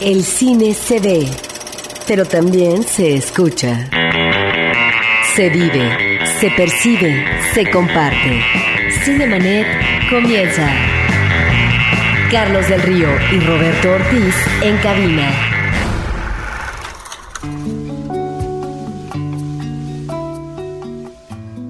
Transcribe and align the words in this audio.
El 0.00 0.22
cine 0.22 0.74
se 0.74 1.00
ve, 1.00 1.26
pero 2.06 2.24
también 2.24 2.84
se 2.84 3.14
escucha. 3.14 3.90
Se 5.34 5.50
vive, 5.50 6.20
se 6.38 6.50
percibe, 6.52 7.24
se 7.52 7.68
comparte. 7.68 8.40
Cinemanet 9.04 9.66
comienza. 10.08 10.72
Carlos 12.30 12.68
del 12.68 12.80
Río 12.82 13.08
y 13.32 13.40
Roberto 13.40 13.90
Ortiz 13.90 14.34
en 14.62 14.76
cabina. 14.76 15.32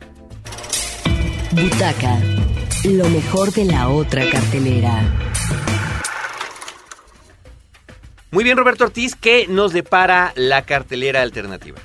Butaca, 1.51 2.19
lo 2.83 3.09
mejor 3.09 3.51
de 3.51 3.65
la 3.65 3.89
otra 3.89 4.29
cartelera. 4.29 5.01
Muy 8.31 8.43
bien, 8.43 8.57
Roberto 8.57 8.83
Ortiz, 8.83 9.15
¿qué 9.15 9.47
nos 9.47 9.71
depara 9.71 10.33
la 10.35 10.63
cartelera 10.63 11.21
alternativa? 11.21 11.79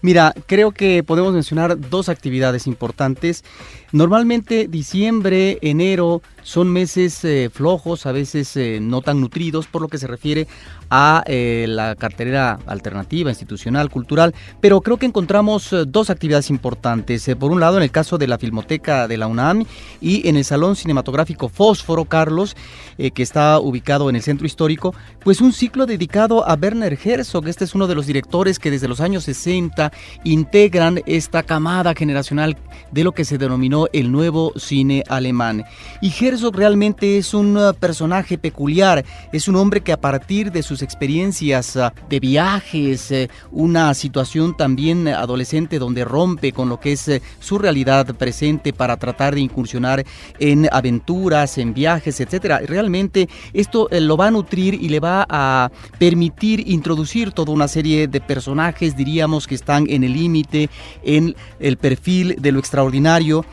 Mira, 0.00 0.32
creo 0.46 0.70
que 0.70 1.02
podemos 1.02 1.32
mencionar 1.32 1.78
dos 1.90 2.08
actividades 2.08 2.66
importantes. 2.66 3.44
Normalmente 3.92 4.68
diciembre, 4.68 5.58
enero 5.62 6.20
son 6.42 6.68
meses 6.70 7.24
eh, 7.24 7.50
flojos, 7.52 8.06
a 8.06 8.12
veces 8.12 8.56
eh, 8.56 8.78
no 8.80 9.00
tan 9.02 9.20
nutridos, 9.20 9.66
por 9.66 9.82
lo 9.82 9.88
que 9.88 9.98
se 9.98 10.06
refiere 10.06 10.46
a 10.90 11.22
eh, 11.26 11.66
la 11.68 11.94
cartelera 11.94 12.58
alternativa, 12.66 13.30
institucional, 13.30 13.90
cultural, 13.90 14.34
pero 14.60 14.80
creo 14.80 14.96
que 14.96 15.06
encontramos 15.06 15.74
dos 15.86 16.10
actividades 16.10 16.48
importantes. 16.50 17.30
por 17.38 17.50
un 17.50 17.60
lado, 17.60 17.76
en 17.76 17.82
el 17.82 17.90
caso 17.90 18.18
de 18.18 18.26
la 18.26 18.38
Filmoteca 18.38 19.08
de 19.08 19.16
la 19.16 19.26
UNAM 19.26 19.64
y 20.00 20.26
en 20.28 20.36
el 20.36 20.44
Salón 20.44 20.76
Cinematográfico 20.76 21.48
Fósforo, 21.48 22.06
Carlos, 22.06 22.56
que 22.96 23.22
está 23.22 23.60
ubicado 23.60 24.08
en 24.08 24.16
el 24.16 24.22
centro 24.22 24.46
histórico, 24.46 24.94
pues 25.22 25.40
un 25.40 25.52
ciclo 25.52 25.86
dedicado 25.86 26.48
a 26.48 26.54
Werner 26.54 26.98
Herzog. 27.02 27.46
Este 27.46 27.64
es 27.64 27.74
uno 27.74 27.86
de 27.86 27.94
los 27.94 28.06
directores 28.06 28.58
que 28.58 28.70
desde 28.70 28.88
los 28.88 29.00
años 29.00 29.24
60 29.24 29.92
integran 30.24 31.02
esta 31.06 31.42
camada 31.42 31.94
generacional 31.94 32.56
de 32.90 33.04
lo 33.04 33.12
que 33.12 33.24
se 33.24 33.38
denominó 33.38 33.77
el 33.92 34.10
nuevo 34.10 34.52
cine 34.56 35.04
alemán. 35.08 35.64
Y 36.02 36.12
Herzog 36.12 36.56
realmente 36.56 37.18
es 37.18 37.34
un 37.34 37.56
uh, 37.56 37.74
personaje 37.74 38.36
peculiar, 38.36 39.04
es 39.32 39.46
un 39.46 39.54
hombre 39.56 39.82
que 39.82 39.92
a 39.92 40.00
partir 40.00 40.50
de 40.50 40.64
sus 40.64 40.82
experiencias 40.82 41.76
uh, 41.76 41.90
de 42.08 42.18
viajes, 42.18 43.12
uh, 43.12 43.28
una 43.52 43.94
situación 43.94 44.56
también 44.56 45.06
adolescente 45.06 45.78
donde 45.78 46.04
rompe 46.04 46.52
con 46.52 46.68
lo 46.68 46.80
que 46.80 46.92
es 46.92 47.10
su 47.38 47.58
realidad 47.58 48.14
presente 48.16 48.72
para 48.72 48.96
tratar 48.96 49.34
de 49.34 49.40
incursionar 49.40 50.04
en 50.38 50.68
aventuras, 50.72 51.58
en 51.58 51.74
viajes, 51.74 52.20
etcétera. 52.20 52.60
Realmente 52.66 53.28
esto 53.52 53.88
eh, 53.90 54.00
lo 54.00 54.16
va 54.16 54.28
a 54.28 54.30
nutrir 54.30 54.74
y 54.74 54.88
le 54.88 55.00
va 55.00 55.26
a 55.28 55.70
permitir 55.98 56.68
introducir 56.68 57.32
toda 57.32 57.52
una 57.52 57.68
serie 57.68 58.08
de 58.08 58.20
personajes, 58.20 58.96
diríamos 58.96 59.46
que 59.46 59.54
están 59.54 59.86
en 59.88 60.04
el 60.04 60.12
límite, 60.12 60.70
en 61.02 61.34
el 61.60 61.76
perfil 61.76 62.36
de 62.38 62.52
lo 62.52 62.58
extraordinario. 62.58 63.44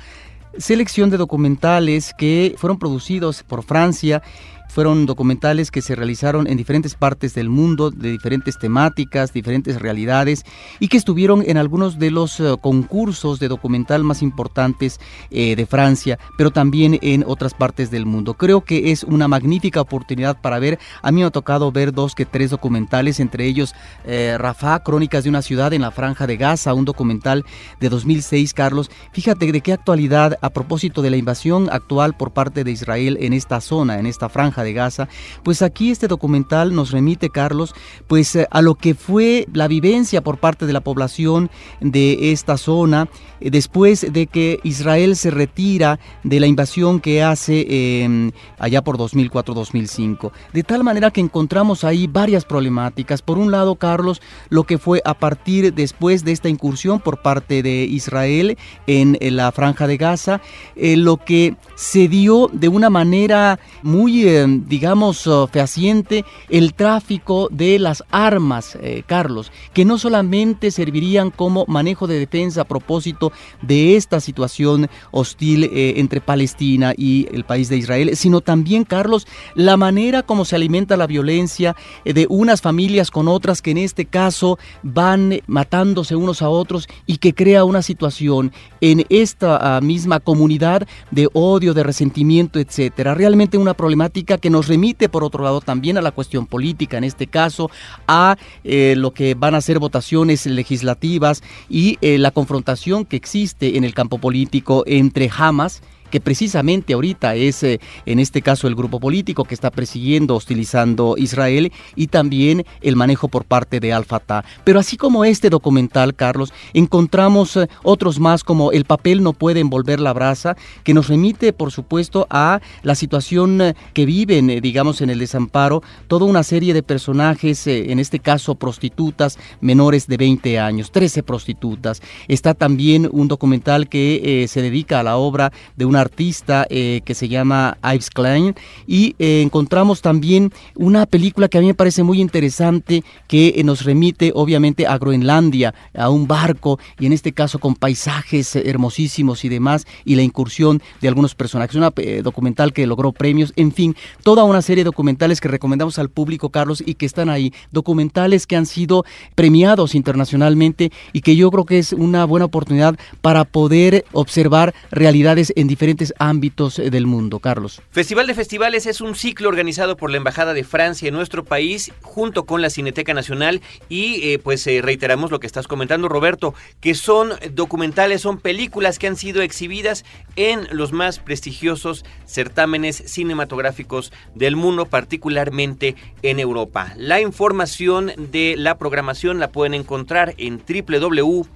selección 0.57 1.09
de 1.09 1.18
documentales 1.18 2.13
que 2.18 2.56
fueron 2.57 2.80
producidos 2.80 3.44
por 3.44 3.63
Francia 3.63 4.23
fueron 4.68 5.06
documentales 5.06 5.72
que 5.72 5.81
se 5.81 5.96
realizaron 5.96 6.48
en 6.48 6.58
diferentes 6.58 6.96
partes 6.96 7.34
del 7.34 7.50
mundo, 7.50 7.92
de 7.92 8.12
diferentes 8.12 8.58
temáticas, 8.58 9.34
diferentes 9.34 9.81
realidades, 9.81 10.44
y 10.80 10.88
que 10.88 10.98
estuvieron 10.98 11.44
en 11.46 11.58
algunos 11.58 12.00
de 12.00 12.12
los 12.12 12.40
eh, 12.40 12.56
concursos 12.62 13.40
de 13.40 13.48
documental 13.48 14.04
más 14.04 14.22
importantes 14.22 15.00
eh, 15.31 15.56
de 15.56 15.66
Francia, 15.66 16.19
pero 16.38 16.52
también 16.52 17.00
en 17.02 17.24
otras 17.28 17.54
partes 17.54 17.92
del 17.92 18.06
mundo. 18.06 18.36
Creo 18.36 18.62
que 18.62 18.92
es 18.92 19.04
una 19.04 19.28
magnífica 19.28 19.81
oportunidad 19.81 20.40
para 20.42 20.60
ver. 20.60 20.80
A 21.02 21.12
mí 21.12 21.22
me 21.22 21.28
ha 21.28 21.31
tocado 21.31 21.72
ver 21.72 21.94
dos 21.94 22.16
que 22.16 22.25
tres 22.25 22.52
documentales, 22.52 23.19
entre 23.19 23.46
ellos 23.46 23.74
eh, 24.06 24.36
Rafa, 24.38 24.80
Crónicas 24.84 25.24
de 25.24 25.30
una 25.30 25.42
ciudad 25.42 25.74
en 25.74 25.81
la 25.81 25.92
franja 25.92 26.28
de 26.28 26.38
Gaza, 26.38 26.74
un 26.74 26.86
documental 26.86 27.46
de 27.80 27.90
2006, 27.90 28.54
Carlos. 28.54 28.92
Fíjate 29.12 29.52
de 29.52 29.62
qué 29.62 29.74
actualidad 29.74 30.38
a 30.42 30.50
propósito 30.50 31.02
de 31.02 31.10
la 31.10 31.18
invasión 31.18 31.69
actual 31.72 32.16
por 32.16 32.31
parte 32.31 32.64
de 32.64 32.72
Israel 32.72 33.18
en 33.19 33.34
esta 33.34 33.62
zona, 33.62 34.00
en 34.00 34.06
esta 34.06 34.30
franja 34.30 34.56
de 34.63 34.74
Gaza, 34.74 35.07
pues 35.44 35.62
aquí 35.62 35.92
este 35.92 36.07
documental 36.07 36.74
nos 36.75 36.92
remite, 36.92 37.30
Carlos, 37.30 37.74
pues 38.07 38.36
eh, 38.36 38.48
a 38.51 38.62
lo 38.62 38.75
que 38.75 38.95
fue 38.95 39.48
la 39.54 39.68
vivencia 39.68 40.21
por 40.21 40.38
parte 40.38 40.65
de 40.65 40.74
la 40.74 40.81
población 40.81 41.50
de 41.81 42.31
esta 42.31 42.57
zona 42.57 43.07
eh, 43.39 43.51
después 43.51 44.06
de 44.12 44.27
que 44.27 44.59
Israel 44.63 45.15
se 45.15 45.31
retira 45.31 46.00
de 46.24 46.39
la 46.39 46.48
invasión 46.48 47.00
que 47.00 47.24
hace 47.24 48.04
em, 48.04 48.31
allá 48.57 48.83
por 48.83 48.98
2004-2005. 48.98 50.31
De 50.54 50.63
tal 50.63 50.83
manera 50.83 51.12
que 51.12 51.21
encontramos 51.21 51.83
ahí 51.83 52.07
varias 52.07 52.45
problemáticas. 52.45 53.21
Por 53.21 53.38
un 53.38 53.51
lado, 53.51 53.75
Carlos, 53.75 54.21
lo 54.50 54.63
que 54.63 54.77
fue 54.77 55.01
a 55.06 55.13
partir 55.13 55.74
después 55.74 56.24
de 56.24 56.31
esta 56.31 56.50
incursión 56.50 57.00
por 57.00 57.21
parte 57.21 57.63
de 57.63 57.83
Israel 57.83 58.57
en, 58.88 59.18
la 59.36 59.51
franja 59.51 59.88
de 59.88 59.98
Gaza, 59.98 60.42
eh, 60.75 60.95
lo 60.95 61.18
que 61.18 61.56
se 61.75 62.07
dio 62.07 62.50
de 62.51 62.69
una 62.69 62.89
manera 62.89 63.59
muy 63.83 64.25
digamos, 64.67 65.25
uh, 65.27 65.47
fehaciente 65.51 66.25
el 66.49 66.73
tráfico 66.73 67.49
de 67.51 67.79
las 67.79 68.03
armas, 68.11 68.77
eh, 68.81 69.03
Carlos, 69.05 69.51
que 69.73 69.85
no 69.85 69.97
solamente 69.97 70.71
servirían 70.71 71.31
como 71.31 71.65
manejo 71.67 72.07
de 72.07 72.19
defensa 72.19 72.61
a 72.61 72.65
propósito 72.65 73.31
de 73.61 73.95
esta 73.95 74.19
situación 74.19 74.89
hostil 75.11 75.65
eh, 75.65 75.95
entre 75.97 76.21
Palestina 76.21 76.94
y 76.95 77.27
el 77.31 77.44
país 77.44 77.69
de 77.69 77.77
Israel, 77.77 78.15
sino 78.15 78.41
también, 78.41 78.83
Carlos, 78.83 79.27
la 79.55 79.77
manera 79.77 80.23
como 80.23 80.45
se 80.45 80.55
alimenta 80.55 80.97
la 80.97 81.07
violencia 81.07 81.75
eh, 82.05 82.13
de 82.13 82.27
unas 82.29 82.61
familias 82.61 83.11
con 83.11 83.27
otras 83.27 83.61
que 83.61 83.71
en 83.71 83.77
este 83.77 84.05
caso 84.05 84.57
van 84.83 85.39
matándose 85.47 86.15
unos 86.15 86.41
a 86.41 86.49
otros 86.49 86.88
y 87.05 87.17
que 87.17 87.33
crea 87.33 87.63
una 87.63 87.81
situación 87.81 88.51
en 88.81 89.05
esta 89.09 89.77
ah, 89.77 89.81
misma 89.81 90.19
comunidad 90.19 90.88
de 91.11 91.27
odio, 91.33 91.73
de 91.73 91.83
resentimiento, 91.83 92.59
etcétera. 92.59 93.13
Realmente 93.13 93.57
una 93.57 93.73
problemática 93.73 94.37
que 94.38 94.50
nos 94.50 94.68
remite, 94.68 95.10
por 95.10 95.24
otro 95.24 95.44
lado, 95.44 95.62
también 95.62 95.98
a 95.98 96.01
la 96.01 96.12
cuestión 96.12 96.45
política, 96.45 96.98
en 96.98 97.04
este 97.04 97.28
caso, 97.28 97.69
a 98.07 98.38
eh, 98.63 98.95
lo 98.98 99.12
que 99.12 99.34
van 99.36 99.56
a 99.56 99.62
ser 99.62 99.80
votaciones 99.80 100.45
legislativas 100.45 101.44
y 101.69 101.98
eh, 102.01 102.18
la 102.18 102.31
confrontación 102.31 103.06
que 103.06 103.18
existe 103.18 103.78
en 103.78 103.84
el 103.84 103.94
campo 103.94 104.18
político 104.18 104.84
entre 104.86 105.30
Hamas 105.36 105.81
que 106.09 106.19
precisamente 106.19 106.94
ahorita 106.94 107.36
es 107.36 107.63
eh, 107.63 107.80
en 108.06 108.19
este 108.19 108.42
caso 108.42 108.68
el 108.68 108.75
grupo 108.75 109.00
político 109.00 109.44
que 109.44 109.54
está 109.54 109.71
persiguiendo, 109.71 110.36
hostilizando 110.36 111.15
Israel 111.18 111.71
y 111.95 112.07
también 112.07 112.65
el 112.81 112.95
manejo 112.95 113.27
por 113.27 113.45
parte 113.45 113.80
de 113.80 113.94
Al-Fatah. 113.94 114.44
Pero 114.63 114.80
así 114.80 114.98
como 114.98 115.25
este 115.25 115.50
documental, 115.50 116.15
Carlos, 116.15 116.54
encontramos 116.74 117.57
eh, 117.57 117.68
otros 117.83 118.19
más 118.19 118.44
como 118.44 118.71
El 118.71 118.86
papel 118.86 119.24
no 119.24 119.33
puede 119.33 119.59
envolver 119.59 120.00
la 120.00 120.13
brasa, 120.13 120.56
que 120.83 120.94
nos 120.94 121.07
remite, 121.07 121.54
por 121.54 121.71
supuesto, 121.71 122.27
a 122.30 122.62
la 122.83 122.95
situación 122.95 123.62
eh, 123.62 123.75
que 123.94 124.06
viven, 124.06 124.48
digamos, 124.62 125.01
en 125.01 125.09
el 125.09 125.19
desamparo, 125.19 125.83
toda 126.07 126.25
una 126.25 126.44
serie 126.44 126.74
de 126.74 126.83
personajes, 126.83 127.68
en 127.68 128.00
este 128.00 128.19
caso 128.19 128.56
prostitutas 128.56 129.38
menores 129.62 130.07
de 130.07 130.18
20 130.18 130.59
años, 130.59 130.92
13 130.92 131.24
prostitutas. 131.24 132.01
Está 132.27 132.54
también 132.54 133.09
un 133.12 133.27
documental 133.27 133.89
que 133.89 134.45
se 134.48 134.62
dedica 134.62 135.00
a 135.00 135.04
la 135.04 135.18
obra 135.18 135.51
de 135.75 135.86
una 135.86 135.96
artista 135.97 136.65
eh, 136.69 137.01
que 137.03 137.15
se 137.15 137.27
llama 137.27 137.77
Ives 137.83 138.09
Klein 138.09 138.55
y 138.85 139.15
eh, 139.19 139.41
encontramos 139.41 140.01
también 140.01 140.51
una 140.75 141.05
película 141.05 141.47
que 141.47 141.57
a 141.57 141.61
mí 141.61 141.67
me 141.67 141.73
parece 141.73 142.03
muy 142.03 142.21
interesante 142.21 143.03
que 143.27 143.53
eh, 143.55 143.63
nos 143.63 143.83
remite 143.83 144.31
obviamente 144.35 144.88
a 144.88 144.97
Groenlandia, 144.97 145.73
a 145.95 146.09
un 146.09 146.27
barco 146.27 146.79
y 146.99 147.05
en 147.05 147.13
este 147.13 147.31
caso 147.31 147.59
con 147.59 147.75
paisajes 147.75 148.55
hermosísimos 148.55 149.44
y 149.44 149.49
demás 149.49 149.85
y 150.05 150.15
la 150.15 150.23
incursión 150.23 150.81
de 151.01 151.07
algunos 151.07 151.35
personajes. 151.35 151.75
Una 151.75 151.91
documental 152.23 152.73
que 152.73 152.88
logró 152.88 153.11
premios, 153.11 153.53
en 153.55 153.71
fin, 153.71 153.95
toda 154.23 154.44
una 154.44 154.61
serie 154.61 154.83
de 154.83 154.89
documentales 154.89 155.41
que 155.41 155.47
recomendamos 155.47 155.99
al 155.99 156.09
público, 156.09 156.49
Carlos, 156.49 156.83
y 156.85 156.95
que 156.95 157.05
están 157.05 157.29
ahí. 157.29 157.53
Documentales 157.71 158.47
que 158.47 158.55
han 158.55 158.65
sido 158.65 159.05
premiados 159.35 159.95
internacionalmente 159.95 160.91
y 161.13 161.21
que 161.21 161.35
yo 161.35 161.51
creo 161.51 161.65
que 161.65 161.79
es 161.79 161.94
una 161.94 162.25
buena 162.25 162.45
oportunidad 162.45 162.97
para 163.21 163.45
poder 163.45 164.05
observar 164.11 164.73
realidades 164.91 165.54
en 165.56 165.68
diferentes 165.68 165.86
ámbitos 166.19 166.79
eh, 166.79 166.89
del 166.89 167.06
mundo. 167.06 167.39
Carlos. 167.39 167.81
Festival 167.91 168.27
de 168.27 168.33
Festivales 168.33 168.85
es 168.85 169.01
un 169.01 169.15
ciclo 169.15 169.49
organizado 169.49 169.95
por 169.97 170.11
la 170.11 170.17
Embajada 170.17 170.53
de 170.53 170.63
Francia 170.63 171.07
en 171.07 171.13
nuestro 171.13 171.44
país 171.44 171.91
junto 172.01 172.45
con 172.45 172.61
la 172.61 172.69
Cineteca 172.69 173.13
Nacional 173.13 173.61
y 173.89 174.31
eh, 174.31 174.39
pues 174.39 174.65
eh, 174.67 174.81
reiteramos 174.81 175.31
lo 175.31 175.39
que 175.39 175.47
estás 175.47 175.67
comentando 175.67 176.09
Roberto, 176.09 176.53
que 176.81 176.95
son 176.95 177.31
documentales, 177.51 178.21
son 178.21 178.39
películas 178.39 178.99
que 178.99 179.07
han 179.07 179.15
sido 179.15 179.41
exhibidas 179.41 180.03
en 180.35 180.67
los 180.71 180.91
más 180.91 181.19
prestigiosos 181.19 182.06
certámenes 182.25 183.03
cinematográficos 183.06 184.11
del 184.35 184.56
mundo, 184.56 184.85
particularmente 184.85 185.95
en 186.21 186.39
Europa. 186.39 186.94
La 186.97 187.21
información 187.21 188.11
de 188.17 188.56
la 188.57 188.77
programación 188.77 189.39
la 189.39 189.51
pueden 189.51 189.73
encontrar 189.73 190.33
en 190.37 190.59
www 190.59 191.47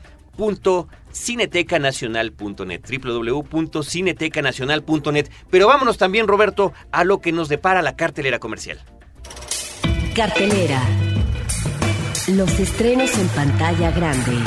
cinetecanacional.net, 1.12 2.82
www.cinetecanacional.net. 3.04 5.30
Pero 5.50 5.68
vámonos 5.68 5.98
también, 5.98 6.28
Roberto, 6.28 6.74
a 6.92 7.04
lo 7.04 7.20
que 7.20 7.32
nos 7.32 7.50
depara 7.50 7.82
la 7.82 7.96
cartelera 7.96 8.38
comercial. 8.40 8.80
Cartelera. 10.16 10.82
Los 12.28 12.60
estrenos 12.60 13.18
en 13.18 13.28
pantalla 13.30 13.90
grande. 13.92 14.38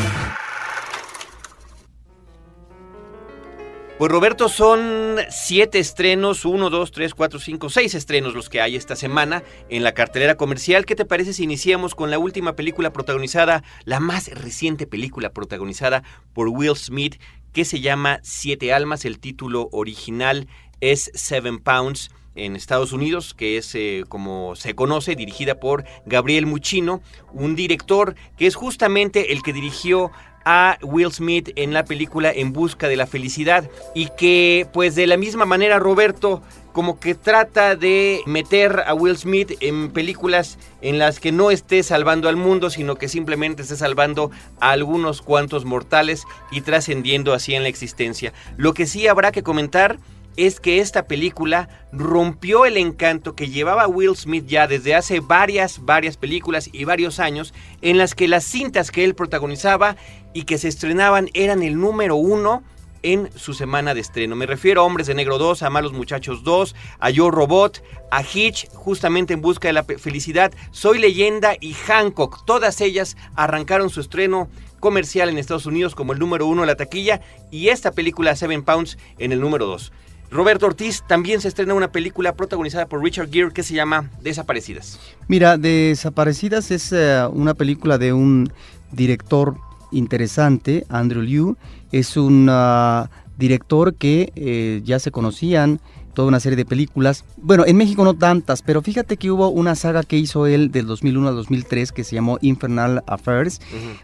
Pues 3.97 4.11
Roberto, 4.11 4.49
son 4.49 5.19
siete 5.31 5.79
estrenos, 5.79 6.45
uno, 6.45 6.69
dos, 6.69 6.91
tres, 6.91 7.15
cuatro, 7.15 7.39
cinco, 7.39 7.71
seis 7.71 7.95
estrenos 7.95 8.35
los 8.35 8.49
que 8.49 8.61
hay 8.61 8.75
esta 8.75 8.97
semana 8.97 9.45
en 9.69 9.85
la 9.85 9.95
cartelera 9.95 10.35
comercial. 10.35 10.85
¿Qué 10.85 10.97
te 10.97 11.05
parece 11.05 11.33
si 11.33 11.45
iniciamos 11.45 11.95
con 11.95 12.11
la 12.11 12.19
última 12.19 12.57
película 12.57 12.93
protagonizada, 12.93 13.63
la 13.85 14.01
más 14.01 14.27
reciente 14.35 14.89
película 14.89 15.31
protagonizada 15.31 16.03
por 16.33 16.49
Will 16.49 16.75
Smith, 16.75 17.21
que 17.53 17.65
se 17.65 17.81
llama 17.81 18.19
Siete 18.25 18.73
Almas. 18.73 19.05
El 19.05 19.21
título 19.21 19.69
original 19.71 20.49
es 20.81 21.13
Seven 21.15 21.61
Pounds 21.61 22.11
en 22.35 22.57
Estados 22.57 22.93
Unidos, 22.93 23.33
que 23.33 23.59
es 23.59 23.77
eh, 23.77 24.03
como 24.09 24.57
se 24.57 24.75
conoce, 24.75 25.15
dirigida 25.15 25.61
por 25.61 25.85
Gabriel 26.05 26.47
Muchino, 26.47 27.01
un 27.33 27.55
director 27.55 28.17
que 28.37 28.49
es 28.49 28.57
justamente 28.57 29.33
el 29.33 29.45
que 29.45 29.53
dirigió 29.53 30.11
a 30.45 30.79
Will 30.83 31.13
Smith 31.13 31.51
en 31.57 31.73
la 31.73 31.85
película 31.85 32.31
En 32.31 32.53
Busca 32.53 32.89
de 32.89 32.97
la 32.97 33.07
Felicidad 33.07 33.69
y 33.95 34.09
que 34.17 34.67
pues 34.73 34.95
de 34.95 35.07
la 35.07 35.17
misma 35.17 35.47
manera 35.47 35.79
Roberto 35.79 36.43
como 36.73 36.99
que 36.99 37.15
trata 37.15 37.77
de 37.77 38.21
meter 38.27 38.83
a 38.87 38.95
Will 38.95 39.17
Smith 39.17 39.53
en 39.61 39.93
películas 39.93 40.59
en 40.83 40.99
las 40.99 41.21
que 41.21 41.31
no 41.31 41.53
esté 41.53 41.85
salvando 41.85 42.29
al 42.29 42.37
mundo, 42.37 42.69
sino 42.69 42.97
que 42.97 43.09
simplemente 43.09 43.63
esté 43.63 43.77
salvando 43.77 44.33
a 44.61 44.71
algunos 44.71 45.23
cuantos 45.23 45.65
mortales 45.65 46.25
y 46.51 46.63
trascendiendo 46.63 47.33
así 47.33 47.55
en 47.55 47.63
la 47.63 47.69
existencia. 47.69 48.33
Lo 48.57 48.75
que 48.75 48.87
sí 48.87 49.07
habrá 49.07 49.31
que 49.31 49.45
comentar 49.45 49.99
es 50.37 50.61
que 50.61 50.81
esta 50.81 51.07
película 51.07 51.69
rompió 51.93 52.67
el 52.67 52.77
encanto 52.77 53.37
que 53.37 53.49
llevaba 53.49 53.87
Will 53.87 54.17
Smith 54.17 54.47
ya 54.47 54.67
desde 54.67 54.95
hace 54.95 55.21
varias, 55.21 55.85
varias 55.85 56.17
películas 56.17 56.69
y 56.73 56.85
varios 56.85 57.21
años 57.21 57.55
en 57.83 57.99
las 57.99 58.15
que 58.15 58.29
las 58.29 58.45
cintas 58.45 58.91
que 58.91 59.05
él 59.05 59.15
protagonizaba 59.15 59.97
y 60.35 60.45
que 60.45 60.59
se 60.59 60.69
estrenaban 60.69 61.31
eran 61.33 61.63
el 61.63 61.81
número 61.81 62.17
uno 62.17 62.63
en 63.05 63.31
su 63.37 63.53
semana 63.53 63.95
de 63.95 64.01
estreno. 64.01 64.35
Me 64.35 64.47
refiero 64.47 64.81
a 64.81 64.85
Hombres 64.85 65.07
de 65.07 65.15
Negro 65.15 65.39
2, 65.39 65.63
a 65.63 65.71
Malos 65.71 65.93
Muchachos 65.93 66.43
2, 66.43 66.75
a 66.99 67.11
Yo 67.11 67.31
Robot, 67.31 67.83
a 68.11 68.23
Hitch, 68.23 68.69
justamente 68.73 69.35
en 69.35 69.43
busca 69.43 69.69
de 69.69 69.75
la 69.75 69.85
felicidad, 69.85 70.53
Soy 70.71 70.99
Leyenda 70.99 71.55
y 71.61 71.75
Hancock. 71.75 72.45
Todas 72.47 72.81
ellas 72.81 73.17
arrancaron 73.37 73.91
su 73.91 74.01
estreno 74.01 74.49
comercial 74.81 75.29
en 75.29 75.39
Estados 75.39 75.67
Unidos 75.67 75.95
como 75.95 76.15
el 76.15 76.19
número 76.19 76.47
uno 76.47 76.63
de 76.63 76.67
la 76.67 76.77
taquilla 76.77 77.21
y 77.51 77.69
esta 77.69 77.93
película 77.93 78.37
Seven 78.37 78.63
Pounds 78.63 78.99
en 79.19 79.33
el 79.33 79.41
número 79.41 79.67
2. 79.67 79.93
Roberto 80.31 80.67
Ortiz 80.67 81.05
también 81.07 81.41
se 81.41 81.49
estrena 81.49 81.75
una 81.75 81.93
película 81.93 82.35
protagonizada 82.35 82.87
por 82.87 83.03
Richard 83.03 83.31
Gere 83.31 83.53
que 83.53 83.63
se 83.63 83.75
llama 83.75 84.11
Desaparecidas. 84.23 84.99
Mira, 85.29 85.59
Desaparecidas 85.59 86.71
es 86.71 86.91
eh, 86.93 87.23
una 87.31 87.55
película 87.55 87.99
de 87.99 88.15
un 88.15 88.53
director 88.93 89.57
interesante, 89.95 90.85
Andrew 90.89 91.23
Liu. 91.23 91.57
Es 91.93 92.17
un 92.17 92.49
ah, 92.51 93.11
director 93.39 93.95
que 93.95 94.33
eh, 94.37 94.83
ya 94.85 94.99
se 94.99 95.11
conocían 95.11 95.81
toda 96.15 96.29
una 96.29 96.41
serie 96.41 96.57
de 96.57 96.65
películas. 96.65 97.25
Bueno, 97.37 97.65
en 97.67 97.77
México 97.77 98.05
no 98.05 98.15
tantas, 98.15 98.63
pero 98.63 98.83
fíjate 98.83 99.17
que 99.17 99.31
hubo 99.31 99.49
una 99.49 99.75
saga 99.75 100.03
que 100.03 100.17
hizo 100.17 100.47
él 100.47 100.71
del 100.71 100.87
2001 100.87 101.29
al 101.29 101.35
2003 101.35 101.93
que 101.93 102.05
se 102.05 102.15
llamó 102.15 102.39
Infernal 102.41 103.03
Affairs, 103.07 103.61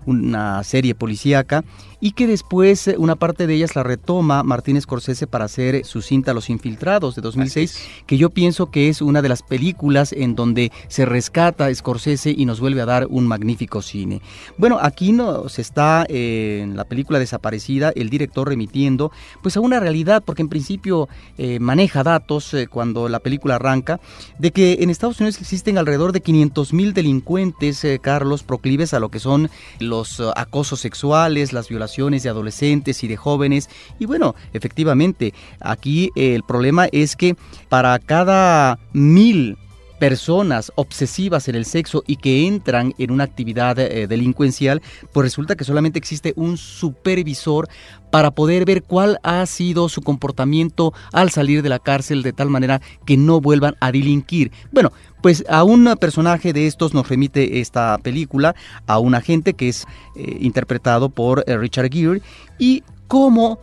una 0.06 0.62
serie 0.64 0.94
policíaca 0.94 1.64
y 2.00 2.12
que 2.12 2.26
después 2.26 2.88
eh, 2.88 2.96
una 2.98 3.14
parte 3.14 3.46
de 3.46 3.54
ellas 3.54 3.76
la 3.76 3.82
retoma 3.82 4.42
Martínez 4.42 4.84
Scorsese 4.84 5.26
para 5.26 5.44
hacer 5.44 5.84
su 5.84 6.02
cinta 6.02 6.32
Los 6.32 6.48
Infiltrados 6.48 7.14
de 7.14 7.22
2006, 7.22 7.78
que 8.06 8.16
yo 8.16 8.30
pienso 8.30 8.70
que 8.70 8.88
es 8.88 9.02
una 9.02 9.22
de 9.22 9.28
las 9.28 9.42
películas 9.42 10.12
en 10.12 10.34
donde 10.34 10.72
se 10.88 11.04
rescata 11.04 11.72
Scorsese 11.74 12.34
y 12.36 12.46
nos 12.46 12.60
vuelve 12.60 12.80
a 12.80 12.86
dar 12.86 13.06
un 13.08 13.26
magnífico 13.26 13.82
cine. 13.82 14.22
Bueno, 14.56 14.78
aquí 14.80 15.12
nos 15.12 15.58
está 15.58 16.06
eh, 16.08 16.60
en 16.62 16.76
la 16.76 16.84
película 16.84 17.18
Desaparecida 17.18 17.92
el 17.94 18.08
director 18.08 18.48
remitiendo 18.48 19.12
pues 19.42 19.56
a 19.56 19.60
una 19.60 19.78
realidad, 19.78 20.22
porque 20.24 20.42
en 20.42 20.48
principio 20.48 21.08
eh, 21.36 21.60
maneja 21.60 22.02
datos 22.02 22.56
cuando 22.70 23.08
la 23.08 23.20
película 23.20 23.56
arranca, 23.56 24.00
de 24.38 24.50
que 24.52 24.78
en 24.80 24.90
Estados 24.90 25.20
Unidos 25.20 25.38
existen 25.40 25.76
alrededor 25.76 26.12
de 26.12 26.22
500 26.22 26.72
mil 26.72 26.94
delincuentes, 26.94 27.86
Carlos, 28.00 28.42
proclives 28.42 28.94
a 28.94 29.00
lo 29.00 29.10
que 29.10 29.18
son 29.18 29.50
los 29.78 30.22
acosos 30.36 30.80
sexuales, 30.80 31.52
las 31.52 31.68
violaciones 31.68 31.89
de 31.96 32.28
adolescentes 32.28 33.02
y 33.04 33.08
de 33.08 33.16
jóvenes. 33.16 33.68
Y 33.98 34.06
bueno, 34.06 34.34
efectivamente, 34.52 35.34
aquí 35.60 36.10
el 36.14 36.42
problema 36.42 36.86
es 36.92 37.16
que 37.16 37.36
para 37.68 37.98
cada 37.98 38.78
mil 38.92 39.56
personas 40.00 40.72
obsesivas 40.76 41.46
en 41.48 41.54
el 41.54 41.66
sexo 41.66 42.02
y 42.06 42.16
que 42.16 42.48
entran 42.48 42.94
en 42.98 43.12
una 43.12 43.24
actividad 43.24 43.78
eh, 43.78 44.08
delincuencial, 44.08 44.82
pues 45.12 45.24
resulta 45.26 45.54
que 45.54 45.64
solamente 45.64 45.98
existe 45.98 46.32
un 46.36 46.56
supervisor 46.56 47.68
para 48.10 48.30
poder 48.32 48.64
ver 48.64 48.82
cuál 48.82 49.20
ha 49.22 49.44
sido 49.44 49.88
su 49.88 50.00
comportamiento 50.00 50.92
al 51.12 51.30
salir 51.30 51.62
de 51.62 51.68
la 51.68 51.78
cárcel 51.78 52.22
de 52.22 52.32
tal 52.32 52.48
manera 52.48 52.80
que 53.04 53.16
no 53.18 53.40
vuelvan 53.40 53.76
a 53.80 53.92
delinquir. 53.92 54.50
Bueno, 54.72 54.90
pues 55.22 55.44
a 55.48 55.64
un 55.64 55.94
personaje 56.00 56.54
de 56.54 56.66
estos 56.66 56.94
nos 56.94 57.08
remite 57.08 57.60
esta 57.60 57.98
película, 57.98 58.56
a 58.86 58.98
un 58.98 59.14
agente 59.14 59.52
que 59.52 59.68
es 59.68 59.86
eh, 60.16 60.38
interpretado 60.40 61.10
por 61.10 61.44
eh, 61.46 61.58
Richard 61.58 61.92
Gere 61.92 62.22
y 62.58 62.82
cómo 63.06 63.58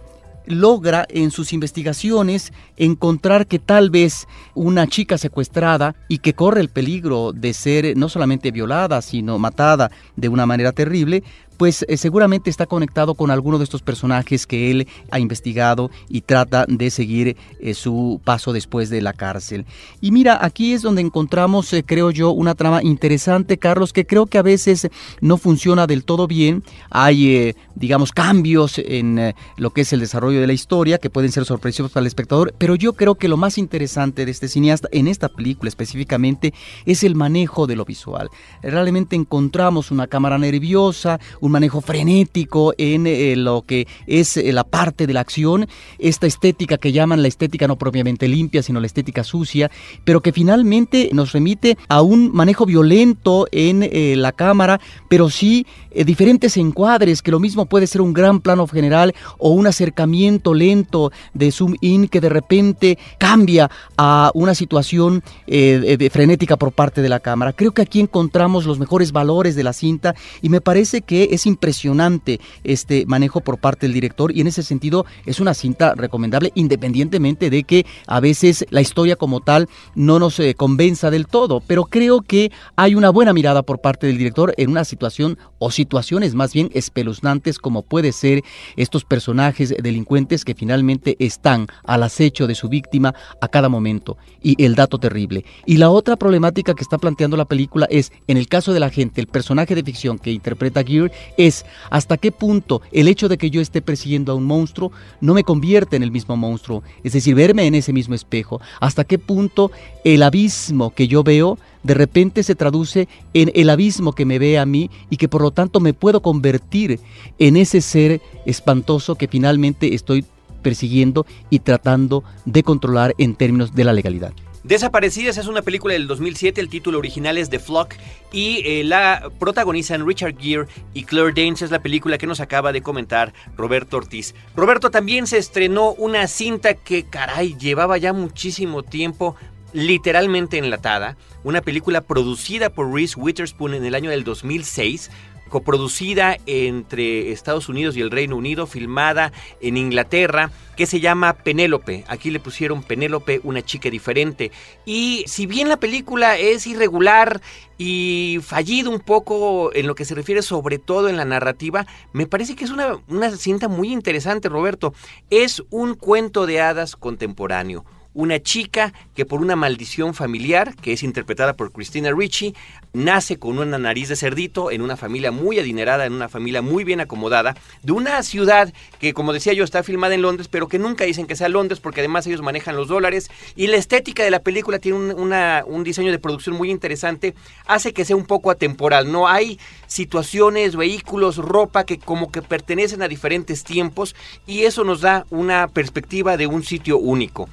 logra 0.47 1.05
en 1.09 1.31
sus 1.31 1.53
investigaciones 1.53 2.53
encontrar 2.77 3.47
que 3.47 3.59
tal 3.59 3.89
vez 3.89 4.27
una 4.55 4.87
chica 4.87 5.17
secuestrada 5.17 5.95
y 6.07 6.19
que 6.19 6.33
corre 6.33 6.61
el 6.61 6.69
peligro 6.69 7.33
de 7.33 7.53
ser 7.53 7.95
no 7.97 8.09
solamente 8.09 8.51
violada, 8.51 9.01
sino 9.01 9.37
matada 9.37 9.91
de 10.15 10.29
una 10.29 10.45
manera 10.45 10.71
terrible, 10.71 11.23
pues 11.57 11.85
eh, 11.87 11.97
seguramente 11.97 12.49
está 12.49 12.65
conectado 12.65 13.15
con 13.15 13.31
alguno 13.31 13.57
de 13.57 13.63
estos 13.63 13.81
personajes 13.81 14.47
que 14.47 14.71
él 14.71 14.87
ha 15.11 15.19
investigado 15.19 15.91
y 16.07 16.21
trata 16.21 16.65
de 16.67 16.89
seguir 16.91 17.35
eh, 17.59 17.73
su 17.73 18.21
paso 18.23 18.53
después 18.53 18.89
de 18.89 19.01
la 19.01 19.13
cárcel. 19.13 19.65
Y 19.99 20.11
mira, 20.11 20.43
aquí 20.43 20.73
es 20.73 20.83
donde 20.83 21.01
encontramos, 21.01 21.73
eh, 21.73 21.83
creo 21.85 22.11
yo, 22.11 22.31
una 22.31 22.55
trama 22.55 22.83
interesante, 22.83 23.57
Carlos, 23.57 23.93
que 23.93 24.05
creo 24.05 24.27
que 24.27 24.37
a 24.37 24.43
veces 24.43 24.87
no 25.21 25.37
funciona 25.37 25.87
del 25.87 26.03
todo 26.03 26.27
bien. 26.27 26.63
Hay, 26.89 27.55
digamos, 27.75 28.11
cambios 28.11 28.77
en 28.77 29.33
lo 29.57 29.71
que 29.71 29.81
es 29.81 29.93
el 29.93 29.99
desarrollo 29.99 30.39
de 30.39 30.47
la 30.47 30.53
historia 30.53 30.97
que 30.97 31.09
pueden 31.09 31.31
ser 31.31 31.45
sorpresivos 31.45 31.91
para 31.91 32.01
el 32.01 32.07
espectador, 32.07 32.53
pero 32.57 32.75
yo 32.75 32.93
creo 32.93 33.15
que 33.15 33.27
lo 33.27 33.37
más 33.37 33.57
interesante 33.57 34.25
de 34.25 34.31
este 34.31 34.47
cineasta, 34.47 34.87
en 34.91 35.07
esta 35.07 35.29
película 35.29 35.69
específicamente, 35.69 36.53
es 36.85 37.03
el 37.03 37.15
manejo 37.15 37.67
de 37.67 37.75
lo 37.75 37.85
visual. 37.85 38.29
Realmente 38.61 39.15
encontramos 39.15 39.91
una 39.91 40.07
cámara 40.07 40.37
nerviosa, 40.37 41.19
manejo 41.51 41.81
frenético 41.81 42.73
en 42.77 43.07
eh, 43.07 43.35
lo 43.35 43.63
que 43.63 43.87
es 44.05 44.37
eh, 44.37 44.51
la 44.51 44.63
parte 44.63 45.07
de 45.07 45.13
la 45.13 45.21
acción, 45.21 45.67
esta 45.99 46.27
estética 46.27 46.77
que 46.77 46.91
llaman 46.91 47.21
la 47.21 47.27
estética 47.27 47.67
no 47.67 47.77
propiamente 47.77 48.27
limpia, 48.27 48.63
sino 48.63 48.79
la 48.79 48.87
estética 48.87 49.23
sucia, 49.23 49.71
pero 50.03 50.21
que 50.21 50.31
finalmente 50.31 51.09
nos 51.13 51.31
remite 51.31 51.77
a 51.87 52.01
un 52.01 52.31
manejo 52.33 52.65
violento 52.65 53.47
en 53.51 53.83
eh, 53.83 54.15
la 54.17 54.31
cámara, 54.31 54.79
pero 55.09 55.29
sí 55.29 55.65
diferentes 56.05 56.57
encuadres, 56.57 57.21
que 57.21 57.31
lo 57.31 57.39
mismo 57.39 57.65
puede 57.65 57.87
ser 57.87 58.01
un 58.01 58.13
gran 58.13 58.39
plano 58.39 58.67
general 58.67 59.15
o 59.39 59.49
un 59.49 59.65
acercamiento 59.65 60.53
lento 60.53 61.11
de 61.33 61.51
zoom 61.51 61.73
in 61.81 62.07
que 62.07 62.21
de 62.21 62.29
repente 62.29 62.99
cambia 63.17 63.71
a 63.97 64.31
una 64.35 64.53
situación 64.53 65.23
frenética 65.47 66.55
por 66.55 66.71
parte 66.71 67.01
de 67.01 67.09
la 67.09 67.19
cámara. 67.19 67.53
Creo 67.53 67.71
que 67.71 67.81
aquí 67.81 67.99
encontramos 67.99 68.65
los 68.65 68.77
mejores 68.77 69.11
valores 69.11 69.55
de 69.55 69.63
la 69.63 69.73
cinta 69.73 70.13
y 70.41 70.49
me 70.49 70.61
parece 70.61 71.01
que 71.01 71.29
es 71.37 71.45
impresionante 71.45 72.39
este 72.63 73.05
manejo 73.05 73.41
por 73.41 73.59
parte 73.59 73.85
del 73.85 73.93
director 73.93 74.35
y 74.35 74.41
en 74.41 74.47
ese 74.47 74.63
sentido 74.63 75.05
es 75.25 75.39
una 75.39 75.53
cinta 75.53 75.93
recomendable 75.95 76.51
independientemente 76.55 77.49
de 77.49 77.63
que 77.63 77.85
a 78.07 78.19
veces 78.19 78.65
la 78.69 78.81
historia 78.81 79.15
como 79.15 79.39
tal 79.41 79.69
no 79.95 80.19
nos 80.19 80.39
eh, 80.39 80.55
convenza 80.55 81.09
del 81.09 81.27
todo, 81.27 81.61
pero 81.65 81.85
creo 81.85 82.21
que 82.21 82.51
hay 82.75 82.95
una 82.95 83.09
buena 83.09 83.33
mirada 83.33 83.63
por 83.63 83.79
parte 83.79 84.07
del 84.07 84.17
director 84.17 84.53
en 84.57 84.69
una 84.69 84.83
situación 84.83 85.37
o 85.59 85.71
situaciones 85.71 86.35
más 86.35 86.53
bien 86.53 86.69
espeluznantes 86.73 87.59
como 87.59 87.83
puede 87.83 88.11
ser 88.11 88.43
estos 88.75 89.05
personajes 89.05 89.73
delincuentes 89.81 90.43
que 90.43 90.55
finalmente 90.55 91.15
están 91.19 91.67
al 91.83 92.03
acecho 92.03 92.47
de 92.47 92.55
su 92.55 92.67
víctima 92.67 93.13
a 93.41 93.47
cada 93.47 93.69
momento 93.69 94.17
y 94.41 94.61
el 94.63 94.75
dato 94.75 94.97
terrible. 94.97 95.45
Y 95.65 95.77
la 95.77 95.89
otra 95.89 96.15
problemática 96.15 96.73
que 96.73 96.83
está 96.83 96.97
planteando 96.97 97.37
la 97.37 97.45
película 97.45 97.87
es, 97.89 98.11
en 98.27 98.37
el 98.37 98.47
caso 98.47 98.73
de 98.73 98.79
la 98.79 98.89
gente, 98.89 99.21
el 99.21 99.27
personaje 99.27 99.75
de 99.75 99.83
ficción 99.83 100.17
que 100.17 100.31
interpreta 100.31 100.83
Gear 100.83 101.11
es 101.37 101.65
hasta 101.89 102.17
qué 102.17 102.31
punto 102.31 102.81
el 102.91 103.07
hecho 103.07 103.27
de 103.29 103.37
que 103.37 103.49
yo 103.49 103.61
esté 103.61 103.81
persiguiendo 103.81 104.31
a 104.31 104.35
un 104.35 104.45
monstruo 104.45 104.91
no 105.21 105.33
me 105.33 105.43
convierte 105.43 105.95
en 105.95 106.03
el 106.03 106.11
mismo 106.11 106.37
monstruo, 106.37 106.83
es 107.03 107.13
decir, 107.13 107.35
verme 107.35 107.65
en 107.65 107.75
ese 107.75 107.93
mismo 107.93 108.15
espejo, 108.15 108.61
hasta 108.79 109.03
qué 109.03 109.17
punto 109.17 109.71
el 110.03 110.23
abismo 110.23 110.93
que 110.93 111.07
yo 111.07 111.23
veo 111.23 111.57
de 111.83 111.93
repente 111.93 112.43
se 112.43 112.55
traduce 112.55 113.07
en 113.33 113.51
el 113.55 113.69
abismo 113.69 114.13
que 114.13 114.25
me 114.25 114.39
ve 114.39 114.59
a 114.59 114.65
mí 114.65 114.89
y 115.09 115.17
que 115.17 115.29
por 115.29 115.41
lo 115.41 115.51
tanto 115.51 115.79
me 115.79 115.93
puedo 115.93 116.21
convertir 116.21 116.99
en 117.39 117.55
ese 117.55 117.81
ser 117.81 118.21
espantoso 118.45 119.15
que 119.15 119.27
finalmente 119.27 119.95
estoy 119.95 120.25
persiguiendo 120.61 121.25
y 121.49 121.59
tratando 121.59 122.23
de 122.45 122.63
controlar 122.63 123.15
en 123.17 123.35
términos 123.35 123.73
de 123.73 123.83
la 123.85 123.93
legalidad. 123.93 124.33
Desaparecidas 124.67 125.37
es 125.37 125.47
una 125.47 125.61
película 125.61 125.93
del 125.93 126.07
2007, 126.07 126.59
el 126.59 126.67
título 126.67 126.97
original 126.97 127.37
es 127.37 127.49
The 127.49 127.57
Flock 127.57 127.93
y 128.33 128.61
eh, 128.65 128.83
la 128.83 129.31
protagonizan 129.39 130.05
Richard 130.05 130.37
Gere 130.37 130.67
y 130.93 131.05
Claire 131.05 131.31
Danes, 131.31 131.61
es 131.61 131.71
la 131.71 131.81
película 131.81 132.17
que 132.17 132.27
nos 132.27 132.41
acaba 132.41 132.73
de 132.73 132.81
comentar 132.81 133.33
Roberto 133.55 133.95
Ortiz. 133.95 134.35
Roberto 134.57 134.91
también 134.91 135.25
se 135.25 135.37
estrenó 135.37 135.93
una 135.93 136.27
cinta 136.27 136.73
que, 136.73 137.05
caray, 137.05 137.55
llevaba 137.57 137.97
ya 137.97 138.11
muchísimo 138.11 138.83
tiempo 138.83 139.37
literalmente 139.71 140.57
enlatada, 140.57 141.15
una 141.45 141.61
película 141.61 142.01
producida 142.01 142.69
por 142.69 142.93
Reese 142.93 143.17
Witherspoon 143.17 143.73
en 143.73 143.85
el 143.85 143.95
año 143.95 144.09
del 144.09 144.25
2006, 144.25 145.11
coproducida 145.47 146.37
entre 146.45 147.31
Estados 147.31 147.69
Unidos 147.69 147.97
y 147.97 148.01
el 148.01 148.11
Reino 148.11 148.35
Unido, 148.35 148.67
filmada 148.67 149.31
en 149.61 149.77
Inglaterra, 149.77 150.51
que 150.75 150.85
se 150.85 150.99
llama 150.99 151.33
Penélope. 151.33 152.05
Aquí 152.07 152.29
le 152.29 152.39
pusieron 152.39 152.83
Penélope, 152.83 153.41
una 153.43 153.63
chica 153.63 153.89
diferente. 153.89 154.51
Y 154.85 155.23
si 155.27 155.45
bien 155.45 155.69
la 155.69 155.77
película 155.77 156.37
es 156.37 156.67
irregular 156.67 157.41
y 157.77 158.39
fallido 158.43 158.91
un 158.91 158.99
poco 158.99 159.73
en 159.73 159.87
lo 159.87 159.95
que 159.95 160.05
se 160.05 160.15
refiere 160.15 160.41
sobre 160.41 160.77
todo 160.79 161.09
en 161.09 161.17
la 161.17 161.25
narrativa, 161.25 161.87
me 162.13 162.27
parece 162.27 162.55
que 162.55 162.65
es 162.65 162.71
una, 162.71 162.99
una 163.07 163.31
cinta 163.31 163.67
muy 163.67 163.91
interesante, 163.91 164.49
Roberto. 164.49 164.93
Es 165.29 165.63
un 165.69 165.95
cuento 165.95 166.45
de 166.45 166.61
hadas 166.61 166.95
contemporáneo 166.95 167.85
una 168.17 168.41
chica 168.41 168.93
que 169.15 169.27
por 169.27 169.41
una 169.41 169.55
maldición 169.55 170.15
familiar, 170.15 170.75
que 170.81 170.91
es 170.91 171.03
interpretada 171.03 171.53
por 171.53 171.71
Christina 171.71 172.11
Ricci, 172.11 172.55
nace 172.91 173.37
con 173.37 173.59
una 173.59 173.77
nariz 173.77 174.09
de 174.09 174.15
cerdito 174.15 174.71
en 174.71 174.81
una 174.81 174.97
familia 174.97 175.31
muy 175.31 175.59
adinerada, 175.59 176.03
en 176.03 176.13
una 176.13 176.27
familia 176.27 176.63
muy 176.63 176.83
bien 176.83 176.99
acomodada, 176.99 177.55
de 177.83 177.91
una 177.91 178.23
ciudad 178.23 178.73
que, 178.99 179.13
como 179.13 179.33
decía 179.33 179.53
yo, 179.53 179.63
está 179.63 179.83
filmada 179.83 180.15
en 180.15 180.23
Londres, 180.23 180.47
pero 180.47 180.67
que 180.67 180.79
nunca 180.79 181.05
dicen 181.05 181.27
que 181.27 181.35
sea 181.35 181.47
Londres 181.47 181.79
porque 181.79 182.01
además 182.01 182.25
ellos 182.25 182.41
manejan 182.41 182.75
los 182.75 182.87
dólares 182.87 183.29
y 183.55 183.67
la 183.67 183.77
estética 183.77 184.23
de 184.23 184.31
la 184.31 184.39
película 184.39 184.79
tiene 184.79 184.97
un, 184.97 185.31
un 185.67 185.83
diseño 185.83 186.11
de 186.11 186.17
producción 186.17 186.55
muy 186.55 186.71
interesante, 186.71 187.35
hace 187.67 187.93
que 187.93 188.03
sea 188.03 188.15
un 188.15 188.25
poco 188.25 188.49
atemporal, 188.49 189.11
no 189.11 189.27
hay 189.27 189.59
situaciones, 189.85 190.75
vehículos, 190.75 191.37
ropa 191.37 191.83
que 191.83 191.99
como 191.99 192.31
que 192.31 192.41
pertenecen 192.41 193.03
a 193.03 193.07
diferentes 193.07 193.63
tiempos 193.63 194.15
y 194.47 194.63
eso 194.63 194.83
nos 194.83 195.01
da 195.01 195.27
una 195.29 195.67
perspectiva 195.67 196.35
de 196.35 196.47
un 196.47 196.63
sitio 196.63 196.97
único. 196.97 197.47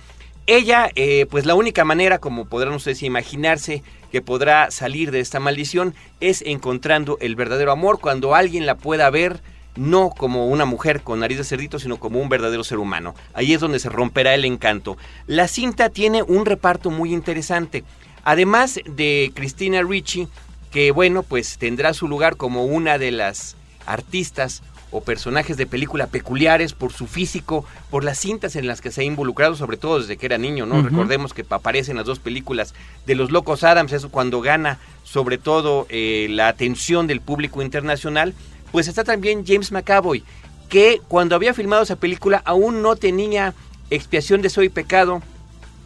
Ella, 0.47 0.91
eh, 0.95 1.27
pues 1.31 1.47
la 1.47 1.55
única 1.55 1.85
manera, 1.85 2.19
como 2.19 2.45
podrán 2.45 2.75
ustedes 2.75 3.03
imaginarse, 3.03 3.83
que 4.13 4.21
podrá 4.21 4.71
salir 4.71 5.11
de 5.11 5.21
esta 5.21 5.41
maldición 5.41 5.95
es 6.21 6.43
encontrando 6.43 7.17
el 7.21 7.35
verdadero 7.35 7.73
amor 7.73 7.99
cuando 7.99 8.35
alguien 8.35 8.67
la 8.67 8.77
pueda 8.77 9.09
ver 9.09 9.41
no 9.75 10.11
como 10.11 10.47
una 10.47 10.67
mujer 10.67 11.01
con 11.01 11.21
nariz 11.21 11.39
de 11.39 11.45
cerdito, 11.45 11.79
sino 11.79 11.99
como 11.99 12.21
un 12.21 12.29
verdadero 12.29 12.63
ser 12.63 12.79
humano. 12.79 13.15
Ahí 13.33 13.55
es 13.55 13.61
donde 13.61 13.79
se 13.79 13.89
romperá 13.89 14.35
el 14.35 14.45
encanto. 14.45 14.99
La 15.27 15.49
cinta 15.49 15.89
tiene 15.89 16.23
un 16.23 16.45
reparto 16.45 16.91
muy 16.91 17.13
interesante. 17.13 17.83
Además 18.23 18.79
de 18.85 19.33
Christina 19.35 19.83
Ricci, 19.83 20.29
que 20.71 20.91
bueno, 20.91 21.23
pues 21.23 21.57
tendrá 21.59 21.95
su 21.95 22.07
lugar 22.07 22.37
como 22.37 22.67
una 22.67 22.99
de 22.99 23.13
las 23.13 23.57
artistas 23.87 24.63
o 24.95 25.01
personajes 25.01 25.57
de 25.57 25.67
película 25.67 26.07
peculiares 26.07 26.73
por 26.73 26.93
su 26.93 27.09
físico, 27.09 27.65
por 27.91 28.05
las 28.05 28.17
cintas 28.17 28.55
en 28.55 28.69
las 28.69 28.81
que 28.81 28.93
se 28.93 29.01
ha 29.01 29.05
involucrado, 29.05 29.57
sobre 29.57 29.77
todo 29.77 29.99
desde 29.99 30.17
que 30.17 30.27
era 30.27 30.39
niño, 30.39 30.67
¿no? 30.67 30.83
Recordemos 30.83 31.35
que 31.35 31.45
aparecen 31.51 31.97
las 31.97 32.07
dos 32.07 32.21
películas 32.21 32.75
de 33.05 33.17
los 33.17 33.33
Locos 33.33 33.65
Adams, 33.65 33.93
eso 33.93 34.11
cuando 34.11 34.41
gana 34.41 34.79
sobre 35.03 35.37
todo 35.37 35.89
eh, 35.89 36.29
la 36.31 36.47
atención 36.47 37.09
del 37.09 37.21
público 37.21 37.61
internacional, 37.61 38.35
pues 38.71 38.87
está 38.87 39.03
también 39.03 39.45
James 39.45 39.73
McAvoy, 39.73 40.23
que 40.69 41.01
cuando 41.09 41.35
había 41.35 41.55
filmado 41.55 41.83
esa 41.83 41.97
película 41.97 42.41
aún 42.45 42.81
no 42.81 42.95
tenía 42.95 43.53
expiación 43.91 44.43
de 44.43 44.51
soy 44.51 44.69
pecado, 44.69 45.23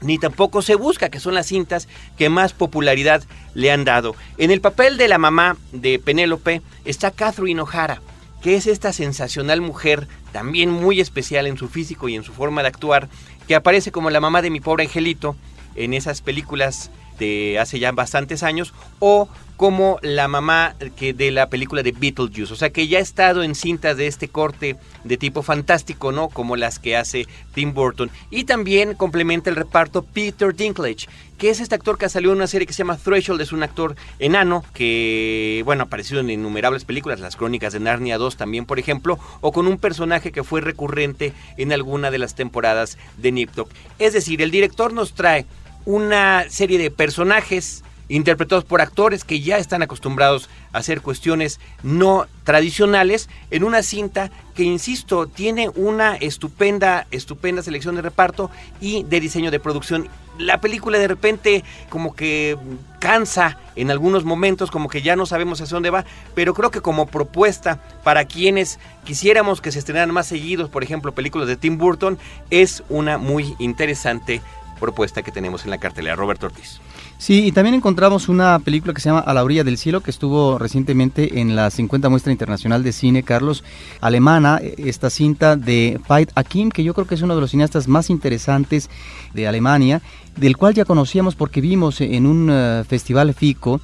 ni 0.03 0.19
tampoco 0.19 0.61
se 0.61 0.75
busca, 0.75 1.09
que 1.09 1.19
son 1.19 1.35
las 1.35 1.47
cintas 1.47 1.89
que 2.19 2.29
más 2.29 2.53
popularidad 2.53 3.25
le 3.55 3.73
han 3.73 3.87
dado. 3.87 4.15
En 4.37 4.51
el 4.51 4.61
papel 4.61 4.99
de 4.99 5.09
la 5.09 5.17
mamá 5.17 5.57
de 5.73 5.99
Penélope 5.99 6.61
está 6.85 7.11
Catherine 7.11 7.63
O'Hara, 7.63 8.03
que 8.49 8.57
es 8.57 8.67
esta 8.67 8.95
sensacional 8.95 9.61
mujer, 9.61 10.09
también 10.33 10.71
muy 10.71 11.03
especial 11.03 11.47
en 11.47 11.59
su 11.59 11.69
físico 11.69 12.09
y 12.09 12.15
en 12.15 12.25
su 12.25 12.33
forma 12.33 12.63
de 12.63 12.69
actuar, 12.69 13.11
que 13.47 13.55
aparece 13.55 13.93
como 13.93 14.09
la 14.09 14.23
mamá 14.23 14.41
de 14.41 14.49
mi 14.49 14.59
pobre 14.59 14.85
angelito 14.85 15.37
en 15.75 15.93
esas 15.93 16.23
películas 16.23 16.91
de 17.19 17.59
hace 17.59 17.79
ya 17.79 17.93
bastantes 17.93 18.43
años, 18.43 18.75
o 18.99 19.29
como 19.59 19.99
la 20.03 20.29
mamá 20.29 20.77
que 20.97 21.13
de 21.13 21.33
la 21.33 21.51
película 21.51 21.83
de 21.83 21.91
Beetlejuice, 21.91 22.53
o 22.53 22.57
sea 22.57 22.71
que 22.71 22.87
ya 22.87 22.99
ha 22.99 23.03
estado 23.03 23.43
en 23.43 23.57
cintas 23.57 23.97
de 23.97 24.07
este 24.07 24.29
corte 24.29 24.77
de 25.03 25.17
tipo 25.17 25.43
fantástico, 25.43 26.13
¿no? 26.13 26.29
Como 26.29 26.55
las 26.55 26.79
que 26.79 26.97
hace 26.97 27.27
Tim 27.55 27.75
Burton. 27.75 28.09
Y 28.31 28.45
también 28.45 28.95
complementa 28.95 29.51
el 29.51 29.57
reparto 29.57 30.05
Peter 30.05 30.55
Dinklage, 30.55 31.09
que 31.39 31.51
es 31.51 31.59
este 31.59 31.75
actor 31.75 31.99
que 31.99 32.09
salió 32.09 32.31
en 32.31 32.37
una 32.37 32.47
serie 32.47 32.69
que 32.69 32.73
se 32.73 32.79
llama 32.79 32.99
Threshold, 32.99 33.41
es 33.41 33.51
un 33.51 33.65
actor 33.65 33.97
enano 34.21 34.65
que, 34.75 35.63
bueno, 35.65 35.83
ha 35.83 35.87
aparecido 35.87 36.21
en 36.21 36.31
innumerables 36.31 36.85
películas, 36.85 37.19
las 37.19 37.35
crónicas 37.35 37.73
de 37.73 37.81
Narnia 37.81 38.17
2 38.17 38.37
también, 38.37 38.65
por 38.65 38.79
ejemplo, 38.79 39.19
o 39.41 39.51
con 39.51 39.67
un 39.67 39.79
personaje 39.79 40.31
que 40.31 40.45
fue 40.45 40.61
recurrente 40.61 41.33
en 41.57 41.73
alguna 41.73 42.13
de 42.13 42.19
las 42.19 42.37
temporadas 42.37 42.97
de 43.17 43.33
Nip 43.33 43.51
Es 43.99 44.13
decir, 44.13 44.41
el 44.41 44.53
director 44.53 44.93
nos 44.93 45.15
trae 45.15 45.47
una 45.89 46.45
serie 46.51 46.79
de 46.79 46.91
personajes 46.91 47.83
interpretados 48.11 48.65
por 48.65 48.83
actores 48.83 49.25
que 49.25 49.41
ya 49.41 49.57
están 49.57 49.81
acostumbrados 49.81 50.51
a 50.75 50.79
hacer 50.79 51.01
cuestiones 51.01 51.61
no 51.83 52.27
tradicionales 52.45 53.31
en 53.51 53.65
una 53.65 53.83
cinta 53.83 54.31
que 54.55 54.65
insisto 54.65 55.27
tiene 55.27 55.71
una 55.71 56.17
estupenda 56.17 57.07
estupenda 57.11 57.63
selección 57.63 57.95
de 57.95 58.03
reparto 58.03 58.51
y 58.83 59.03
de 59.05 59.19
diseño 59.19 59.51
de 59.51 59.61
producción. 59.61 60.09
La 60.39 60.61
película 60.61 60.99
de 60.99 61.09
repente 61.09 61.65
como 61.89 62.15
que 62.15 62.59
cansa 63.01 63.57
en 63.75 63.91
algunos 63.91 64.25
momentos, 64.25 64.71
como 64.71 64.91
que 64.91 65.01
ya 65.01 65.17
no 65.17 65.25
sabemos 65.25 65.59
hacia 65.63 65.75
dónde 65.75 65.89
va, 65.89 66.05
pero 66.35 66.53
creo 66.53 66.71
que 66.71 66.83
como 66.83 67.07
propuesta 67.07 67.81
para 68.05 68.27
quienes 68.27 68.79
quisiéramos 69.05 69.63
que 69.63 69.73
se 69.73 69.79
estrenaran 69.79 70.13
más 70.13 70.27
seguidos, 70.27 70.69
por 70.69 70.83
ejemplo, 70.83 71.13
películas 71.13 71.49
de 71.49 71.57
Tim 71.57 71.79
Burton, 71.79 72.19
es 72.51 72.83
una 72.91 73.17
muy 73.17 73.57
interesante 73.59 74.43
propuesta 74.79 75.23
que 75.23 75.33
tenemos 75.33 75.65
en 75.65 75.71
la 75.71 75.79
cartelera. 75.79 76.17
Roberto 76.17 76.47
Ortiz. 76.47 76.81
Sí, 77.19 77.47
y 77.47 77.53
también 77.53 77.75
encontramos 77.75 78.29
una 78.29 78.59
película 78.61 78.95
que 78.95 79.01
se 79.01 79.09
llama 79.09 79.21
A 79.21 79.35
la 79.35 79.43
orilla 79.43 79.65
del 79.65 79.77
cielo, 79.77 80.03
que 80.03 80.11
estuvo 80.11 80.57
recientemente 80.57 81.41
en 81.41 81.57
la 81.57 81.69
50 81.69 82.09
Muestra 82.09 82.31
Internacional 82.31 82.85
de 82.85 82.93
Cine, 82.93 83.25
Carlos, 83.25 83.65
alemana, 84.01 84.61
esta 84.79 85.11
cinta 85.11 85.57
de 85.57 86.01
Fight 86.07 86.31
Akim, 86.37 86.71
que 86.71 86.85
yo 86.85 86.95
creo 86.95 87.07
que 87.07 87.17
es 87.17 87.23
uno 87.23 87.35
de 87.35 87.41
los 87.41 87.51
cineastas 87.51 87.89
más 87.89 88.09
interesantes 88.09 88.89
de 89.35 89.49
Alemania, 89.49 90.01
del 90.37 90.57
cual 90.57 90.75
ya 90.75 90.85
conocíamos 90.85 91.35
porque 91.35 91.61
vimos 91.61 92.01
en 92.01 92.25
un 92.25 92.49
eh, 92.51 92.85
festival 92.89 93.35
FICO 93.35 93.81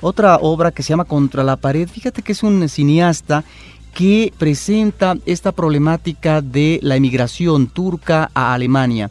otra 0.00 0.36
obra 0.36 0.72
que 0.72 0.82
se 0.82 0.90
llama 0.90 1.04
Contra 1.04 1.44
la 1.44 1.56
pared. 1.56 1.88
Fíjate 1.88 2.22
que 2.22 2.32
es 2.32 2.42
un 2.42 2.68
cineasta 2.68 3.44
que 3.94 4.32
presenta 4.36 5.16
esta 5.24 5.52
problemática 5.52 6.42
de 6.42 6.80
la 6.82 6.96
emigración 6.96 7.68
turca 7.68 8.30
a 8.34 8.52
Alemania 8.52 9.10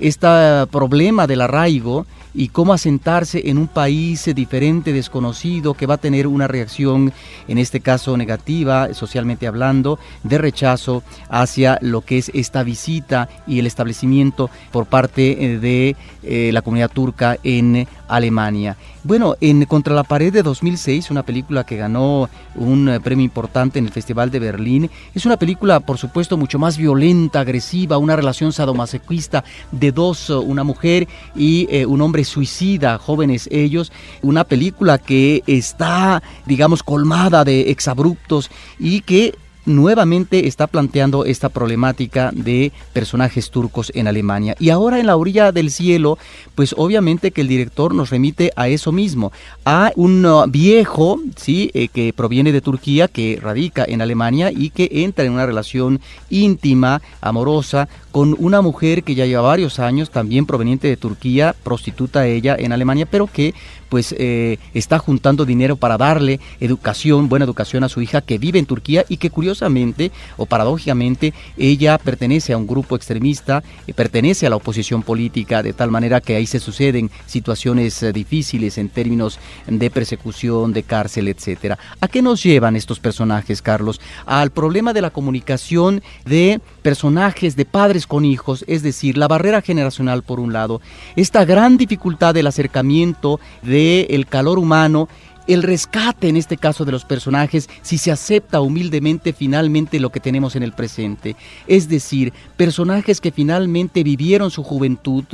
este 0.00 0.26
problema 0.70 1.26
del 1.26 1.42
arraigo 1.42 2.06
y 2.34 2.48
cómo 2.48 2.72
asentarse 2.72 3.48
en 3.48 3.58
un 3.58 3.68
país 3.68 4.30
diferente, 4.34 4.92
desconocido, 4.92 5.74
que 5.74 5.86
va 5.86 5.94
a 5.94 5.98
tener 5.98 6.26
una 6.26 6.46
reacción, 6.46 7.12
en 7.48 7.58
este 7.58 7.80
caso 7.80 8.16
negativa, 8.16 8.94
socialmente 8.94 9.46
hablando, 9.46 9.98
de 10.22 10.38
rechazo 10.38 11.02
hacia 11.28 11.78
lo 11.80 12.02
que 12.02 12.18
es 12.18 12.30
esta 12.34 12.62
visita 12.62 13.28
y 13.46 13.58
el 13.58 13.66
establecimiento 13.66 14.50
por 14.70 14.86
parte 14.86 15.44
eh, 15.44 15.58
de 15.58 15.96
eh, 16.22 16.50
la 16.52 16.62
comunidad 16.62 16.90
turca 16.90 17.36
en 17.42 17.86
Alemania. 18.08 18.76
Bueno, 19.02 19.34
en 19.40 19.64
Contra 19.64 19.94
la 19.94 20.04
Pared 20.04 20.30
de 20.30 20.42
2006, 20.42 21.10
una 21.10 21.22
película 21.22 21.64
que 21.64 21.78
ganó 21.78 22.28
un 22.54 22.86
eh, 22.86 23.00
premio 23.00 23.24
importante 23.24 23.78
en 23.78 23.86
el 23.86 23.92
Festival 23.92 24.30
de 24.30 24.38
Berlín, 24.38 24.90
es 25.14 25.24
una 25.24 25.38
película, 25.38 25.80
por 25.80 25.96
supuesto, 25.96 26.36
mucho 26.36 26.58
más 26.58 26.76
violenta, 26.76 27.40
agresiva, 27.40 27.96
una 27.96 28.14
relación 28.14 28.52
sadomasoquista 28.52 29.42
de 29.72 29.90
dos, 29.90 30.28
eh, 30.28 30.34
una 30.34 30.64
mujer 30.64 31.08
y 31.34 31.66
eh, 31.70 31.86
un 31.86 32.02
hombre 32.02 32.24
suicida, 32.24 32.98
jóvenes 32.98 33.48
ellos, 33.50 33.90
una 34.20 34.44
película 34.44 34.98
que 34.98 35.42
está, 35.46 36.22
digamos, 36.44 36.82
colmada 36.82 37.42
de 37.42 37.70
exabruptos 37.70 38.50
y 38.78 39.00
que 39.00 39.34
nuevamente 39.74 40.46
está 40.46 40.66
planteando 40.66 41.24
esta 41.24 41.48
problemática 41.48 42.30
de 42.32 42.72
personajes 42.92 43.50
turcos 43.50 43.90
en 43.94 44.08
Alemania. 44.08 44.54
Y 44.58 44.70
ahora 44.70 44.98
en 44.98 45.06
la 45.06 45.16
orilla 45.16 45.52
del 45.52 45.70
cielo, 45.70 46.18
pues 46.54 46.74
obviamente 46.76 47.30
que 47.30 47.40
el 47.40 47.48
director 47.48 47.94
nos 47.94 48.10
remite 48.10 48.52
a 48.56 48.68
eso 48.68 48.92
mismo, 48.92 49.32
a 49.64 49.92
un 49.96 50.24
uh, 50.26 50.46
viejo, 50.48 51.20
¿sí? 51.36 51.70
Eh, 51.74 51.88
que 51.88 52.12
proviene 52.12 52.52
de 52.52 52.60
Turquía, 52.60 53.08
que 53.08 53.38
radica 53.40 53.84
en 53.86 54.02
Alemania 54.02 54.50
y 54.50 54.70
que 54.70 54.88
entra 54.92 55.24
en 55.24 55.32
una 55.32 55.46
relación 55.46 56.00
íntima, 56.28 57.00
amorosa, 57.20 57.88
con 58.12 58.36
una 58.38 58.60
mujer 58.60 59.02
que 59.02 59.14
ya 59.14 59.26
lleva 59.26 59.42
varios 59.42 59.78
años, 59.78 60.10
también 60.10 60.46
proveniente 60.46 60.88
de 60.88 60.96
Turquía, 60.96 61.54
prostituta 61.62 62.26
ella 62.26 62.56
en 62.58 62.72
Alemania, 62.72 63.06
pero 63.06 63.26
que 63.26 63.54
pues 63.90 64.14
eh, 64.16 64.58
está 64.72 64.98
juntando 64.98 65.44
dinero 65.44 65.76
para 65.76 65.98
darle 65.98 66.40
educación, 66.60 67.28
buena 67.28 67.44
educación 67.44 67.84
a 67.84 67.90
su 67.90 68.00
hija 68.00 68.22
que 68.22 68.38
vive 68.38 68.58
en 68.58 68.64
Turquía 68.64 69.04
y 69.08 69.18
que 69.18 69.28
curiosamente 69.28 70.12
o 70.38 70.46
paradójicamente 70.46 71.34
ella 71.58 71.98
pertenece 71.98 72.54
a 72.54 72.56
un 72.56 72.66
grupo 72.66 72.96
extremista, 72.96 73.62
eh, 73.86 73.92
pertenece 73.92 74.46
a 74.46 74.50
la 74.50 74.56
oposición 74.56 75.02
política, 75.02 75.62
de 75.62 75.72
tal 75.72 75.90
manera 75.90 76.20
que 76.20 76.36
ahí 76.36 76.46
se 76.46 76.60
suceden 76.60 77.10
situaciones 77.26 78.02
eh, 78.02 78.12
difíciles 78.12 78.78
en 78.78 78.88
términos 78.88 79.38
de 79.66 79.90
persecución, 79.90 80.72
de 80.72 80.84
cárcel, 80.84 81.26
etcétera. 81.26 81.76
¿A 82.00 82.06
qué 82.06 82.22
nos 82.22 82.42
llevan 82.42 82.76
estos 82.76 83.00
personajes, 83.00 83.60
Carlos? 83.60 84.00
Al 84.24 84.50
problema 84.50 84.92
de 84.92 85.02
la 85.02 85.10
comunicación 85.10 86.00
de 86.24 86.60
personajes, 86.82 87.56
de 87.56 87.64
padres 87.64 88.06
con 88.06 88.24
hijos, 88.24 88.64
es 88.68 88.84
decir, 88.84 89.18
la 89.18 89.26
barrera 89.26 89.62
generacional 89.62 90.22
por 90.22 90.38
un 90.38 90.52
lado, 90.52 90.80
esta 91.16 91.44
gran 91.44 91.76
dificultad 91.76 92.34
del 92.34 92.46
acercamiento 92.46 93.40
de 93.62 93.79
el 94.10 94.26
calor 94.26 94.58
humano 94.58 95.08
el 95.52 95.64
rescate 95.64 96.28
en 96.28 96.36
este 96.36 96.56
caso 96.56 96.84
de 96.84 96.92
los 96.92 97.04
personajes 97.04 97.68
si 97.82 97.98
se 97.98 98.12
acepta 98.12 98.60
humildemente 98.60 99.32
finalmente 99.32 99.98
lo 99.98 100.10
que 100.10 100.20
tenemos 100.20 100.54
en 100.54 100.62
el 100.62 100.72
presente. 100.72 101.34
Es 101.66 101.88
decir, 101.88 102.32
personajes 102.56 103.20
que 103.20 103.32
finalmente 103.32 104.04
vivieron 104.04 104.52
su 104.52 104.62
juventud 104.62 105.24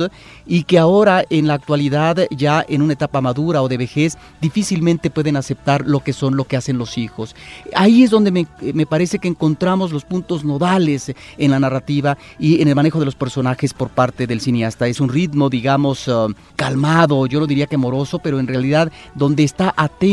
y 0.47 0.63
que 0.63 0.79
ahora 0.79 1.23
en 1.29 1.47
la 1.47 1.53
actualidad 1.53 2.27
ya 2.31 2.65
en 2.67 2.81
una 2.81 2.93
etapa 2.93 3.21
madura 3.21 3.61
o 3.61 3.67
de 3.67 3.77
vejez 3.77 4.17
difícilmente 4.41 5.11
pueden 5.11 5.37
aceptar 5.37 5.85
lo 5.85 5.99
que 5.99 6.13
son, 6.13 6.35
lo 6.35 6.45
que 6.45 6.57
hacen 6.57 6.79
los 6.79 6.97
hijos. 6.97 7.35
Ahí 7.75 8.03
es 8.03 8.09
donde 8.09 8.31
me, 8.31 8.47
me 8.73 8.85
parece 8.87 9.19
que 9.19 9.27
encontramos 9.27 9.91
los 9.91 10.03
puntos 10.03 10.43
nodales 10.43 11.13
en 11.37 11.51
la 11.51 11.59
narrativa 11.59 12.17
y 12.39 12.61
en 12.61 12.67
el 12.69 12.75
manejo 12.75 12.99
de 12.99 13.05
los 13.05 13.15
personajes 13.15 13.73
por 13.73 13.89
parte 13.89 14.25
del 14.25 14.41
cineasta. 14.41 14.87
Es 14.87 14.99
un 14.99 15.09
ritmo, 15.09 15.49
digamos, 15.49 16.07
uh, 16.07 16.33
calmado, 16.55 17.27
yo 17.27 17.39
lo 17.39 17.45
diría 17.45 17.67
que 17.67 17.77
moroso, 17.77 18.17
pero 18.17 18.39
en 18.39 18.47
realidad 18.47 18.91
donde 19.13 19.43
está 19.43 19.73
atento 19.77 20.06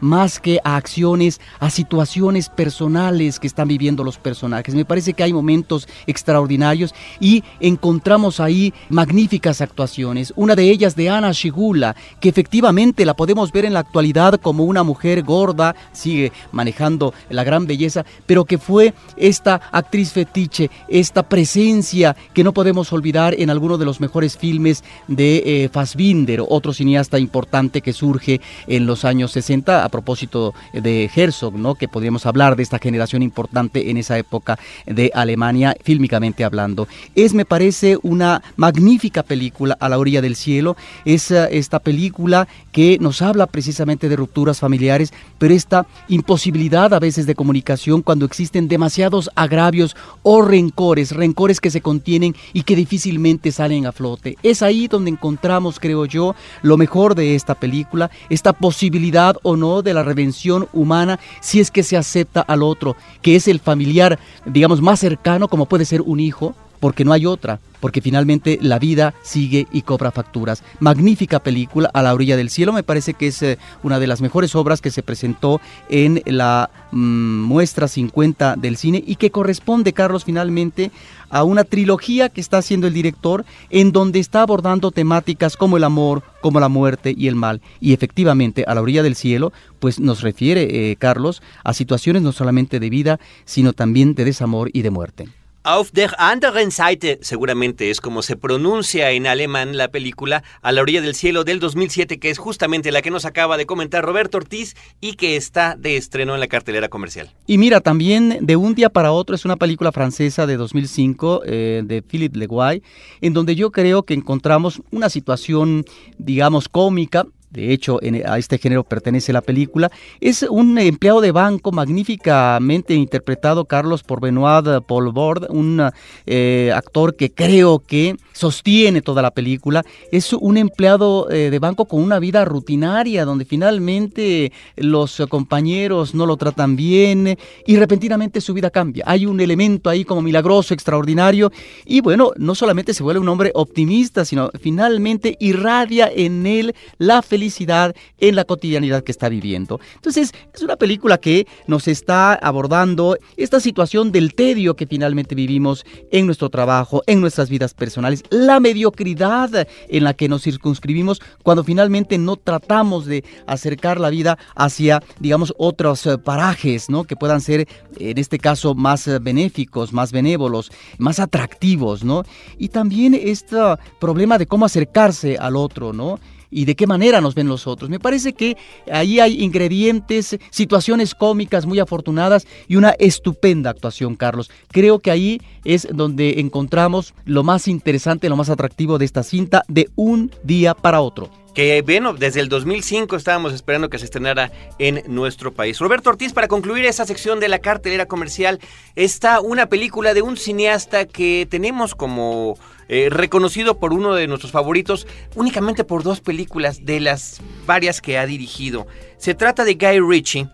más 0.00 0.40
que 0.40 0.58
a 0.64 0.76
acciones, 0.76 1.40
a 1.60 1.70
situaciones 1.70 2.48
personales 2.48 3.38
que 3.38 3.46
están 3.46 3.68
viviendo 3.68 4.02
los 4.02 4.18
personajes. 4.18 4.74
Me 4.74 4.84
parece 4.84 5.12
que 5.12 5.22
hay 5.22 5.32
momentos 5.32 5.86
extraordinarios 6.06 6.94
y 7.20 7.44
encontramos 7.60 8.40
ahí 8.40 8.74
magníficas 8.88 9.60
actuaciones. 9.60 10.32
Una 10.36 10.56
de 10.56 10.70
ellas 10.70 10.96
de 10.96 11.10
Ana 11.10 11.32
Shigula, 11.32 11.94
que 12.20 12.28
efectivamente 12.28 13.04
la 13.04 13.14
podemos 13.14 13.52
ver 13.52 13.64
en 13.64 13.74
la 13.74 13.80
actualidad 13.80 14.40
como 14.40 14.64
una 14.64 14.82
mujer 14.82 15.22
gorda, 15.22 15.76
sigue 15.92 16.32
manejando 16.50 17.14
la 17.28 17.44
gran 17.44 17.66
belleza, 17.66 18.04
pero 18.26 18.44
que 18.44 18.58
fue 18.58 18.94
esta 19.16 19.60
actriz 19.70 20.12
fetiche, 20.12 20.70
esta 20.88 21.22
presencia 21.22 22.16
que 22.34 22.44
no 22.44 22.52
podemos 22.52 22.92
olvidar 22.92 23.34
en 23.38 23.50
alguno 23.50 23.78
de 23.78 23.84
los 23.84 24.00
mejores 24.00 24.36
filmes 24.36 24.82
de 25.06 25.42
eh, 25.44 25.68
Fassbinder, 25.68 26.42
otro 26.48 26.72
cineasta 26.72 27.18
importante 27.18 27.80
que 27.80 27.92
surge 27.92 28.40
en 28.66 28.86
los 28.86 29.04
años 29.04 29.09
60 29.12 29.84
a 29.84 29.88
propósito 29.88 30.54
de 30.72 31.10
Herzog, 31.14 31.54
¿no? 31.54 31.74
que 31.74 31.88
podríamos 31.88 32.26
hablar 32.26 32.56
de 32.56 32.62
esta 32.62 32.78
generación 32.78 33.22
importante 33.22 33.90
en 33.90 33.96
esa 33.96 34.18
época 34.18 34.58
de 34.86 35.10
Alemania, 35.14 35.76
fílmicamente 35.82 36.44
hablando. 36.44 36.88
Es, 37.14 37.34
me 37.34 37.44
parece, 37.44 37.98
una 38.02 38.42
magnífica 38.56 39.22
película 39.22 39.76
a 39.80 39.88
la 39.88 39.98
orilla 39.98 40.22
del 40.22 40.36
cielo. 40.36 40.76
Es 41.04 41.30
eh, 41.30 41.48
esta 41.52 41.78
película 41.78 42.48
que 42.72 42.98
nos 43.00 43.22
habla 43.22 43.46
precisamente 43.46 44.08
de 44.08 44.16
rupturas 44.16 44.60
familiares, 44.60 45.12
pero 45.38 45.54
esta 45.54 45.86
imposibilidad 46.08 46.94
a 46.94 46.98
veces 46.98 47.26
de 47.26 47.34
comunicación 47.34 48.02
cuando 48.02 48.24
existen 48.24 48.68
demasiados 48.68 49.30
agravios 49.34 49.96
o 50.22 50.42
rencores, 50.42 51.12
rencores 51.12 51.60
que 51.60 51.70
se 51.70 51.80
contienen 51.80 52.34
y 52.52 52.62
que 52.62 52.76
difícilmente 52.76 53.52
salen 53.52 53.86
a 53.86 53.92
flote. 53.92 54.36
Es 54.42 54.62
ahí 54.62 54.88
donde 54.88 55.10
encontramos, 55.10 55.80
creo 55.80 56.04
yo, 56.04 56.34
lo 56.62 56.76
mejor 56.76 57.14
de 57.14 57.34
esta 57.34 57.54
película, 57.54 58.10
esta 58.28 58.52
posibilidad 58.52 58.99
o 59.42 59.56
no 59.56 59.82
de 59.82 59.94
la 59.94 60.02
redención 60.02 60.68
humana 60.72 61.18
si 61.40 61.60
es 61.60 61.70
que 61.70 61.82
se 61.82 61.96
acepta 61.96 62.40
al 62.40 62.62
otro, 62.62 62.96
que 63.22 63.36
es 63.36 63.48
el 63.48 63.60
familiar, 63.60 64.18
digamos, 64.44 64.80
más 64.80 65.00
cercano 65.00 65.48
como 65.48 65.66
puede 65.66 65.84
ser 65.84 66.02
un 66.02 66.20
hijo, 66.20 66.54
porque 66.80 67.04
no 67.04 67.12
hay 67.12 67.26
otra 67.26 67.60
porque 67.80 68.00
finalmente 68.02 68.58
la 68.60 68.78
vida 68.78 69.14
sigue 69.22 69.66
y 69.72 69.82
cobra 69.82 70.10
facturas. 70.10 70.62
Magnífica 70.78 71.40
película, 71.40 71.90
A 71.92 72.02
la 72.02 72.14
orilla 72.14 72.36
del 72.36 72.50
cielo, 72.50 72.72
me 72.72 72.82
parece 72.82 73.14
que 73.14 73.28
es 73.28 73.42
eh, 73.42 73.58
una 73.82 73.98
de 73.98 74.06
las 74.06 74.20
mejores 74.20 74.54
obras 74.54 74.80
que 74.80 74.90
se 74.90 75.02
presentó 75.02 75.60
en 75.88 76.22
la 76.26 76.70
mm, 76.92 77.40
muestra 77.42 77.88
50 77.88 78.56
del 78.56 78.76
cine 78.76 79.02
y 79.04 79.16
que 79.16 79.30
corresponde, 79.30 79.92
Carlos, 79.92 80.24
finalmente 80.24 80.90
a 81.30 81.44
una 81.44 81.64
trilogía 81.64 82.28
que 82.28 82.40
está 82.40 82.58
haciendo 82.58 82.86
el 82.86 82.94
director 82.94 83.44
en 83.70 83.92
donde 83.92 84.18
está 84.18 84.42
abordando 84.42 84.90
temáticas 84.90 85.56
como 85.56 85.76
el 85.76 85.84
amor, 85.84 86.22
como 86.40 86.60
la 86.60 86.68
muerte 86.68 87.14
y 87.16 87.28
el 87.28 87.36
mal. 87.36 87.62
Y 87.80 87.92
efectivamente, 87.92 88.64
a 88.66 88.74
la 88.74 88.82
orilla 88.82 89.02
del 89.02 89.16
cielo, 89.16 89.52
pues 89.78 89.98
nos 89.98 90.20
refiere, 90.20 90.90
eh, 90.90 90.96
Carlos, 90.96 91.42
a 91.64 91.72
situaciones 91.72 92.22
no 92.22 92.32
solamente 92.32 92.80
de 92.80 92.90
vida, 92.90 93.20
sino 93.44 93.72
también 93.72 94.14
de 94.14 94.24
desamor 94.24 94.70
y 94.72 94.82
de 94.82 94.90
muerte. 94.90 95.39
Auf 95.62 95.92
der 95.92 96.18
anderen 96.18 96.70
Seite, 96.70 97.18
seguramente 97.20 97.90
es 97.90 98.00
como 98.00 98.22
se 98.22 98.34
pronuncia 98.34 99.10
en 99.10 99.26
alemán 99.26 99.76
la 99.76 99.88
película 99.88 100.42
A 100.62 100.72
la 100.72 100.80
orilla 100.80 101.02
del 101.02 101.14
cielo 101.14 101.44
del 101.44 101.60
2007, 101.60 102.18
que 102.18 102.30
es 102.30 102.38
justamente 102.38 102.90
la 102.90 103.02
que 103.02 103.10
nos 103.10 103.26
acaba 103.26 103.58
de 103.58 103.66
comentar 103.66 104.02
Roberto 104.02 104.38
Ortiz 104.38 104.74
y 105.02 105.16
que 105.16 105.36
está 105.36 105.76
de 105.76 105.98
estreno 105.98 106.32
en 106.32 106.40
la 106.40 106.46
cartelera 106.46 106.88
comercial. 106.88 107.30
Y 107.46 107.58
mira, 107.58 107.82
también 107.82 108.38
de 108.40 108.56
un 108.56 108.74
día 108.74 108.88
para 108.88 109.12
otro 109.12 109.34
es 109.34 109.44
una 109.44 109.56
película 109.56 109.92
francesa 109.92 110.46
de 110.46 110.56
2005 110.56 111.42
eh, 111.44 111.82
de 111.84 112.00
Philippe 112.00 112.38
Leguay, 112.38 112.82
en 113.20 113.34
donde 113.34 113.54
yo 113.54 113.70
creo 113.70 114.04
que 114.04 114.14
encontramos 114.14 114.80
una 114.90 115.10
situación, 115.10 115.84
digamos, 116.16 116.70
cómica, 116.70 117.26
de 117.50 117.72
hecho 117.72 117.98
a 118.26 118.38
este 118.38 118.58
género 118.58 118.84
pertenece 118.84 119.32
la 119.32 119.40
película, 119.40 119.90
es 120.20 120.42
un 120.42 120.78
empleado 120.78 121.20
de 121.20 121.32
banco 121.32 121.72
magníficamente 121.72 122.94
interpretado, 122.94 123.64
Carlos, 123.64 124.02
por 124.02 124.20
Benoit 124.20 124.40
Paul 124.86 125.12
Bord, 125.12 125.46
un 125.50 125.90
eh, 126.26 126.72
actor 126.74 127.16
que 127.16 127.32
creo 127.32 127.80
que 127.80 128.16
sostiene 128.32 129.02
toda 129.02 129.22
la 129.22 129.32
película. 129.32 129.84
Es 130.12 130.32
un 130.32 130.56
empleado 130.56 131.30
eh, 131.30 131.50
de 131.50 131.58
banco 131.58 131.86
con 131.86 132.02
una 132.02 132.18
vida 132.18 132.44
rutinaria, 132.44 133.24
donde 133.24 133.44
finalmente 133.44 134.52
los 134.76 135.22
compañeros 135.28 136.14
no 136.14 136.26
lo 136.26 136.36
tratan 136.36 136.76
bien 136.76 137.36
y 137.66 137.76
repentinamente 137.76 138.40
su 138.40 138.54
vida 138.54 138.70
cambia. 138.70 139.04
Hay 139.06 139.26
un 139.26 139.40
elemento 139.40 139.90
ahí 139.90 140.04
como 140.04 140.22
milagroso, 140.22 140.72
extraordinario, 140.72 141.52
y 141.84 142.00
bueno, 142.00 142.32
no 142.36 142.54
solamente 142.54 142.94
se 142.94 143.02
vuelve 143.02 143.20
un 143.20 143.28
hombre 143.28 143.50
optimista, 143.54 144.24
sino 144.24 144.50
finalmente 144.60 145.36
irradia 145.40 146.10
en 146.14 146.46
él 146.46 146.74
la 146.98 147.22
felicidad 147.22 147.39
felicidad 147.40 147.94
en 148.18 148.36
la 148.36 148.44
cotidianidad 148.44 149.02
que 149.02 149.12
está 149.12 149.30
viviendo. 149.30 149.80
Entonces, 149.94 150.34
es 150.52 150.62
una 150.62 150.76
película 150.76 151.16
que 151.16 151.46
nos 151.66 151.88
está 151.88 152.34
abordando 152.34 153.16
esta 153.38 153.60
situación 153.60 154.12
del 154.12 154.34
tedio 154.34 154.76
que 154.76 154.86
finalmente 154.86 155.34
vivimos 155.34 155.86
en 156.12 156.26
nuestro 156.26 156.50
trabajo, 156.50 157.02
en 157.06 157.22
nuestras 157.22 157.48
vidas 157.48 157.72
personales, 157.72 158.24
la 158.28 158.60
mediocridad 158.60 159.66
en 159.88 160.04
la 160.04 160.12
que 160.12 160.28
nos 160.28 160.42
circunscribimos 160.42 161.22
cuando 161.42 161.64
finalmente 161.64 162.18
no 162.18 162.36
tratamos 162.36 163.06
de 163.06 163.24
acercar 163.46 163.98
la 163.98 164.10
vida 164.10 164.36
hacia, 164.54 165.02
digamos, 165.18 165.54
otros 165.56 166.04
eh, 166.04 166.18
parajes, 166.18 166.90
¿no? 166.90 167.04
Que 167.04 167.16
puedan 167.16 167.40
ser, 167.40 167.66
en 167.98 168.18
este 168.18 168.38
caso, 168.38 168.74
más 168.74 169.08
eh, 169.08 169.18
benéficos, 169.18 169.94
más 169.94 170.12
benévolos, 170.12 170.70
más 170.98 171.18
atractivos, 171.18 172.04
¿no? 172.04 172.22
Y 172.58 172.68
también 172.68 173.14
este 173.14 173.56
problema 173.98 174.36
de 174.36 174.46
cómo 174.46 174.66
acercarse 174.66 175.38
al 175.38 175.56
otro, 175.56 175.94
¿no? 175.94 176.18
Y 176.50 176.64
de 176.64 176.74
qué 176.74 176.86
manera 176.86 177.20
nos 177.20 177.34
ven 177.34 177.48
los 177.48 177.66
otros. 177.66 177.90
Me 177.90 178.00
parece 178.00 178.32
que 178.32 178.56
ahí 178.90 179.20
hay 179.20 179.42
ingredientes, 179.42 180.38
situaciones 180.50 181.14
cómicas 181.14 181.66
muy 181.66 181.78
afortunadas 181.78 182.46
y 182.68 182.76
una 182.76 182.90
estupenda 182.98 183.70
actuación, 183.70 184.16
Carlos. 184.16 184.50
Creo 184.70 184.98
que 184.98 185.10
ahí 185.10 185.40
es 185.64 185.88
donde 185.92 186.40
encontramos 186.40 187.14
lo 187.24 187.44
más 187.44 187.68
interesante, 187.68 188.28
lo 188.28 188.36
más 188.36 188.50
atractivo 188.50 188.98
de 188.98 189.04
esta 189.04 189.22
cinta 189.22 189.62
de 189.68 189.88
un 189.96 190.30
día 190.42 190.74
para 190.74 191.00
otro 191.00 191.39
que 191.54 191.82
bueno, 191.82 192.12
desde 192.14 192.40
el 192.40 192.48
2005 192.48 193.16
estábamos 193.16 193.52
esperando 193.52 193.90
que 193.90 193.98
se 193.98 194.04
estrenara 194.04 194.52
en 194.78 195.02
nuestro 195.06 195.52
país. 195.52 195.78
Roberto 195.78 196.10
Ortiz, 196.10 196.32
para 196.32 196.48
concluir 196.48 196.84
esa 196.84 197.06
sección 197.06 197.40
de 197.40 197.48
la 197.48 197.58
cartelera 197.58 198.06
comercial, 198.06 198.60
está 198.96 199.40
una 199.40 199.66
película 199.66 200.14
de 200.14 200.22
un 200.22 200.36
cineasta 200.36 201.06
que 201.06 201.46
tenemos 201.50 201.94
como 201.94 202.58
eh, 202.88 203.08
reconocido 203.10 203.78
por 203.78 203.92
uno 203.92 204.14
de 204.14 204.26
nuestros 204.26 204.52
favoritos 204.52 205.06
únicamente 205.34 205.84
por 205.84 206.02
dos 206.02 206.20
películas 206.20 206.84
de 206.84 207.00
las 207.00 207.40
varias 207.66 208.00
que 208.00 208.18
ha 208.18 208.26
dirigido. 208.26 208.86
Se 209.16 209.34
trata 209.34 209.64
de 209.64 209.74
Guy 209.74 210.00
Ritchie, 210.00 210.48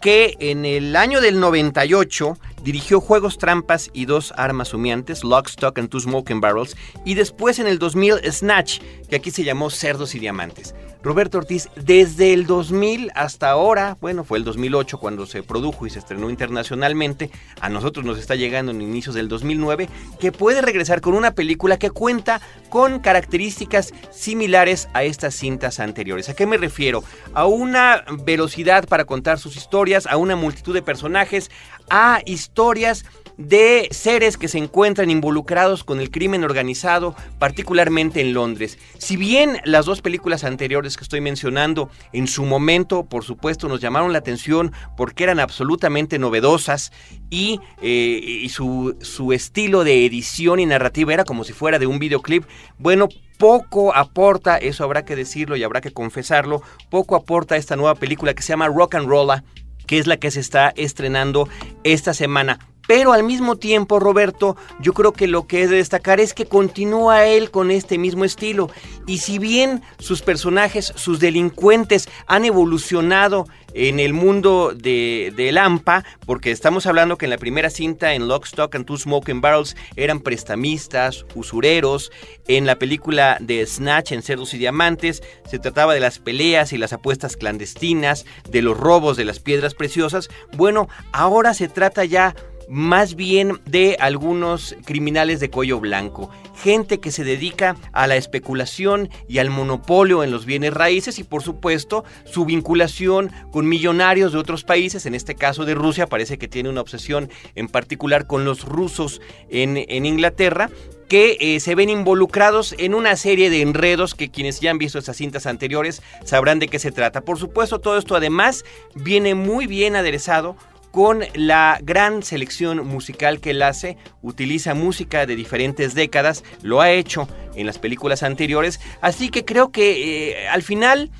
que 0.00 0.34
en 0.40 0.64
el 0.64 0.96
año 0.96 1.20
del 1.20 1.40
98 1.40 2.38
dirigió 2.62 3.00
Juegos 3.00 3.38
Trampas 3.38 3.90
y 3.92 4.04
Dos 4.06 4.32
Armas 4.36 4.74
Humeantes, 4.74 5.24
Lock, 5.24 5.48
Stock 5.48 5.78
and 5.78 5.88
Two 5.88 6.00
Smoking 6.00 6.40
Barrels, 6.40 6.76
y 7.04 7.14
después 7.14 7.58
en 7.58 7.66
el 7.66 7.78
2000 7.78 8.32
Snatch, 8.32 8.80
que 9.08 9.16
aquí 9.16 9.30
se 9.30 9.44
llamó 9.44 9.70
Cerdos 9.70 10.14
y 10.14 10.18
Diamantes. 10.18 10.74
Roberto 11.02 11.38
Ortiz, 11.38 11.70
desde 11.76 12.34
el 12.34 12.46
2000 12.46 13.10
hasta 13.14 13.50
ahora, 13.50 13.96
bueno, 14.02 14.22
fue 14.22 14.36
el 14.36 14.44
2008 14.44 14.98
cuando 14.98 15.24
se 15.24 15.42
produjo 15.42 15.86
y 15.86 15.90
se 15.90 15.98
estrenó 15.98 16.28
internacionalmente, 16.28 17.30
a 17.60 17.70
nosotros 17.70 18.04
nos 18.04 18.18
está 18.18 18.34
llegando 18.34 18.70
en 18.72 18.82
inicios 18.82 19.14
del 19.14 19.28
2009, 19.28 19.88
que 20.18 20.30
puede 20.30 20.60
regresar 20.60 21.00
con 21.00 21.14
una 21.14 21.34
película 21.34 21.78
que 21.78 21.90
cuenta 21.90 22.42
con 22.68 23.00
características 23.00 23.94
similares 24.10 24.88
a 24.92 25.02
estas 25.04 25.34
cintas 25.34 25.80
anteriores. 25.80 26.28
¿A 26.28 26.34
qué 26.34 26.46
me 26.46 26.58
refiero? 26.58 27.02
A 27.32 27.46
una 27.46 28.04
velocidad 28.24 28.86
para 28.86 29.06
contar 29.06 29.38
sus 29.38 29.56
historias, 29.56 30.06
a 30.06 30.18
una 30.18 30.36
multitud 30.36 30.74
de 30.74 30.82
personajes, 30.82 31.50
a 31.90 32.20
historias 32.24 33.04
de 33.40 33.88
seres 33.90 34.36
que 34.36 34.48
se 34.48 34.58
encuentran 34.58 35.10
involucrados 35.10 35.82
con 35.82 35.98
el 35.98 36.10
crimen 36.10 36.44
organizado, 36.44 37.14
particularmente 37.38 38.20
en 38.20 38.34
Londres. 38.34 38.78
Si 38.98 39.16
bien 39.16 39.56
las 39.64 39.86
dos 39.86 40.02
películas 40.02 40.44
anteriores 40.44 40.98
que 40.98 41.04
estoy 41.04 41.22
mencionando 41.22 41.88
en 42.12 42.26
su 42.26 42.44
momento, 42.44 43.04
por 43.04 43.24
supuesto, 43.24 43.66
nos 43.66 43.80
llamaron 43.80 44.12
la 44.12 44.18
atención 44.18 44.72
porque 44.94 45.24
eran 45.24 45.40
absolutamente 45.40 46.18
novedosas 46.18 46.92
y, 47.30 47.60
eh, 47.80 48.46
su, 48.50 48.96
su 49.00 49.32
estilo 49.32 49.84
de 49.84 50.04
edición 50.04 50.60
y 50.60 50.66
narrativa 50.66 51.14
era 51.14 51.24
como 51.24 51.44
si 51.44 51.54
fuera 51.54 51.78
de 51.78 51.86
un 51.86 51.98
videoclip, 51.98 52.44
bueno, 52.78 53.08
poco 53.38 53.94
aporta, 53.94 54.58
eso 54.58 54.84
habrá 54.84 55.06
que 55.06 55.16
decirlo 55.16 55.56
y 55.56 55.62
habrá 55.62 55.80
que 55.80 55.92
confesarlo, 55.92 56.62
poco 56.90 57.16
aporta 57.16 57.56
esta 57.56 57.74
nueva 57.74 57.94
película 57.94 58.34
que 58.34 58.42
se 58.42 58.48
llama 58.48 58.68
Rock 58.68 58.96
and 58.96 59.08
Rolla, 59.08 59.44
que 59.90 59.98
es 59.98 60.06
la 60.06 60.18
que 60.18 60.30
se 60.30 60.38
está 60.38 60.72
estrenando 60.76 61.48
esta 61.82 62.14
semana. 62.14 62.60
Pero 62.90 63.12
al 63.12 63.22
mismo 63.22 63.54
tiempo, 63.54 64.00
Roberto, 64.00 64.56
yo 64.80 64.94
creo 64.94 65.12
que 65.12 65.28
lo 65.28 65.46
que 65.46 65.62
es 65.62 65.70
de 65.70 65.76
destacar 65.76 66.18
es 66.18 66.34
que 66.34 66.46
continúa 66.46 67.24
él 67.24 67.52
con 67.52 67.70
este 67.70 67.98
mismo 67.98 68.24
estilo. 68.24 68.68
Y 69.06 69.18
si 69.18 69.38
bien 69.38 69.82
sus 70.00 70.22
personajes, 70.22 70.92
sus 70.96 71.20
delincuentes 71.20 72.08
han 72.26 72.44
evolucionado 72.44 73.46
en 73.74 74.00
el 74.00 74.12
mundo 74.12 74.72
de, 74.74 75.32
de 75.36 75.52
Lampa, 75.52 76.04
porque 76.26 76.50
estamos 76.50 76.86
hablando 76.86 77.16
que 77.16 77.26
en 77.26 77.30
la 77.30 77.38
primera 77.38 77.70
cinta, 77.70 78.14
en 78.14 78.26
Lock, 78.26 78.46
Stock 78.46 78.74
and 78.74 78.86
Two 78.86 78.96
Smoking 78.96 79.40
Barrels, 79.40 79.76
eran 79.94 80.18
prestamistas, 80.18 81.24
usureros. 81.36 82.10
En 82.48 82.66
la 82.66 82.76
película 82.76 83.36
de 83.40 83.64
Snatch, 83.64 84.10
en 84.10 84.22
Cerdos 84.22 84.52
y 84.54 84.58
Diamantes, 84.58 85.22
se 85.48 85.60
trataba 85.60 85.94
de 85.94 86.00
las 86.00 86.18
peleas 86.18 86.72
y 86.72 86.78
las 86.78 86.92
apuestas 86.92 87.36
clandestinas, 87.36 88.26
de 88.50 88.62
los 88.62 88.76
robos 88.76 89.16
de 89.16 89.24
las 89.24 89.38
piedras 89.38 89.74
preciosas. 89.74 90.28
Bueno, 90.56 90.88
ahora 91.12 91.54
se 91.54 91.68
trata 91.68 92.04
ya 92.04 92.34
más 92.70 93.16
bien 93.16 93.60
de 93.66 93.96
algunos 93.98 94.76
criminales 94.84 95.40
de 95.40 95.50
cuello 95.50 95.80
blanco, 95.80 96.30
gente 96.62 97.00
que 97.00 97.10
se 97.10 97.24
dedica 97.24 97.76
a 97.92 98.06
la 98.06 98.14
especulación 98.14 99.10
y 99.26 99.38
al 99.38 99.50
monopolio 99.50 100.22
en 100.22 100.30
los 100.30 100.46
bienes 100.46 100.72
raíces 100.72 101.18
y 101.18 101.24
por 101.24 101.42
supuesto 101.42 102.04
su 102.24 102.44
vinculación 102.44 103.32
con 103.50 103.68
millonarios 103.68 104.32
de 104.32 104.38
otros 104.38 104.62
países, 104.62 105.04
en 105.04 105.16
este 105.16 105.34
caso 105.34 105.64
de 105.64 105.74
Rusia, 105.74 106.06
parece 106.06 106.38
que 106.38 106.46
tiene 106.46 106.68
una 106.68 106.80
obsesión 106.80 107.28
en 107.56 107.66
particular 107.66 108.28
con 108.28 108.44
los 108.44 108.64
rusos 108.64 109.20
en, 109.48 110.06
Inglaterra, 110.06 110.70
que 111.08 111.38
eh, 111.40 111.58
se 111.58 111.74
ven 111.74 111.90
involucrados 111.90 112.76
en 112.78 112.94
una 112.94 113.16
serie 113.16 113.50
de 113.50 113.62
enredos 113.62 114.14
que 114.14 114.30
quienes 114.30 114.60
ya 114.60 114.70
han 114.70 114.78
visto 114.78 115.00
esas 115.00 115.16
cintas 115.16 115.46
anteriores 115.46 116.02
sabrán 116.24 116.60
de 116.60 116.68
qué 116.68 116.78
se 116.78 116.92
trata. 116.92 117.22
Por 117.22 117.36
supuesto, 117.36 117.80
todo 117.80 117.98
esto 117.98 118.14
además 118.14 118.64
viene 118.94 119.34
muy 119.34 119.66
bien 119.66 119.96
aderezado 119.96 120.54
con 120.90 121.22
la 121.34 121.78
gran 121.82 122.22
selección 122.22 122.86
musical 122.86 123.40
que 123.40 123.50
él 123.50 123.62
hace, 123.62 123.96
utiliza 124.22 124.74
música 124.74 125.26
de 125.26 125.36
diferentes 125.36 125.94
décadas, 125.94 126.44
lo 126.62 126.80
ha 126.80 126.90
hecho 126.90 127.28
en 127.54 127.66
las 127.66 127.78
películas 127.78 128.22
anteriores, 128.22 128.80
así 129.00 129.30
que 129.30 129.44
creo 129.44 129.70
que 129.70 130.30
eh, 130.30 130.48
al 130.48 130.62
final 130.62 131.10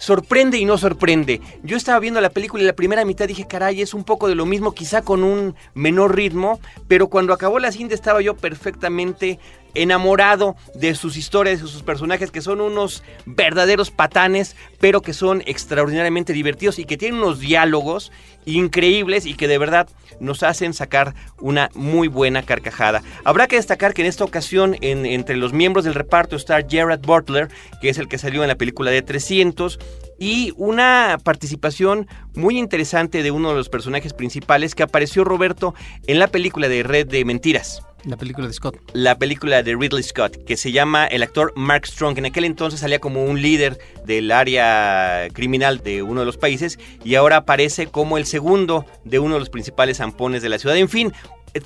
sorprende 0.00 0.56
y 0.56 0.64
no 0.64 0.78
sorprende. 0.78 1.40
Yo 1.62 1.76
estaba 1.76 2.00
viendo 2.00 2.20
la 2.20 2.30
película 2.30 2.62
y 2.62 2.66
la 2.66 2.72
primera 2.72 3.04
mitad 3.04 3.28
dije, 3.28 3.46
caray, 3.46 3.82
es 3.82 3.92
un 3.92 4.02
poco 4.02 4.28
de 4.28 4.34
lo 4.34 4.46
mismo, 4.46 4.72
quizá 4.72 5.02
con 5.02 5.22
un 5.22 5.54
menor 5.74 6.16
ritmo, 6.16 6.58
pero 6.88 7.08
cuando 7.08 7.34
acabó 7.34 7.58
la 7.58 7.70
cinta 7.70 7.94
estaba 7.94 8.22
yo 8.22 8.34
perfectamente 8.34 9.38
enamorado 9.74 10.56
de 10.74 10.94
sus 10.94 11.16
historias, 11.16 11.60
de 11.60 11.68
sus 11.68 11.82
personajes, 11.82 12.30
que 12.30 12.40
son 12.40 12.60
unos 12.60 13.02
verdaderos 13.26 13.90
patanes, 13.90 14.56
pero 14.78 15.02
que 15.02 15.12
son 15.12 15.42
extraordinariamente 15.46 16.32
divertidos 16.32 16.78
y 16.78 16.84
que 16.84 16.96
tienen 16.96 17.20
unos 17.20 17.40
diálogos 17.40 18.12
increíbles 18.46 19.26
y 19.26 19.34
que 19.34 19.48
de 19.48 19.58
verdad 19.58 19.88
nos 20.18 20.42
hacen 20.42 20.74
sacar 20.74 21.14
una 21.40 21.70
muy 21.74 22.08
buena 22.08 22.42
carcajada. 22.42 23.02
Habrá 23.24 23.46
que 23.46 23.56
destacar 23.56 23.94
que 23.94 24.02
en 24.02 24.08
esta 24.08 24.24
ocasión 24.24 24.76
entre 24.80 25.36
los 25.36 25.52
miembros 25.52 25.84
del 25.84 25.94
reparto 25.94 26.36
está 26.36 26.60
Jared 26.68 27.00
Butler, 27.00 27.48
que 27.80 27.88
es 27.88 27.98
el 27.98 28.08
que 28.08 28.18
salió 28.18 28.42
en 28.42 28.48
la 28.48 28.56
película 28.56 28.90
de 28.90 29.02
300, 29.02 29.78
y 30.18 30.52
una 30.56 31.18
participación 31.22 32.06
muy 32.34 32.58
interesante 32.58 33.22
de 33.22 33.30
uno 33.30 33.50
de 33.50 33.56
los 33.56 33.70
personajes 33.70 34.12
principales 34.12 34.74
que 34.74 34.82
apareció 34.82 35.24
Roberto 35.24 35.74
en 36.06 36.18
la 36.18 36.28
película 36.28 36.68
de 36.68 36.82
Red 36.82 37.08
de 37.08 37.24
Mentiras. 37.24 37.82
La 38.04 38.16
película 38.16 38.46
de 38.46 38.52
Scott. 38.52 38.76
La 38.92 39.18
película 39.18 39.62
de 39.62 39.76
Ridley 39.76 40.02
Scott, 40.02 40.44
que 40.44 40.56
se 40.56 40.72
llama 40.72 41.06
el 41.06 41.22
actor 41.22 41.52
Mark 41.54 41.86
Strong. 41.86 42.18
En 42.18 42.26
aquel 42.26 42.44
entonces 42.44 42.80
salía 42.80 42.98
como 42.98 43.24
un 43.24 43.42
líder 43.42 43.78
del 44.06 44.30
área 44.30 45.28
criminal 45.32 45.82
de 45.82 46.02
uno 46.02 46.20
de 46.20 46.26
los 46.26 46.36
países 46.36 46.78
y 47.04 47.14
ahora 47.14 47.36
aparece 47.36 47.86
como 47.88 48.16
el 48.18 48.26
segundo 48.26 48.86
de 49.04 49.18
uno 49.18 49.34
de 49.34 49.40
los 49.40 49.50
principales 49.50 49.98
zampones 49.98 50.42
de 50.42 50.48
la 50.48 50.58
ciudad. 50.58 50.76
En 50.76 50.88
fin, 50.88 51.12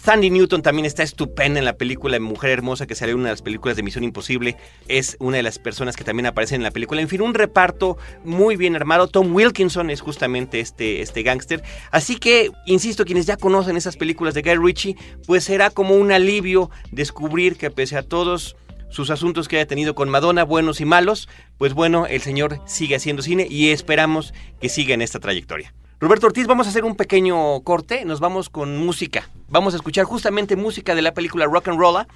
Sandy 0.02 0.30
Newton 0.30 0.62
también 0.62 0.86
está 0.86 1.02
estupenda 1.02 1.58
en 1.58 1.64
la 1.64 1.76
película 1.76 2.18
Mujer 2.18 2.50
Hermosa, 2.50 2.86
que 2.86 2.94
salió 2.94 3.14
en 3.14 3.20
una 3.20 3.28
de 3.28 3.34
las 3.34 3.42
películas 3.42 3.76
de 3.76 3.82
Misión 3.82 4.04
Imposible. 4.04 4.56
Es 4.88 5.16
una 5.20 5.36
de 5.36 5.42
las 5.42 5.58
personas 5.58 5.96
que 5.96 6.04
también 6.04 6.26
aparecen 6.26 6.56
en 6.56 6.62
la 6.62 6.70
película. 6.70 7.00
En 7.00 7.08
fin, 7.08 7.20
un 7.20 7.34
reparto 7.34 7.98
muy 8.24 8.56
bien 8.56 8.76
armado. 8.76 9.08
Tom 9.08 9.34
Wilkinson 9.34 9.90
es 9.90 10.00
justamente 10.00 10.60
este, 10.60 11.02
este 11.02 11.22
gángster. 11.22 11.62
Así 11.90 12.16
que, 12.16 12.50
insisto, 12.66 13.04
quienes 13.04 13.26
ya 13.26 13.36
conocen 13.36 13.76
esas 13.76 13.96
películas 13.96 14.34
de 14.34 14.42
Guy 14.42 14.56
Ritchie, 14.56 14.96
pues 15.26 15.44
será 15.44 15.70
como 15.70 15.94
un 15.96 16.12
alivio 16.12 16.70
descubrir 16.90 17.56
que 17.56 17.70
pese 17.70 17.96
a 17.96 18.02
todos 18.02 18.56
sus 18.88 19.10
asuntos 19.10 19.48
que 19.48 19.56
haya 19.56 19.66
tenido 19.66 19.94
con 19.94 20.08
Madonna, 20.08 20.44
buenos 20.44 20.80
y 20.80 20.84
malos, 20.84 21.28
pues 21.58 21.74
bueno, 21.74 22.06
el 22.06 22.22
señor 22.22 22.60
sigue 22.64 22.94
haciendo 22.94 23.22
cine 23.22 23.46
y 23.50 23.70
esperamos 23.70 24.32
que 24.60 24.68
siga 24.68 24.94
en 24.94 25.02
esta 25.02 25.18
trayectoria. 25.18 25.74
Roberto 26.00 26.26
Ortiz, 26.26 26.46
vamos 26.46 26.66
a 26.66 26.70
hacer 26.70 26.84
un 26.84 26.96
pequeño 26.96 27.60
corte, 27.60 28.04
nos 28.04 28.18
vamos 28.18 28.50
con 28.50 28.76
música. 28.78 29.28
Vamos 29.48 29.74
a 29.74 29.76
escuchar 29.76 30.04
justamente 30.04 30.56
música 30.56 30.94
de 30.94 31.02
la 31.02 31.14
película 31.14 31.46
Rock 31.46 31.68
and 31.68 31.78
Rolla. 31.78 32.08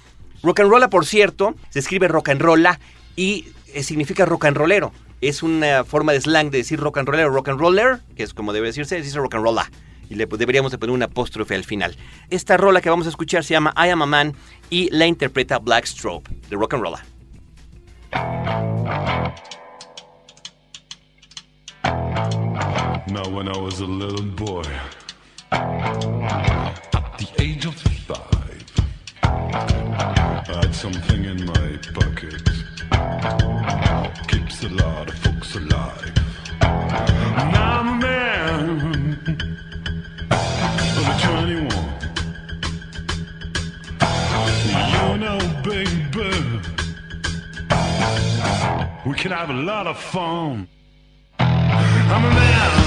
Rock 0.43 0.59
and 0.59 0.69
Rolla, 0.69 0.89
por 0.89 1.05
cierto, 1.05 1.55
se 1.69 1.79
escribe 1.79 2.07
rock 2.07 2.29
and 2.29 2.41
rolla 2.41 2.79
y 3.15 3.47
eh, 3.73 3.83
significa 3.83 4.25
rock 4.25 4.45
and 4.45 4.57
rollero. 4.57 4.91
Es 5.21 5.43
una 5.43 5.85
forma 5.85 6.11
de 6.11 6.21
slang 6.21 6.49
de 6.49 6.59
decir 6.59 6.79
rock 6.79 6.97
and 6.97 7.07
rollero, 7.07 7.29
rock 7.29 7.49
and 7.49 7.59
roller, 7.59 7.99
que 8.15 8.23
es 8.23 8.33
como 8.33 8.53
debe 8.53 8.67
decirse, 8.67 9.01
dice 9.01 9.17
rock 9.17 9.35
and 9.35 9.43
rolla. 9.45 9.71
Y 10.09 10.15
le 10.15 10.25
deberíamos 10.25 10.71
de 10.71 10.77
poner 10.77 10.93
un 10.93 11.03
apóstrofe 11.03 11.55
al 11.55 11.63
final. 11.63 11.95
Esta 12.29 12.57
rola 12.57 12.81
que 12.81 12.89
vamos 12.89 13.05
a 13.05 13.09
escuchar 13.09 13.43
se 13.43 13.53
llama 13.53 13.73
I 13.77 13.89
Am 13.89 14.01
a 14.01 14.05
Man 14.05 14.35
y 14.69 14.89
la 14.91 15.07
interpreta 15.07 15.57
Black 15.57 15.85
Strobe 15.85 16.23
de 16.49 16.55
Rock 16.55 16.73
and 16.73 16.83
Rolla. 16.83 17.05
Now, 23.11 23.27
when 23.27 23.49
I 23.49 23.57
was 23.57 23.79
a 23.79 23.87
little 23.87 24.23
boy, 24.23 24.61
at 25.51 27.17
the 27.17 27.27
age 27.39 27.65
of 27.65 27.73
five, 27.73 28.63
I 29.23 30.45
had 30.45 30.75
something 30.75 31.25
in 31.25 31.43
my 31.43 31.79
pocket. 31.91 32.43
Keeps 34.27 34.63
a 34.63 34.69
lot 34.69 35.09
of 35.09 35.15
folks 35.15 35.55
alive. 35.55 36.13
Now 36.61 37.79
I'm 37.79 37.87
a 37.87 37.95
man 37.99 39.17
of 40.99 41.21
21. 41.23 41.89
You 45.01 45.17
know, 45.17 45.39
baby, 45.63 46.31
we 49.03 49.13
can 49.15 49.31
have 49.31 49.49
a 49.49 49.53
lot 49.53 49.87
of 49.87 49.97
fun. 49.97 50.67
I'm 51.39 52.25
a 52.25 52.29
man. 52.29 52.78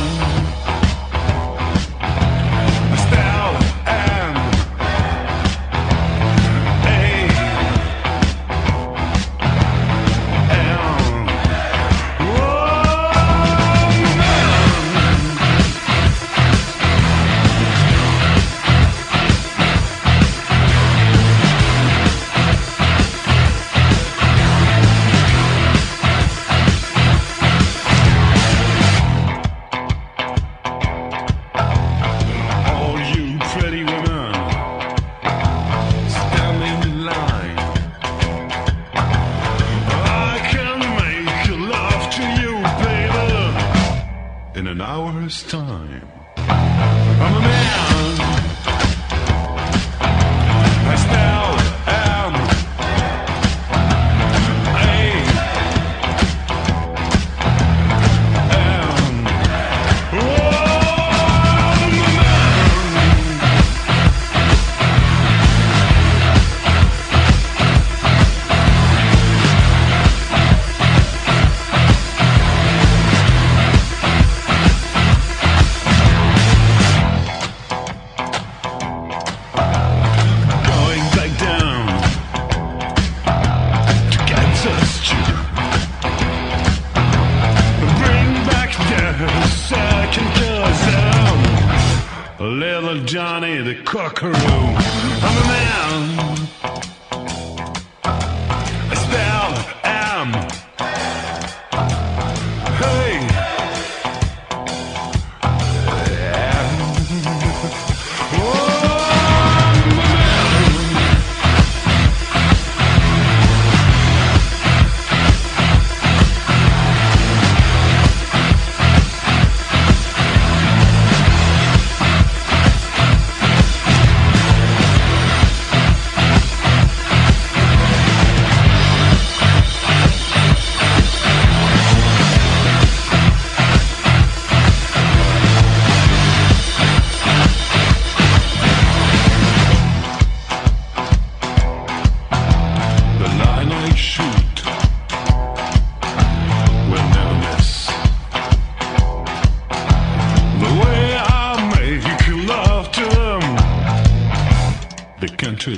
hour's 44.82 45.42
time. 45.44 46.08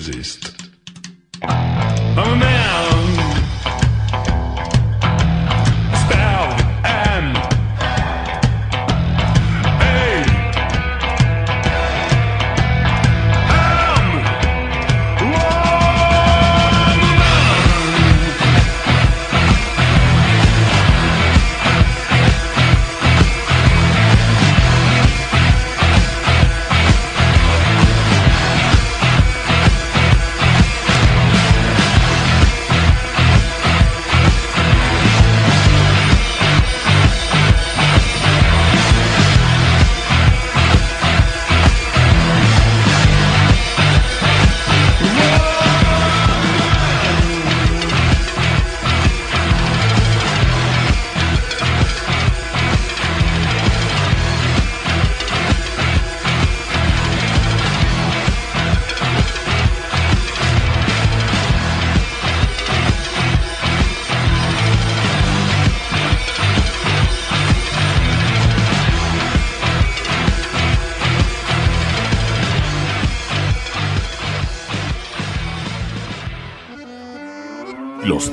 exist. 0.09 0.44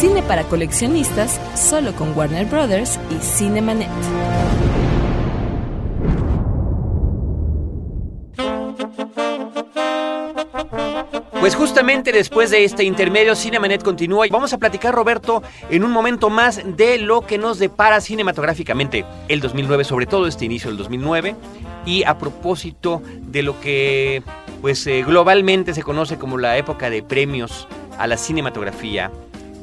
Cine 0.00 0.20
para 0.26 0.42
coleccionistas 0.42 1.40
solo 1.54 1.92
con 1.92 2.12
Warner 2.16 2.44
Brothers 2.46 2.98
y 3.08 3.22
Cinemanet. 3.22 3.88
Pues 11.46 11.54
justamente 11.54 12.10
después 12.10 12.50
de 12.50 12.64
este 12.64 12.82
intermedio, 12.82 13.36
Cinemanet 13.36 13.80
continúa 13.80 14.26
y 14.26 14.30
vamos 14.30 14.52
a 14.52 14.58
platicar, 14.58 14.92
Roberto, 14.92 15.44
en 15.70 15.84
un 15.84 15.92
momento 15.92 16.28
más 16.28 16.60
de 16.76 16.98
lo 16.98 17.20
que 17.20 17.38
nos 17.38 17.60
depara 17.60 18.00
cinematográficamente 18.00 19.04
el 19.28 19.38
2009, 19.38 19.84
sobre 19.84 20.06
todo 20.06 20.26
este 20.26 20.44
inicio 20.44 20.70
del 20.70 20.78
2009, 20.78 21.36
y 21.84 22.02
a 22.02 22.18
propósito 22.18 23.00
de 23.20 23.44
lo 23.44 23.60
que 23.60 24.24
pues 24.60 24.84
eh, 24.88 25.04
globalmente 25.06 25.72
se 25.72 25.84
conoce 25.84 26.18
como 26.18 26.36
la 26.36 26.56
época 26.56 26.90
de 26.90 27.04
premios 27.04 27.68
a 27.96 28.08
la 28.08 28.16
cinematografía, 28.16 29.12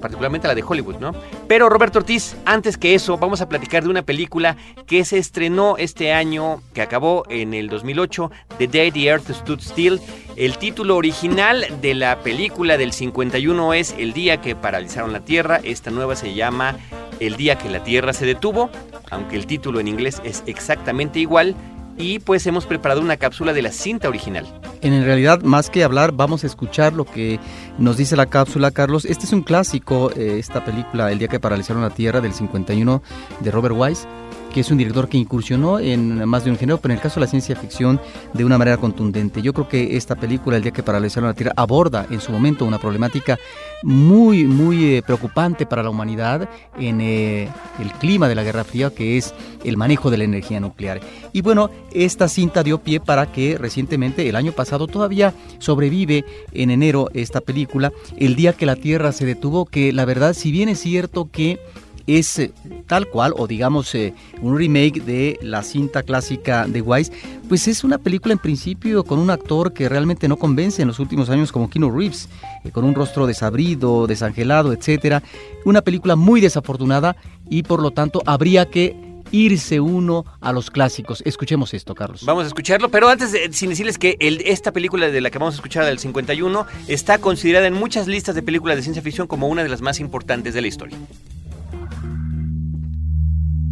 particularmente 0.03 0.49
la 0.49 0.53
de 0.53 0.65
Hollywood, 0.67 0.97
¿no? 0.97 1.15
Pero 1.47 1.69
Roberto 1.69 1.99
Ortiz, 1.99 2.35
antes 2.43 2.77
que 2.77 2.93
eso, 2.93 3.17
vamos 3.17 3.39
a 3.39 3.47
platicar 3.47 3.83
de 3.83 3.89
una 3.89 4.01
película 4.01 4.57
que 4.85 5.05
se 5.05 5.17
estrenó 5.17 5.77
este 5.77 6.11
año, 6.11 6.61
que 6.73 6.81
acabó 6.81 7.23
en 7.29 7.53
el 7.53 7.69
2008, 7.69 8.29
The 8.57 8.67
Day 8.67 8.91
the 8.91 9.05
Earth 9.05 9.31
Stood 9.31 9.61
Still. 9.61 10.01
El 10.35 10.57
título 10.57 10.97
original 10.97 11.65
de 11.81 11.93
la 11.93 12.19
película 12.19 12.77
del 12.77 12.91
51 12.91 13.73
es 13.73 13.95
El 13.97 14.11
día 14.11 14.41
que 14.41 14.57
paralizaron 14.57 15.13
la 15.13 15.21
Tierra. 15.21 15.61
Esta 15.63 15.89
nueva 15.89 16.17
se 16.17 16.33
llama 16.33 16.75
El 17.21 17.37
día 17.37 17.57
que 17.57 17.69
la 17.69 17.81
Tierra 17.81 18.11
se 18.11 18.25
detuvo, 18.25 18.69
aunque 19.09 19.37
el 19.37 19.47
título 19.47 19.79
en 19.79 19.87
inglés 19.87 20.21
es 20.25 20.43
exactamente 20.47 21.19
igual. 21.19 21.55
Y 21.97 22.19
pues 22.19 22.45
hemos 22.47 22.65
preparado 22.65 23.01
una 23.01 23.17
cápsula 23.17 23.53
de 23.53 23.61
la 23.61 23.71
cinta 23.71 24.09
original. 24.09 24.45
En 24.81 25.03
realidad, 25.05 25.41
más 25.43 25.69
que 25.69 25.83
hablar, 25.83 26.11
vamos 26.11 26.43
a 26.43 26.47
escuchar 26.47 26.93
lo 26.93 27.05
que 27.05 27.39
nos 27.77 27.97
dice 27.97 28.15
la 28.15 28.25
cápsula, 28.25 28.71
Carlos. 28.71 29.05
Este 29.05 29.25
es 29.25 29.33
un 29.33 29.43
clásico, 29.43 30.11
eh, 30.11 30.37
esta 30.39 30.65
película, 30.65 31.11
El 31.11 31.19
día 31.19 31.27
que 31.27 31.39
paralizaron 31.39 31.81
la 31.83 31.91
Tierra, 31.91 32.19
del 32.21 32.33
51, 32.33 33.01
de 33.39 33.51
Robert 33.51 33.75
Wise. 33.77 34.07
Que 34.53 34.61
es 34.61 34.71
un 34.71 34.77
director 34.77 35.09
que 35.09 35.17
incursionó 35.17 35.79
en 35.79 36.25
más 36.29 36.45
de 36.45 36.51
un 36.51 36.57
género, 36.57 36.77
pero 36.77 36.93
en 36.93 36.99
el 36.99 37.01
caso 37.01 37.15
de 37.15 37.25
la 37.25 37.29
ciencia 37.29 37.55
ficción 37.55 37.99
de 38.33 38.45
una 38.45 38.57
manera 38.57 38.77
contundente. 38.77 39.41
Yo 39.41 39.51
creo 39.51 39.67
que 39.67 39.97
esta 39.97 40.15
película, 40.15 40.55
El 40.55 40.63
día 40.63 40.71
que 40.71 40.83
paralizaron 40.83 41.27
la 41.27 41.33
Tierra, 41.33 41.53
aborda 41.55 42.05
en 42.09 42.21
su 42.21 42.31
momento 42.31 42.63
una 42.63 42.77
problemática 42.77 43.37
muy, 43.81 44.45
muy 44.45 44.95
eh, 44.95 45.01
preocupante 45.01 45.65
para 45.65 45.83
la 45.83 45.89
humanidad 45.89 46.47
en 46.79 47.01
eh, 47.01 47.49
el 47.79 47.91
clima 47.93 48.29
de 48.29 48.35
la 48.35 48.43
Guerra 48.43 48.63
Fría, 48.63 48.91
que 48.91 49.17
es 49.17 49.33
el 49.63 49.75
manejo 49.75 50.11
de 50.11 50.17
la 50.17 50.23
energía 50.23 50.59
nuclear. 50.59 51.01
Y 51.33 51.41
bueno, 51.41 51.71
esta 51.91 52.29
cinta 52.29 52.63
dio 52.63 52.77
pie 52.77 52.99
para 52.99 53.31
que 53.31 53.57
recientemente, 53.57 54.29
el 54.29 54.35
año 54.35 54.51
pasado, 54.51 54.87
todavía 54.87 55.33
sobrevive 55.57 56.23
en 56.51 56.69
enero 56.69 57.09
esta 57.13 57.41
película, 57.41 57.91
El 58.17 58.35
día 58.35 58.53
que 58.53 58.67
la 58.67 58.75
Tierra 58.75 59.11
se 59.11 59.25
detuvo, 59.25 59.65
que 59.65 59.91
la 59.91 60.05
verdad, 60.05 60.33
si 60.33 60.51
bien 60.51 60.69
es 60.69 60.79
cierto 60.79 61.29
que 61.31 61.59
es 62.07 62.39
eh, 62.39 62.51
tal 62.87 63.07
cual, 63.07 63.33
o 63.37 63.47
digamos 63.47 63.93
eh, 63.95 64.13
un 64.41 64.57
remake 64.57 65.01
de 65.01 65.39
la 65.41 65.63
cinta 65.63 66.03
clásica 66.03 66.67
de 66.67 66.81
Wise, 66.81 67.11
pues 67.47 67.67
es 67.67 67.83
una 67.83 67.97
película 67.97 68.33
en 68.33 68.39
principio 68.39 69.03
con 69.03 69.19
un 69.19 69.29
actor 69.29 69.73
que 69.73 69.89
realmente 69.89 70.27
no 70.27 70.37
convence 70.37 70.81
en 70.81 70.87
los 70.87 70.99
últimos 70.99 71.29
años 71.29 71.51
como 71.51 71.69
Keanu 71.69 71.91
Reeves, 71.91 72.29
eh, 72.63 72.71
con 72.71 72.83
un 72.83 72.95
rostro 72.95 73.25
desabrido, 73.27 74.07
desangelado, 74.07 74.73
etcétera. 74.73 75.23
Una 75.65 75.81
película 75.81 76.15
muy 76.15 76.41
desafortunada 76.41 77.15
y 77.49 77.63
por 77.63 77.81
lo 77.81 77.91
tanto 77.91 78.21
habría 78.25 78.69
que 78.69 79.13
irse 79.31 79.79
uno 79.79 80.25
a 80.41 80.53
los 80.53 80.69
clásicos. 80.69 81.23
Escuchemos 81.25 81.73
esto, 81.73 81.95
Carlos. 81.95 82.23
Vamos 82.23 82.43
a 82.43 82.47
escucharlo, 82.47 82.89
pero 82.89 83.09
antes, 83.09 83.35
sin 83.51 83.69
decirles 83.69 83.97
que 83.97 84.15
esta 84.19 84.71
película 84.71 85.09
de 85.09 85.21
la 85.21 85.31
que 85.31 85.39
vamos 85.39 85.55
a 85.55 85.57
escuchar, 85.57 85.85
del 85.85 85.97
51, 85.97 86.67
está 86.87 87.17
considerada 87.17 87.65
en 87.65 87.73
muchas 87.73 88.07
listas 88.07 88.35
de 88.35 88.43
películas 88.43 88.77
de 88.77 88.83
ciencia 88.83 89.01
ficción 89.01 89.25
como 89.25 89.47
una 89.47 89.63
de 89.63 89.69
las 89.69 89.81
más 89.81 89.99
importantes 89.99 90.53
de 90.53 90.61
la 90.61 90.67
historia. 90.67 90.97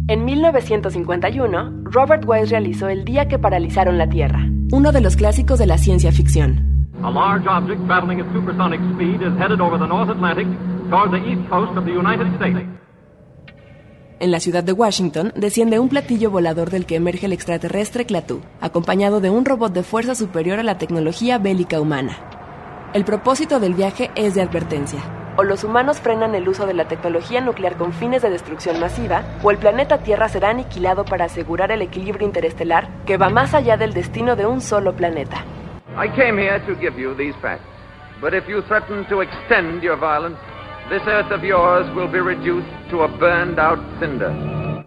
En 0.08 0.24
1951, 0.24 1.84
Robert 1.84 2.24
Wise 2.26 2.46
realizó 2.46 2.88
El 2.88 3.04
día 3.04 3.28
que 3.28 3.38
paralizaron 3.38 3.98
la 3.98 4.08
Tierra, 4.08 4.48
uno 4.72 4.90
de 4.90 5.00
los 5.00 5.14
clásicos 5.14 5.60
de 5.60 5.66
la 5.66 5.78
ciencia 5.78 6.10
ficción. 6.10 6.88
A 7.04 7.10
large 7.10 7.46
object 7.48 7.86
traveling 7.86 8.20
at 8.20 8.26
supersonic 8.32 8.80
speed 8.94 9.22
is 9.22 9.32
headed 9.38 9.60
over 9.60 9.78
the 9.78 9.86
North 9.86 10.10
Atlantic 10.10 10.48
toward 10.90 11.12
the 11.12 11.18
east 11.18 11.48
coast 11.48 11.76
of 11.76 11.84
the 11.84 11.92
United 11.92 12.26
States. 12.34 12.66
En 14.18 14.32
la 14.32 14.40
ciudad 14.40 14.64
de 14.64 14.72
Washington 14.72 15.32
desciende 15.36 15.78
un 15.78 15.88
platillo 15.88 16.32
volador 16.32 16.70
del 16.70 16.84
que 16.84 16.96
emerge 16.96 17.26
el 17.26 17.32
extraterrestre 17.32 18.04
Clatú, 18.04 18.40
acompañado 18.60 19.20
de 19.20 19.30
un 19.30 19.44
robot 19.44 19.72
de 19.72 19.84
fuerza 19.84 20.16
superior 20.16 20.58
a 20.58 20.64
la 20.64 20.78
tecnología 20.78 21.38
bélica 21.38 21.80
humana. 21.80 22.16
El 22.92 23.04
propósito 23.04 23.60
del 23.60 23.74
viaje 23.74 24.10
es 24.16 24.34
de 24.34 24.42
advertencia. 24.42 25.21
O 25.36 25.44
los 25.44 25.64
humanos 25.64 26.00
frenan 26.00 26.34
el 26.34 26.48
uso 26.48 26.66
de 26.66 26.74
la 26.74 26.88
tecnología 26.88 27.40
nuclear 27.40 27.76
con 27.76 27.92
fines 27.92 28.22
de 28.22 28.30
destrucción 28.30 28.78
masiva, 28.80 29.22
o 29.42 29.50
el 29.50 29.58
planeta 29.58 29.98
Tierra 29.98 30.28
será 30.28 30.50
aniquilado 30.50 31.04
para 31.04 31.24
asegurar 31.24 31.72
el 31.72 31.82
equilibrio 31.82 32.26
interestelar 32.26 32.88
que 33.06 33.16
va 33.16 33.30
más 33.30 33.54
allá 33.54 33.76
del 33.76 33.94
destino 33.94 34.36
de 34.36 34.46
un 34.46 34.60
solo 34.60 34.94
planeta. 34.94 35.44
I 35.96 36.08
came 36.08 36.38
here 36.38 36.60
to 36.66 36.74
give 36.80 37.00
you 37.00 37.14
these 37.16 37.34
facts. 37.40 37.64
But 38.20 38.34
if 38.34 38.48
you 38.48 38.62
threaten 38.62 39.06
to 39.08 39.22
extend 39.22 39.82
your 39.82 39.98
violence, 39.98 40.38
this 40.88 41.02
earth 41.06 41.32
of 41.32 41.42
yours 41.42 41.86
will 41.94 42.10
be 42.10 42.20
reduced 42.20 42.68
to 42.90 43.02
a 43.02 43.08
burned 43.08 43.58
out 43.58 43.78
cinder. 44.00 44.30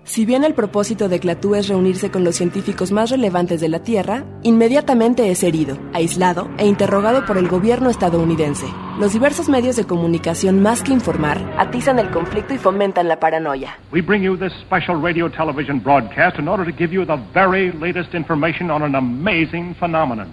Si 0.04 0.24
bien 0.24 0.44
el 0.44 0.54
propósito 0.54 1.10
de 1.10 1.20
Clatú 1.20 1.56
es 1.56 1.68
reunirse 1.68 2.12
con 2.12 2.24
los 2.24 2.36
científicos 2.36 2.92
más 2.92 3.10
relevantes 3.10 3.60
de 3.60 3.70
la 3.70 3.80
Tierra, 3.80 4.24
inmediatamente 4.44 5.32
es 5.32 5.44
herido, 5.44 5.80
aislado 5.94 6.48
e 6.60 6.68
interrogado 6.68 7.26
por 7.26 7.38
el 7.38 7.48
gobierno 7.48 7.90
estadounidense. 7.90 8.68
Los 8.98 9.12
diversos 9.12 9.50
medios 9.50 9.76
de 9.76 9.84
comunicación, 9.84 10.62
más 10.62 10.82
que 10.82 10.94
informar, 10.94 11.38
atizan 11.58 12.00
el 12.00 12.10
conflicto 12.12 12.54
y 12.54 12.58
fomentan 12.58 13.10
la 13.10 13.20
paranoia. 13.20 13.78
We 13.92 14.02
bring 14.02 14.24
you 14.24 14.38
this 14.38 14.54
special 14.66 15.02
radio 15.02 15.28
television 15.28 15.80
broadcast 15.80 16.40
in 16.40 16.48
order 16.48 16.66
to 16.66 16.72
give 16.72 16.94
you 16.94 17.06
the 17.06 17.18
very 17.34 17.74
latest 17.74 18.14
information 18.14 18.72
on 18.72 18.84
an 18.84 18.96
amazing 18.96 19.76
phenomenon 19.76 20.30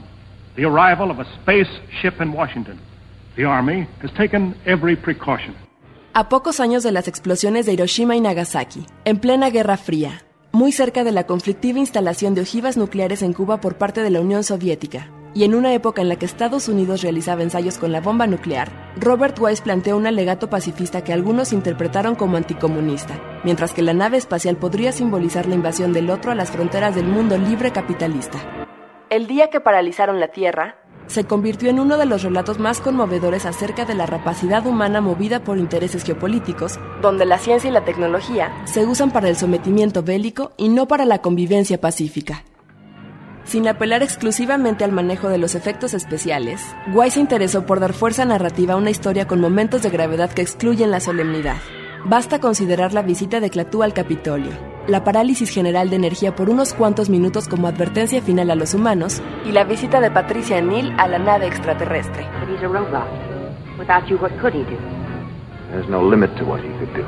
the 0.55 0.65
arrival 0.65 1.11
of 1.11 1.19
a 1.19 1.25
space 1.41 1.69
ship 2.01 2.21
in 2.21 2.33
Washington. 2.33 2.79
The 3.37 3.47
Army 3.47 3.89
has 4.01 4.13
taken 4.13 4.55
every 4.65 4.95
precaution. 4.95 5.57
A 6.15 6.29
pocos 6.29 6.61
años 6.61 6.85
de 6.85 6.93
las 6.93 7.09
explosiones 7.09 7.67
de 7.67 7.73
Hiroshima 7.73 8.15
y 8.15 8.21
Nagasaki, 8.21 8.87
en 9.05 9.19
plena 9.19 9.51
Guerra 9.51 9.77
Fría, 9.77 10.23
muy 10.53 10.71
cerca 10.71 11.03
de 11.03 11.11
la 11.11 11.25
conflictiva 11.25 11.81
instalación 11.81 12.35
de 12.35 12.43
ojivas 12.43 12.77
nucleares 12.77 13.23
en 13.23 13.33
Cuba 13.33 13.61
por 13.61 13.77
parte 13.77 14.03
de 14.03 14.11
la 14.11 14.21
Unión 14.21 14.45
Soviética, 14.45 15.09
y 15.35 15.45
en 15.45 15.55
una 15.55 15.73
época 15.73 16.03
en 16.03 16.09
la 16.09 16.17
que 16.17 16.27
Estados 16.27 16.69
Unidos 16.69 17.03
realizaba 17.03 17.43
ensayos 17.43 17.79
con 17.79 17.93
la 17.93 18.01
bomba 18.01 18.27
nuclear, 18.27 18.71
Robert 18.97 19.39
Wise 19.41 19.63
planteó 19.63 19.97
un 19.97 20.07
alegato 20.07 20.51
pacifista 20.51 21.03
que 21.03 21.13
algunos 21.13 21.53
interpretaron 21.53 22.15
como 22.15 22.37
anticomunista, 22.37 23.21
mientras 23.45 23.73
que 23.73 23.83
la 23.83 23.95
nave 23.95 24.17
espacial 24.17 24.57
podría 24.57 24.93
simbolizar 24.93 25.47
la 25.47 25.55
invasión 25.55 25.93
del 25.93 26.11
otro 26.11 26.31
a 26.31 26.35
las 26.35 26.51
fronteras 26.51 26.95
del 26.95 27.07
mundo 27.07 27.39
libre 27.39 27.73
capitalista. 27.73 28.67
El 29.11 29.27
día 29.27 29.49
que 29.49 29.61
paralizaron 29.61 30.21
la 30.21 30.29
Tierra, 30.29 30.77
se 31.07 31.25
convirtió 31.25 31.69
en 31.69 31.81
uno 31.81 31.99
de 31.99 32.07
los 32.07 32.23
relatos 32.23 32.59
más 32.59 32.81
conmovedores 32.81 33.45
acerca 33.45 33.85
de 33.85 33.95
la 33.95 34.07
rapacidad 34.07 34.67
humana 34.67 35.01
movida 35.01 35.45
por 35.45 35.59
intereses 35.59 36.05
geopolíticos, 36.05 36.79
donde 37.03 37.27
la 37.27 37.39
ciencia 37.39 37.69
y 37.69 37.73
la 37.73 37.85
tecnología 37.85 38.53
se 38.65 38.87
usan 38.87 39.11
para 39.11 39.29
el 39.29 39.37
sometimiento 39.37 40.03
bélico 40.03 40.53
y 40.57 40.69
no 40.69 40.89
para 40.89 41.05
la 41.05 41.21
convivencia 41.21 41.81
pacífica. 41.81 42.45
Sin 43.45 43.67
apelar 43.67 44.03
exclusivamente 44.03 44.85
al 44.85 44.93
manejo 44.93 45.29
de 45.29 45.39
los 45.39 45.55
efectos 45.55 45.95
especiales, 45.95 46.65
Wise 46.93 47.15
se 47.15 47.21
interesó 47.21 47.67
por 47.67 47.81
dar 47.81 47.93
fuerza 47.93 48.25
narrativa 48.25 48.75
a 48.75 48.77
una 48.77 48.91
historia 48.91 49.27
con 49.27 49.41
momentos 49.41 49.83
de 49.83 49.91
gravedad 49.91 50.31
que 50.31 50.43
excluyen 50.43 50.91
la 50.91 51.01
solemnidad. 51.01 51.57
Basta 52.05 52.41
considerar 52.41 52.93
la 52.93 53.03
visita 53.03 53.41
de 53.41 53.51
Clatú 53.51 53.83
al 53.83 53.95
Capitolio, 53.95 54.53
la 54.87 55.05
parálisis 55.05 55.51
general 55.51 55.91
de 55.91 55.97
energía 55.97 56.35
por 56.35 56.51
unos 56.51 56.73
cuantos 56.73 57.11
minutos 57.11 57.49
como 57.49 57.69
advertencia 57.69 58.23
final 58.23 58.51
a 58.51 58.55
los 58.55 58.75
humanos 58.75 59.21
y 59.45 59.53
la 59.53 59.65
visita 59.65 60.01
de 60.01 60.11
Patricia 60.11 60.61
Neal 60.61 60.95
a 60.99 61.09
la 61.09 61.19
nave 61.19 61.47
extraterrestre. 61.47 62.27
There's 65.73 65.89
no 65.89 66.03
limit 66.03 66.37
to 66.37 66.45
what 66.45 66.61
he 66.61 66.69
could 66.79 66.93
do. 66.95 67.03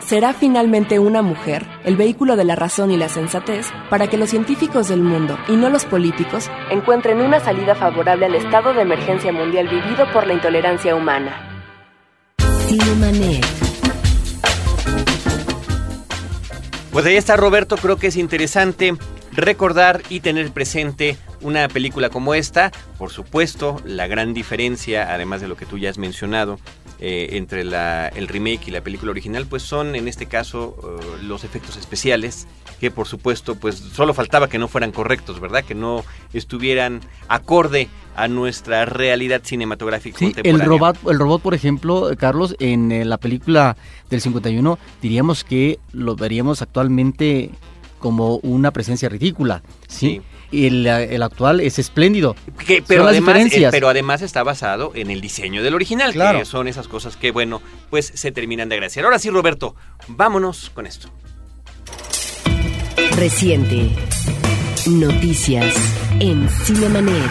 ¿Será 0.00 0.32
finalmente 0.32 0.98
una 0.98 1.22
mujer 1.22 1.66
el 1.84 1.96
vehículo 1.96 2.36
de 2.36 2.44
la 2.44 2.54
razón 2.54 2.90
y 2.90 2.96
la 2.96 3.08
sensatez 3.08 3.66
para 3.90 4.08
que 4.08 4.16
los 4.16 4.30
científicos 4.30 4.88
del 4.88 5.02
mundo, 5.02 5.36
y 5.48 5.56
no 5.56 5.68
los 5.68 5.84
políticos, 5.84 6.48
encuentren 6.70 7.20
una 7.20 7.40
salida 7.40 7.74
favorable 7.74 8.26
al 8.26 8.34
estado 8.34 8.72
de 8.72 8.82
emergencia 8.82 9.32
mundial 9.32 9.68
vivido 9.68 10.06
por 10.12 10.26
la 10.26 10.34
intolerancia 10.34 10.94
humana? 10.94 11.64
Pues 16.92 17.04
ahí 17.04 17.16
está 17.16 17.36
Roberto, 17.36 17.76
creo 17.76 17.96
que 17.96 18.06
es 18.06 18.16
interesante 18.16 18.94
recordar 19.32 20.02
y 20.08 20.20
tener 20.20 20.50
presente 20.50 21.18
una 21.40 21.68
película 21.68 22.10
como 22.10 22.34
esta. 22.34 22.72
Por 22.98 23.10
supuesto, 23.10 23.80
la 23.84 24.06
gran 24.06 24.34
diferencia, 24.34 25.12
además 25.12 25.40
de 25.40 25.48
lo 25.48 25.56
que 25.56 25.66
tú 25.66 25.78
ya 25.78 25.90
has 25.90 25.98
mencionado, 25.98 26.58
eh, 26.98 27.28
entre 27.32 27.64
la- 27.64 28.08
el 28.08 28.26
remake 28.28 28.68
y 28.68 28.70
la 28.70 28.80
película 28.80 29.10
original, 29.10 29.46
pues 29.46 29.62
son 29.62 29.94
en 29.96 30.08
este 30.08 30.26
caso 30.26 30.76
eh, 30.82 31.22
los 31.24 31.44
efectos 31.44 31.76
especiales, 31.76 32.46
que 32.80 32.90
por 32.90 33.06
supuesto, 33.06 33.54
pues 33.54 33.76
solo 33.76 34.14
faltaba 34.14 34.48
que 34.48 34.58
no 34.58 34.68
fueran 34.68 34.92
correctos, 34.92 35.40
¿verdad? 35.40 35.64
Que 35.64 35.74
no 35.74 36.04
estuvieran 36.32 37.00
acorde 37.28 37.88
a 38.16 38.28
nuestra 38.28 38.84
realidad 38.86 39.42
cinematográfica 39.44 40.18
Sí, 40.18 40.32
el 40.42 40.60
robot, 40.60 40.96
el 41.10 41.18
robot, 41.18 41.42
por 41.42 41.54
ejemplo, 41.54 42.10
Carlos, 42.18 42.56
en 42.60 42.90
eh, 42.92 43.04
la 43.04 43.18
película 43.18 43.76
del 44.10 44.20
51, 44.20 44.78
diríamos 45.02 45.44
que 45.44 45.78
lo 45.92 46.16
veríamos 46.16 46.62
actualmente 46.62 47.50
como 47.98 48.36
una 48.36 48.70
presencia 48.70 49.08
ridícula, 49.08 49.62
¿sí? 49.88 50.06
Y 50.06 50.22
el, 50.52 50.86
el 50.86 51.22
actual 51.22 51.60
es 51.60 51.78
espléndido. 51.78 52.34
Que- 52.66 52.82
pero, 52.86 53.00
Son 53.02 53.06
las 53.06 53.12
además, 53.14 53.34
eh, 53.36 53.38
diferencias. 53.38 53.70
pero 53.72 53.88
además 53.88 54.22
está 54.22 54.42
basado 54.42 54.92
en 54.94 55.10
el 55.10 55.20
diseño 55.20 55.62
del 55.62 55.74
original, 55.74 56.12
Claro. 56.12 56.38
que 56.40 56.44
son 56.44 56.68
esas 56.68 56.88
cosas 56.88 57.16
que, 57.16 57.30
bueno, 57.30 57.60
pues 57.90 58.12
se 58.14 58.32
terminan 58.32 58.68
de 58.68 58.76
agraciar. 58.76 59.04
Ahora 59.04 59.18
sí, 59.18 59.30
Roberto, 59.30 59.74
vámonos 60.08 60.70
con 60.70 60.86
esto. 60.86 61.10
Reciente. 63.16 63.90
Noticias 64.86 65.74
en 66.20 66.48
Cinemanet. 66.48 67.30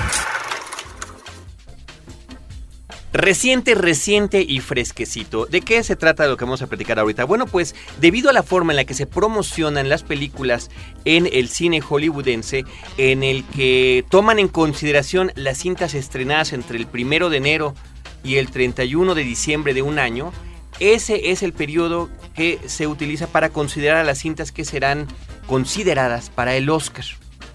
Reciente, 3.18 3.76
reciente 3.76 4.41
y 4.45 4.59
fresquecito. 4.59 5.45
¿De 5.45 5.61
qué 5.61 5.82
se 5.86 5.95
trata 5.95 6.28
lo 6.28 6.36
que 6.36 6.43
vamos 6.43 6.61
a 6.61 6.68
platicar 6.68 6.99
ahorita? 6.99 7.24
Bueno, 7.24 7.45
pues 7.45 7.74
debido 8.01 8.30
a 8.30 8.34
la 8.34 8.43
forma 8.43 8.74
en 8.74 8.76
la 8.76 8.84
que 8.84 8.93
se 8.93 9.07
promocionan 9.07 9.88
las 9.88 10.03
películas 10.03 10.70
en 11.05 11.30
el 11.32 11.47
cine 11.47 11.80
hollywoodense, 11.80 12.66
en 12.97 13.24
el 13.24 13.45
que 13.45 14.03
toman 14.09 14.38
en 14.38 14.49
consideración 14.49 15.32
las 15.36 15.59
cintas 15.59 15.93
estrenadas 15.93 16.51
entre 16.51 16.78
el 16.78 16.88
primero 16.88 17.30
de 17.30 17.38
enero 17.38 17.74
y 18.22 18.36
el 18.36 18.51
31 18.51 19.16
de 19.16 19.24
diciembre 19.24 19.74
de 19.74 19.82
un 19.82 19.97
año, 19.97 20.34
ese 20.82 21.32
es 21.32 21.41
el 21.41 21.53
periodo 21.53 22.09
que 22.36 22.59
se 22.66 22.86
utiliza 22.86 23.28
para 23.28 23.47
considerar 23.47 23.95
a 23.95 24.03
las 24.03 24.20
cintas 24.20 24.51
que 24.51 24.66
serán 24.66 25.07
consideradas 25.47 26.30
para 26.30 26.57
el 26.57 26.70
Oscar, 26.70 27.05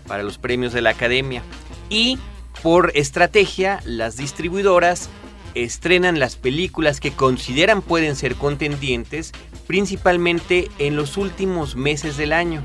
para 0.07 0.23
los 0.23 0.39
premios 0.39 0.73
de 0.73 0.81
la 0.81 0.89
Academia. 0.89 1.43
Y 1.91 2.19
por 2.63 2.93
estrategia, 2.95 3.81
las 3.85 4.17
distribuidoras 4.17 5.11
estrenan 5.55 6.19
las 6.19 6.37
películas 6.37 7.01
que 7.01 7.13
consideran 7.13 7.83
pueden 7.83 8.17
ser 8.17 8.37
contendientes, 8.37 9.33
principalmente 9.67 10.71
en 10.79 10.97
los 10.97 11.17
últimos 11.17 11.77
meses 11.77 12.17
del 12.17 12.33
año. 12.33 12.63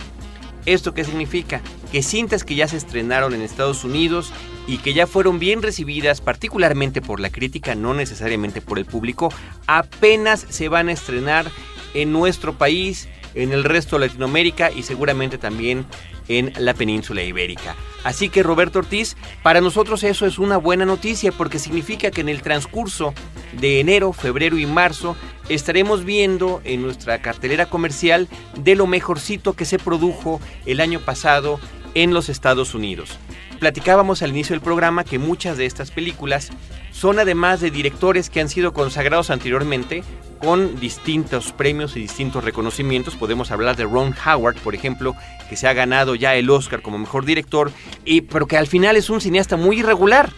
¿Esto 0.65 0.93
qué 0.93 1.03
significa? 1.03 1.61
Que 1.91 2.01
cintas 2.01 2.43
que 2.43 2.55
ya 2.55 2.67
se 2.67 2.77
estrenaron 2.77 3.33
en 3.33 3.41
Estados 3.41 3.83
Unidos 3.83 4.31
y 4.67 4.77
que 4.77 4.93
ya 4.93 5.05
fueron 5.05 5.37
bien 5.37 5.61
recibidas, 5.61 6.21
particularmente 6.21 7.01
por 7.01 7.19
la 7.19 7.29
crítica, 7.29 7.75
no 7.75 7.93
necesariamente 7.93 8.61
por 8.61 8.79
el 8.79 8.85
público, 8.85 9.31
apenas 9.67 10.45
se 10.49 10.69
van 10.69 10.89
a 10.89 10.93
estrenar 10.93 11.51
en 11.93 12.11
nuestro 12.11 12.57
país, 12.57 13.07
en 13.35 13.51
el 13.51 13.63
resto 13.63 13.99
de 13.99 14.07
Latinoamérica 14.07 14.71
y 14.71 14.81
seguramente 14.81 15.37
también 15.37 15.85
en 16.27 16.53
la 16.57 16.73
península 16.73 17.23
ibérica. 17.23 17.75
Así 18.03 18.29
que 18.29 18.43
Roberto 18.43 18.79
Ortiz, 18.79 19.17
para 19.41 19.61
nosotros 19.61 20.03
eso 20.03 20.25
es 20.25 20.37
una 20.37 20.57
buena 20.57 20.85
noticia 20.85 21.31
porque 21.31 21.59
significa 21.59 22.11
que 22.11 22.21
en 22.21 22.29
el 22.29 22.41
transcurso 22.41 23.13
de 23.53 23.79
enero, 23.79 24.13
febrero 24.13 24.57
y 24.57 24.65
marzo 24.65 25.15
estaremos 25.49 26.05
viendo 26.05 26.61
en 26.63 26.81
nuestra 26.81 27.21
cartelera 27.21 27.65
comercial 27.67 28.27
de 28.57 28.75
lo 28.75 28.87
mejorcito 28.87 29.53
que 29.53 29.65
se 29.65 29.79
produjo 29.79 30.39
el 30.65 30.81
año 30.81 30.99
pasado 30.99 31.59
en 31.93 32.13
los 32.13 32.29
Estados 32.29 32.75
Unidos. 32.75 33.17
Platicábamos 33.59 34.21
al 34.21 34.31
inicio 34.31 34.53
del 34.53 34.61
programa 34.61 35.03
que 35.03 35.17
muchas 35.17 35.57
de 35.57 35.65
estas 35.65 35.89
películas 35.89 36.51
son 36.91 37.19
además 37.19 37.61
de 37.61 37.71
directores 37.71 38.29
que 38.29 38.41
han 38.41 38.49
sido 38.49 38.73
consagrados 38.73 39.29
anteriormente 39.29 40.03
con 40.39 40.79
distintos 40.79 41.51
premios 41.51 41.95
y 41.95 42.01
distintos 42.01 42.43
reconocimientos. 42.43 43.15
Podemos 43.15 43.51
hablar 43.51 43.75
de 43.75 43.85
Ron 43.85 44.13
Howard, 44.25 44.57
por 44.57 44.75
ejemplo, 44.75 45.15
que 45.49 45.55
se 45.55 45.67
ha 45.67 45.73
ganado 45.73 46.15
ya 46.15 46.35
el 46.35 46.49
Oscar 46.49 46.81
como 46.81 46.97
mejor 46.97 47.25
director, 47.25 47.71
y, 48.03 48.21
pero 48.21 48.47
que 48.47 48.57
al 48.57 48.67
final 48.67 48.95
es 48.95 49.09
un 49.09 49.21
cineasta 49.21 49.57
muy 49.57 49.79
irregular 49.79 50.29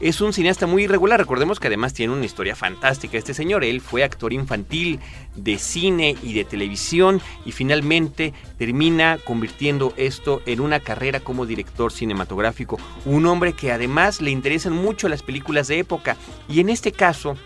es 0.00 0.20
un 0.20 0.32
cineasta 0.32 0.66
muy 0.66 0.84
irregular. 0.84 1.20
Recordemos 1.20 1.60
que 1.60 1.68
además 1.68 1.94
tiene 1.94 2.12
una 2.12 2.24
historia 2.24 2.54
fantástica 2.54 3.16
este 3.16 3.34
señor. 3.34 3.64
Él 3.64 3.80
fue 3.80 4.04
actor 4.04 4.32
infantil 4.32 5.00
de 5.34 5.58
cine 5.58 6.16
y 6.22 6.34
de 6.34 6.44
televisión 6.44 7.20
y 7.44 7.52
finalmente 7.52 8.34
termina 8.58 9.18
convirtiendo 9.24 9.94
esto 9.96 10.42
en 10.46 10.60
una 10.60 10.80
carrera 10.80 11.20
como 11.20 11.46
director 11.46 11.92
cinematográfico. 11.92 12.78
Un 13.04 13.26
hombre 13.26 13.54
que 13.54 13.72
además 13.72 14.20
le 14.20 14.30
interesan 14.30 14.74
mucho 14.74 15.08
las 15.08 15.22
películas 15.22 15.68
de 15.68 15.78
época 15.78 16.16
y 16.48 16.60
en 16.60 16.68
este 16.68 16.92
caso 16.92 17.36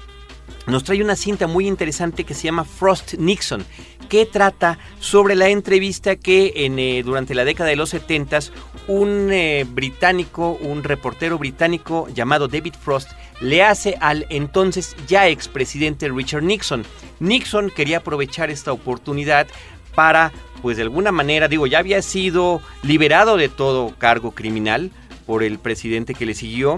nos 0.66 0.84
trae 0.84 1.02
una 1.02 1.16
cinta 1.16 1.46
muy 1.46 1.66
interesante 1.66 2.24
que 2.24 2.34
se 2.34 2.44
llama 2.44 2.64
Frost 2.64 3.14
Nixon, 3.14 3.64
que 4.08 4.26
trata 4.26 4.78
sobre 4.98 5.34
la 5.34 5.48
entrevista 5.48 6.16
que 6.16 6.52
eh, 6.54 7.02
durante 7.04 7.34
la 7.34 7.44
década 7.44 7.70
de 7.70 7.76
los 7.76 7.90
70 7.90 8.40
un 8.88 9.30
eh, 9.32 9.64
británico, 9.68 10.58
un 10.60 10.82
reportero 10.82 11.38
británico 11.38 12.08
llamado 12.12 12.48
David 12.48 12.74
Frost, 12.80 13.10
le 13.40 13.62
hace 13.62 13.96
al 14.00 14.26
entonces 14.30 14.96
ya 15.06 15.28
expresidente 15.28 16.08
Richard 16.08 16.42
Nixon. 16.42 16.84
Nixon 17.20 17.70
quería 17.70 17.98
aprovechar 17.98 18.50
esta 18.50 18.72
oportunidad 18.72 19.46
para, 19.94 20.32
pues 20.62 20.76
de 20.76 20.84
alguna 20.84 21.12
manera, 21.12 21.48
digo, 21.48 21.66
ya 21.66 21.78
había 21.78 22.02
sido 22.02 22.60
liberado 22.82 23.36
de 23.36 23.48
todo 23.48 23.94
cargo 23.98 24.32
criminal 24.32 24.90
por 25.26 25.42
el 25.42 25.58
presidente 25.58 26.14
que 26.14 26.26
le 26.26 26.34
siguió 26.34 26.76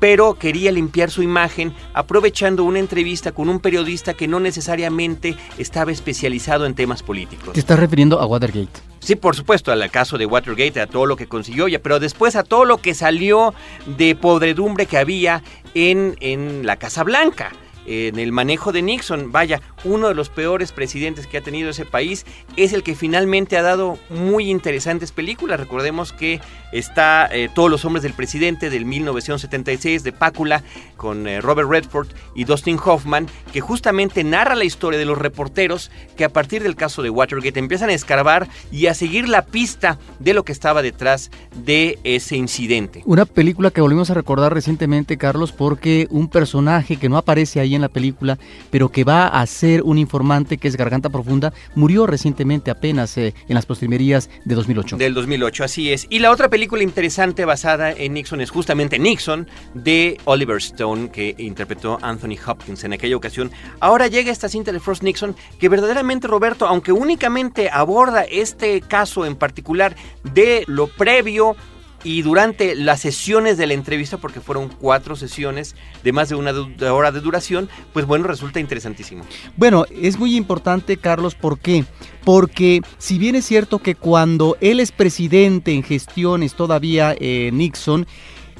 pero 0.00 0.34
quería 0.34 0.72
limpiar 0.72 1.10
su 1.10 1.22
imagen 1.22 1.74
aprovechando 1.92 2.64
una 2.64 2.78
entrevista 2.78 3.32
con 3.32 3.48
un 3.48 3.60
periodista 3.60 4.14
que 4.14 4.28
no 4.28 4.40
necesariamente 4.40 5.36
estaba 5.58 5.92
especializado 5.92 6.66
en 6.66 6.74
temas 6.74 7.02
políticos. 7.02 7.52
Te 7.52 7.60
estás 7.60 7.78
refiriendo 7.78 8.20
a 8.20 8.26
Watergate. 8.26 8.80
Sí, 9.00 9.16
por 9.16 9.36
supuesto, 9.36 9.70
al 9.70 9.90
caso 9.90 10.16
de 10.16 10.24
Watergate, 10.24 10.80
a 10.80 10.86
todo 10.86 11.04
lo 11.04 11.16
que 11.16 11.26
consiguió, 11.26 11.68
ya, 11.68 11.78
pero 11.78 12.00
después 12.00 12.36
a 12.36 12.42
todo 12.42 12.64
lo 12.64 12.78
que 12.78 12.94
salió 12.94 13.52
de 13.84 14.14
podredumbre 14.14 14.86
que 14.86 14.96
había 14.96 15.42
en, 15.74 16.16
en 16.20 16.64
la 16.64 16.76
Casa 16.76 17.04
Blanca 17.04 17.52
en 17.86 18.18
el 18.18 18.32
manejo 18.32 18.72
de 18.72 18.82
Nixon. 18.82 19.32
Vaya, 19.32 19.60
uno 19.84 20.08
de 20.08 20.14
los 20.14 20.28
peores 20.28 20.72
presidentes 20.72 21.26
que 21.26 21.38
ha 21.38 21.40
tenido 21.42 21.70
ese 21.70 21.84
país 21.84 22.26
es 22.56 22.72
el 22.72 22.82
que 22.82 22.94
finalmente 22.94 23.56
ha 23.56 23.62
dado 23.62 23.98
muy 24.10 24.50
interesantes 24.50 25.12
películas. 25.12 25.60
Recordemos 25.60 26.12
que 26.12 26.40
está 26.72 27.28
eh, 27.30 27.48
Todos 27.54 27.70
los 27.70 27.84
hombres 27.84 28.02
del 28.02 28.14
presidente 28.14 28.70
del 28.70 28.84
1976 28.84 30.02
de 30.02 30.12
Pácula 30.12 30.62
con 30.96 31.26
eh, 31.26 31.40
Robert 31.40 31.68
Redford 31.68 32.08
y 32.34 32.44
Dustin 32.44 32.78
Hoffman, 32.84 33.26
que 33.52 33.60
justamente 33.60 34.24
narra 34.24 34.54
la 34.54 34.64
historia 34.64 34.98
de 34.98 35.04
los 35.04 35.18
reporteros 35.18 35.90
que 36.16 36.24
a 36.24 36.28
partir 36.28 36.62
del 36.62 36.76
caso 36.76 37.02
de 37.02 37.10
Watergate 37.10 37.58
empiezan 37.58 37.90
a 37.90 37.94
escarbar 37.94 38.48
y 38.72 38.86
a 38.86 38.94
seguir 38.94 39.28
la 39.28 39.44
pista 39.44 39.98
de 40.18 40.34
lo 40.34 40.44
que 40.44 40.52
estaba 40.52 40.82
detrás 40.82 41.30
de 41.54 41.98
ese 42.04 42.36
incidente. 42.36 43.02
Una 43.04 43.24
película 43.24 43.70
que 43.70 43.80
volvimos 43.80 44.10
a 44.10 44.14
recordar 44.14 44.54
recientemente, 44.54 45.16
Carlos, 45.16 45.52
porque 45.52 46.06
un 46.10 46.28
personaje 46.28 46.96
que 46.96 47.08
no 47.08 47.16
aparece 47.16 47.60
ahí 47.60 47.74
en 47.74 47.80
la 47.80 47.88
película, 47.88 48.38
pero 48.70 48.90
que 48.90 49.04
va 49.04 49.26
a 49.26 49.46
ser 49.46 49.73
un 49.82 49.98
informante 49.98 50.58
que 50.58 50.68
es 50.68 50.76
Garganta 50.76 51.10
Profunda, 51.10 51.52
murió 51.74 52.06
recientemente 52.06 52.70
apenas 52.70 53.16
eh, 53.16 53.34
en 53.48 53.54
las 53.54 53.66
postrimerías 53.66 54.30
de 54.44 54.54
2008. 54.54 54.96
Del 54.96 55.14
2008, 55.14 55.64
así 55.64 55.92
es. 55.92 56.06
Y 56.10 56.18
la 56.18 56.30
otra 56.30 56.48
película 56.48 56.82
interesante 56.82 57.44
basada 57.44 57.92
en 57.92 58.14
Nixon 58.14 58.40
es 58.40 58.50
justamente 58.50 58.98
Nixon 58.98 59.48
de 59.74 60.18
Oliver 60.24 60.58
Stone, 60.58 61.10
que 61.10 61.34
interpretó 61.38 61.98
Anthony 62.02 62.36
Hopkins 62.46 62.84
en 62.84 62.92
aquella 62.92 63.16
ocasión. 63.16 63.50
Ahora 63.80 64.06
llega 64.06 64.30
esta 64.30 64.48
cinta 64.48 64.72
de 64.72 64.80
Frost 64.80 65.02
Nixon, 65.02 65.34
que 65.58 65.68
verdaderamente 65.68 66.26
Roberto, 66.26 66.66
aunque 66.66 66.92
únicamente 66.92 67.70
aborda 67.70 68.22
este 68.22 68.80
caso 68.80 69.26
en 69.26 69.36
particular 69.36 69.96
de 70.22 70.64
lo 70.66 70.86
previo 70.86 71.56
y 72.04 72.20
durante 72.22 72.76
las 72.76 73.00
sesiones 73.00 73.56
de 73.56 73.66
la 73.66 73.74
entrevista, 73.74 74.18
porque 74.18 74.40
fueron 74.40 74.68
cuatro 74.68 75.16
sesiones 75.16 75.74
de 76.04 76.12
más 76.12 76.28
de 76.28 76.34
una 76.34 76.52
hora 76.92 77.10
de 77.10 77.20
duración, 77.20 77.68
pues 77.92 78.06
bueno, 78.06 78.26
resulta 78.26 78.60
interesantísimo. 78.60 79.24
Bueno, 79.56 79.86
es 79.90 80.18
muy 80.18 80.36
importante, 80.36 80.98
Carlos, 80.98 81.34
¿por 81.34 81.58
qué? 81.58 81.84
Porque 82.22 82.82
si 82.98 83.18
bien 83.18 83.34
es 83.34 83.46
cierto 83.46 83.78
que 83.78 83.94
cuando 83.94 84.56
él 84.60 84.80
es 84.80 84.92
presidente 84.92 85.72
en 85.72 85.82
gestiones 85.82 86.54
todavía 86.54 87.16
eh, 87.18 87.50
Nixon, 87.52 88.06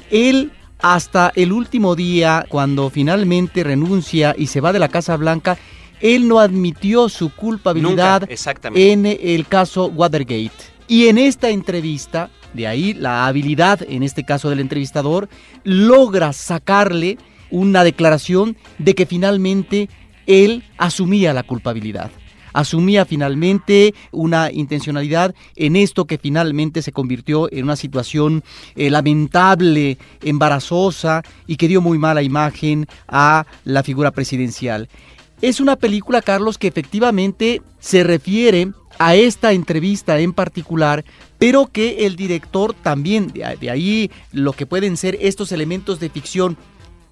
él 0.09 0.51
hasta 0.79 1.31
el 1.35 1.51
último 1.51 1.95
día, 1.95 2.45
cuando 2.49 2.89
finalmente 2.89 3.63
renuncia 3.63 4.35
y 4.37 4.47
se 4.47 4.59
va 4.61 4.73
de 4.73 4.79
la 4.79 4.89
Casa 4.89 5.15
Blanca, 5.17 5.57
él 6.01 6.27
no 6.27 6.39
admitió 6.39 7.09
su 7.09 7.33
culpabilidad 7.33 8.27
en 8.75 9.05
el 9.05 9.47
caso 9.47 9.87
Watergate. 9.87 10.74
Y 10.87 11.07
en 11.07 11.17
esta 11.17 11.49
entrevista, 11.49 12.29
de 12.53 12.67
ahí 12.67 12.93
la 12.93 13.25
habilidad, 13.25 13.81
en 13.87 14.03
este 14.03 14.23
caso 14.23 14.49
del 14.49 14.59
entrevistador, 14.59 15.29
logra 15.63 16.31
sacarle 16.31 17.17
una 17.49 17.83
declaración 17.83 18.55
de 18.77 18.93
que 18.93 19.05
finalmente 19.05 19.89
él 20.27 20.63
asumía 20.77 21.33
la 21.33 21.43
culpabilidad. 21.43 22.11
Asumía 22.53 23.03
finalmente 23.03 23.93
una 24.11 24.49
intencionalidad 24.49 25.35
en 25.57 25.75
esto 25.75 26.05
que 26.05 26.17
finalmente 26.17 26.81
se 26.81 26.93
convirtió 26.93 27.51
en 27.51 27.65
una 27.65 27.75
situación 27.75 28.43
eh, 28.75 28.89
lamentable, 28.89 29.97
embarazosa 30.21 31.21
y 31.47 31.57
que 31.57 31.67
dio 31.67 31.81
muy 31.81 31.97
mala 31.97 32.21
imagen 32.21 32.87
a 33.09 33.45
la 33.65 33.83
figura 33.83 34.11
presidencial. 34.11 34.87
Es 35.41 35.59
una 35.59 35.75
película, 35.75 36.21
Carlos, 36.21 36.57
que 36.57 36.67
efectivamente 36.67 37.61
se 37.79 38.05
refiere 38.05 38.71
a 38.99 39.15
esta 39.15 39.51
entrevista 39.51 40.19
en 40.19 40.33
particular, 40.33 41.05
pero 41.37 41.67
que 41.67 42.05
el 42.05 42.15
director 42.15 42.73
también, 42.73 43.27
de 43.33 43.69
ahí 43.69 44.11
lo 44.31 44.53
que 44.53 44.65
pueden 44.65 44.97
ser 44.97 45.17
estos 45.21 45.51
elementos 45.51 45.99
de 45.99 46.09
ficción 46.09 46.57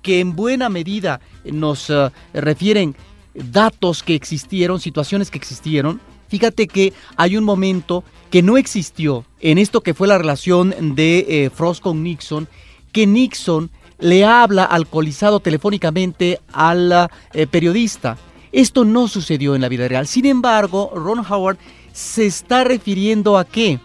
que 0.02 0.20
en 0.20 0.36
buena 0.36 0.70
medida 0.70 1.22
nos 1.46 1.90
eh, 1.90 2.10
refieren 2.34 2.96
datos 3.34 4.04
que 4.04 4.14
existieron, 4.14 4.80
situaciones 4.80 5.32
que 5.32 5.40
existieron. 5.40 6.00
Fíjate 6.28 6.68
que 6.68 6.94
hay 7.16 7.38
un 7.38 7.44
momento 7.44 8.04
que 8.30 8.42
no 8.42 8.58
existió 8.58 9.26
en 9.40 9.58
esto 9.58 9.82
que 9.82 9.94
fue 9.94 10.08
la 10.08 10.18
relación 10.18 10.96
de 10.96 11.26
eh, 11.28 11.50
Frost 11.50 11.82
con 11.82 12.04
Nixon, 12.04 12.48
que 12.92 13.08
Nixon 13.08 13.72
le 14.00 14.26
habla 14.26 14.66
alcoholizado 14.66 15.40
telefónicamente 15.40 16.40
al 16.52 17.10
eh, 17.34 17.48
periodista 17.48 18.18
esto 18.54 18.86
no 18.86 19.08
sucedió 19.08 19.56
en 19.56 19.62
la 19.62 19.70
vida 19.70 19.88
real. 19.88 20.08
Sin 20.08 20.26
embargo, 20.26 20.92
Ron 20.96 21.26
Howard 21.28 21.58
se 21.92 22.26
está 22.26 22.64
refiriendo 22.64 23.38
a 23.38 23.46
qué? 23.46 23.80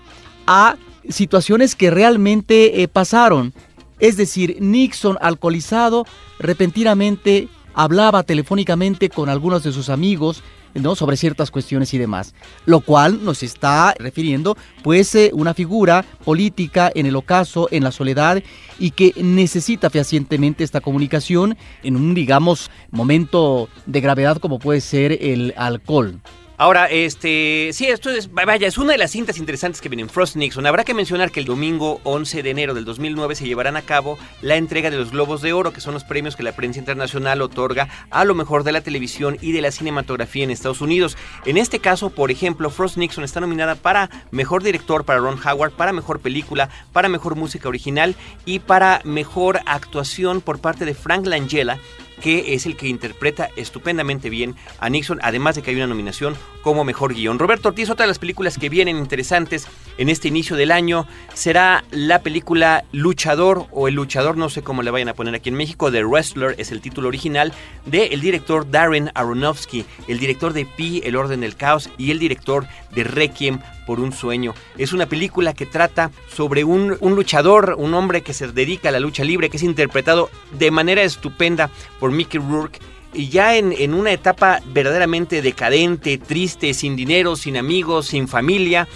A 0.46 0.76
situaciones 1.08 1.74
que 1.74 1.90
realmente 1.90 2.82
eh, 2.82 2.88
pasaron. 2.88 3.52
Es 3.98 4.16
decir, 4.16 4.58
Nixon 4.60 5.18
alcoholizado 5.20 6.06
repentinamente 6.38 7.48
hablaba 7.74 8.22
telefónicamente 8.22 9.08
con 9.08 9.28
algunos 9.28 9.62
de 9.62 9.72
sus 9.72 9.88
amigos 9.88 10.42
¿no? 10.74 10.94
sobre 10.94 11.16
ciertas 11.16 11.50
cuestiones 11.50 11.92
y 11.94 11.98
demás, 11.98 12.34
lo 12.66 12.80
cual 12.80 13.24
nos 13.24 13.42
está 13.42 13.94
refiriendo 13.98 14.56
pues 14.82 15.14
eh, 15.14 15.30
una 15.32 15.54
figura 15.54 16.04
política 16.24 16.90
en 16.94 17.06
el 17.06 17.16
ocaso, 17.16 17.68
en 17.70 17.84
la 17.84 17.92
soledad 17.92 18.42
y 18.78 18.90
que 18.92 19.12
necesita 19.16 19.90
fehacientemente 19.90 20.64
esta 20.64 20.80
comunicación 20.80 21.56
en 21.82 21.96
un 21.96 22.14
digamos 22.14 22.70
momento 22.90 23.68
de 23.86 24.00
gravedad 24.00 24.38
como 24.38 24.58
puede 24.58 24.80
ser 24.80 25.12
el 25.20 25.54
alcohol. 25.56 26.20
Ahora, 26.60 26.86
este, 26.86 27.70
sí, 27.72 27.86
esto 27.86 28.10
es, 28.10 28.32
vaya, 28.32 28.66
es 28.66 28.78
una 28.78 28.90
de 28.90 28.98
las 28.98 29.12
cintas 29.12 29.38
interesantes 29.38 29.80
que 29.80 29.88
vienen 29.88 30.08
Frost 30.08 30.34
Nixon. 30.34 30.66
Habrá 30.66 30.82
que 30.82 30.92
mencionar 30.92 31.30
que 31.30 31.38
el 31.38 31.46
domingo 31.46 32.00
11 32.02 32.42
de 32.42 32.50
enero 32.50 32.74
del 32.74 32.84
2009 32.84 33.36
se 33.36 33.46
llevarán 33.46 33.76
a 33.76 33.82
cabo 33.82 34.18
la 34.42 34.56
entrega 34.56 34.90
de 34.90 34.96
los 34.96 35.12
Globos 35.12 35.40
de 35.40 35.52
Oro, 35.52 35.72
que 35.72 35.80
son 35.80 35.94
los 35.94 36.02
premios 36.02 36.34
que 36.34 36.42
la 36.42 36.56
prensa 36.56 36.80
internacional 36.80 37.42
otorga 37.42 37.88
a 38.10 38.24
lo 38.24 38.34
mejor 38.34 38.64
de 38.64 38.72
la 38.72 38.80
televisión 38.80 39.38
y 39.40 39.52
de 39.52 39.62
la 39.62 39.70
cinematografía 39.70 40.42
en 40.42 40.50
Estados 40.50 40.80
Unidos. 40.80 41.16
En 41.44 41.58
este 41.58 41.78
caso, 41.78 42.10
por 42.10 42.32
ejemplo, 42.32 42.70
Frost 42.70 42.96
Nixon 42.96 43.22
está 43.22 43.38
nominada 43.38 43.76
para 43.76 44.10
mejor 44.32 44.64
director 44.64 45.04
para 45.04 45.20
Ron 45.20 45.38
Howard, 45.38 45.74
para 45.74 45.92
mejor 45.92 46.18
película, 46.18 46.70
para 46.92 47.08
mejor 47.08 47.36
música 47.36 47.68
original 47.68 48.16
y 48.46 48.58
para 48.58 49.00
mejor 49.04 49.60
actuación 49.64 50.40
por 50.40 50.58
parte 50.58 50.84
de 50.86 50.94
Frank 50.94 51.24
Langella 51.24 51.78
que 52.22 52.54
es 52.54 52.66
el 52.66 52.76
que 52.76 52.88
interpreta 52.88 53.50
estupendamente 53.56 54.30
bien 54.30 54.56
a 54.78 54.88
Nixon, 54.88 55.18
además 55.22 55.56
de 55.56 55.62
que 55.62 55.70
hay 55.70 55.76
una 55.76 55.86
nominación 55.86 56.36
como 56.62 56.84
mejor 56.84 57.14
guion. 57.14 57.38
Roberto 57.38 57.68
Ortiz, 57.68 57.90
otra 57.90 58.04
de 58.04 58.08
las 58.08 58.18
películas 58.18 58.58
que 58.58 58.68
vienen 58.68 58.98
interesantes 58.98 59.66
en 59.98 60.08
este 60.08 60.28
inicio 60.28 60.56
del 60.56 60.70
año 60.70 61.06
será 61.34 61.84
la 61.90 62.22
película 62.22 62.84
Luchador 62.92 63.66
o 63.72 63.88
El 63.88 63.94
Luchador, 63.94 64.36
no 64.36 64.48
sé 64.48 64.62
cómo 64.62 64.82
le 64.82 64.90
vayan 64.90 65.08
a 65.08 65.14
poner 65.14 65.34
aquí 65.34 65.50
en 65.50 65.56
México, 65.56 65.92
The 65.92 66.04
Wrestler 66.04 66.54
es 66.58 66.72
el 66.72 66.80
título 66.80 67.08
original 67.08 67.52
del 67.84 68.20
director 68.20 68.70
Darren 68.70 69.10
Aronofsky, 69.14 69.84
el 70.06 70.18
director 70.18 70.52
de 70.52 70.64
Pi, 70.64 71.02
El 71.04 71.16
Orden 71.16 71.40
del 71.40 71.56
Caos 71.56 71.90
y 71.98 72.12
el 72.12 72.18
director 72.18 72.66
de 72.94 73.04
Requiem 73.04 73.58
por 73.86 74.00
un 74.00 74.12
sueño. 74.12 74.54
Es 74.76 74.92
una 74.92 75.06
película 75.06 75.54
que 75.54 75.66
trata 75.66 76.10
sobre 76.28 76.62
un, 76.62 76.98
luchador, 77.00 77.74
un 77.78 77.94
hombre 77.94 78.22
que 78.22 78.34
se 78.34 78.46
dedica 78.48 78.90
a 78.90 78.92
la 78.92 79.00
lucha 79.00 79.24
libre, 79.24 79.50
que 79.50 79.56
es 79.56 79.62
interpretado 79.62 80.30
de 80.52 80.70
manera 80.70 81.02
estupenda 81.02 81.70
por 81.98 82.12
Mickey 82.12 82.40
Rourke. 82.40 82.78
Y 83.14 83.30
ya 83.30 83.56
en 83.56 83.94
una 83.94 84.12
etapa 84.12 84.60
verdaderamente 84.66 85.40
decadente, 85.40 86.18
triste, 86.18 86.74
sin 86.74 86.94
dinero, 86.94 87.36
sin 87.36 87.56
amigos, 87.56 88.08
sin 88.08 88.28
familia, 88.28 88.86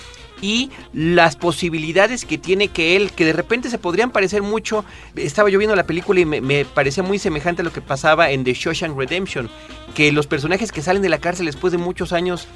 y 0.43 0.71
las 0.93 1.37
posibilidades 1.37 2.27
que 2.27 2.37
tiene 2.37 2.69
que 2.69 2.97
él, 2.97 3.13
que 3.13 3.25
de 3.25 3.33
repente 3.33 3.71
se 3.71 3.79
podrían 3.79 4.11
parecer 4.11 4.43
mucho. 4.43 4.85
Estaba 5.17 5.49
yo 5.49 5.59
viendo 5.59 5.75
la 5.75 5.87
película 5.87 6.21
y 6.21 6.27
me, 6.27 6.43
me, 6.43 6.67
parecía 6.67 7.03
muy 7.03 7.19
semejante 7.19 7.63
a 7.63 7.65
lo 7.65 7.73
que 7.73 7.81
pasaba 7.81 8.31
en 8.31 8.45
The 8.45 8.53
Shawshank 8.53 8.99
Redemption, 8.99 9.49
que 9.95 10.13
los 10.13 10.27
personajes 10.27 10.73
que 10.73 10.83
salen 10.83 11.01
de 11.01 11.09
la 11.09 11.19
cárcel 11.19 11.47
después 11.47 11.73
de 11.73 11.79
muchos 11.79 12.13
años 12.13 12.49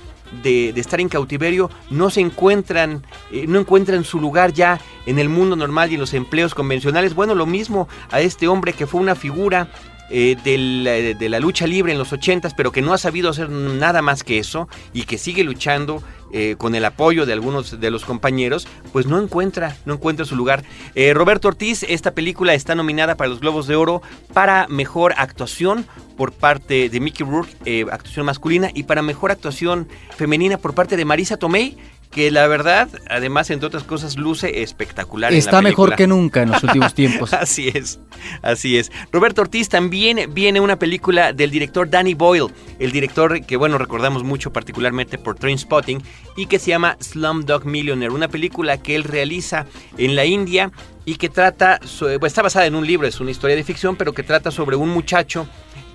de, 0.43 0.72
de, 0.72 0.80
estar 0.80 1.01
en 1.01 1.09
cautiverio 1.09 1.70
no 1.89 2.11
se 2.11 2.20
encuentran, 2.20 3.05
eh, 3.30 3.47
no 3.47 3.61
encuentran 3.61 4.05
su 4.05 4.20
lugar 4.20 4.53
ya 4.53 4.80
en 5.07 5.20
el 5.20 5.28
mundo 5.28 5.55
normal 5.55 5.91
y 5.91 5.95
en 5.95 6.01
los 6.01 6.14
empleos 6.14 6.55
convencionales. 6.55 7.14
Bueno, 7.14 7.37
lo 7.37 7.47
mismo 7.47 7.89
a 8.11 8.20
este 8.20 8.49
hombre 8.49 8.72
que 8.72 8.89
fue 8.89 9.01
una 9.01 9.14
figura 9.14 9.68
eh, 10.11 10.36
de, 10.44 11.14
de, 11.18 11.28
la 11.28 11.40
lucha 11.40 11.66
libre 11.66 11.92
en 11.92 11.98
los 11.98 12.12
ochentas, 12.12 12.54
pero 12.54 12.72
que 12.72 12.82
no 12.82 12.92
ha 12.92 12.98
sabido 12.98 13.30
hacer 13.30 13.48
nada 13.50 14.02
más 14.02 14.22
que 14.22 14.38
eso 14.38 14.68
y 14.92 15.02
que 15.02 15.18
sigue 15.18 15.44
luchando 15.44 16.02
eh, 16.32 16.57
con 16.59 16.74
el 16.74 16.84
apoyo 16.84 17.24
de 17.24 17.32
algunos 17.32 17.78
de 17.78 17.90
los 17.90 18.04
compañeros, 18.04 18.66
pues 18.92 19.07
no 19.07 19.20
encuentra, 19.20 19.76
no 19.84 19.94
encuentra 19.94 20.26
su 20.26 20.34
lugar. 20.34 20.64
Eh, 20.96 21.14
Roberto 21.14 21.46
Ortiz, 21.46 21.84
esta 21.84 22.11
película 22.11 22.52
está 22.52 22.74
nominada 22.74 23.14
para 23.14 23.30
los 23.30 23.38
Globos 23.38 23.68
de 23.68 23.76
Oro 23.76 24.02
para 24.32 24.66
mejor 24.66 25.14
actuación 25.18 25.86
por 26.16 26.32
parte 26.32 26.88
de 26.88 27.00
Mickey 27.00 27.24
Rourke, 27.24 27.54
eh, 27.64 27.86
actuación 27.92 28.26
masculina, 28.26 28.70
y 28.74 28.82
para 28.82 29.02
mejor 29.02 29.30
actuación 29.30 29.86
femenina 30.16 30.59
por 30.59 30.74
parte 30.74 30.96
de 30.96 31.04
Marisa 31.04 31.36
Tomei, 31.36 31.76
que 32.11 32.30
la 32.30 32.46
verdad, 32.46 32.88
además, 33.09 33.50
entre 33.50 33.66
otras 33.66 33.82
cosas, 33.82 34.16
luce 34.16 34.62
espectacular. 34.62 35.32
Está 35.32 35.61
mejor 35.61 35.96
que 35.96 36.07
nunca 36.07 36.42
en 36.42 36.50
los 36.50 36.62
últimos 36.62 36.94
tiempos. 36.94 37.32
así 37.32 37.68
es, 37.72 38.00
así 38.42 38.78
es. 38.78 38.90
Roberto 39.12 39.42
Ortiz 39.42 39.68
también 39.68 40.32
viene 40.32 40.61
una 40.61 40.78
película 40.78 41.32
del 41.32 41.50
director 41.50 41.88
Danny 41.90 42.14
Boyle, 42.14 42.52
el 42.78 42.92
director 42.92 43.44
que, 43.44 43.57
bueno, 43.57 43.78
recordamos 43.78 44.24
mucho 44.24 44.52
particularmente 44.52 45.18
por 45.18 45.36
Trainspotting, 45.36 46.02
y 46.36 46.46
que 46.46 46.59
se 46.59 46.70
llama 46.70 46.96
Slumdog 47.00 47.64
Millionaire, 47.66 48.14
una 48.14 48.28
película 48.28 48.78
que 48.78 48.94
él 48.94 49.04
realiza 49.04 49.66
en 49.98 50.16
la 50.16 50.24
India 50.24 50.70
y 51.04 51.16
que 51.16 51.28
trata, 51.28 51.80
pues, 52.18 52.32
está 52.32 52.42
basada 52.42 52.66
en 52.66 52.74
un 52.74 52.86
libro, 52.86 53.07
es 53.07 53.20
una 53.20 53.30
historia 53.30 53.57
de 53.57 53.64
ficción, 53.64 53.96
pero 53.96 54.12
que 54.12 54.22
trata 54.22 54.50
sobre 54.50 54.76
un 54.76 54.88
muchacho 54.88 55.46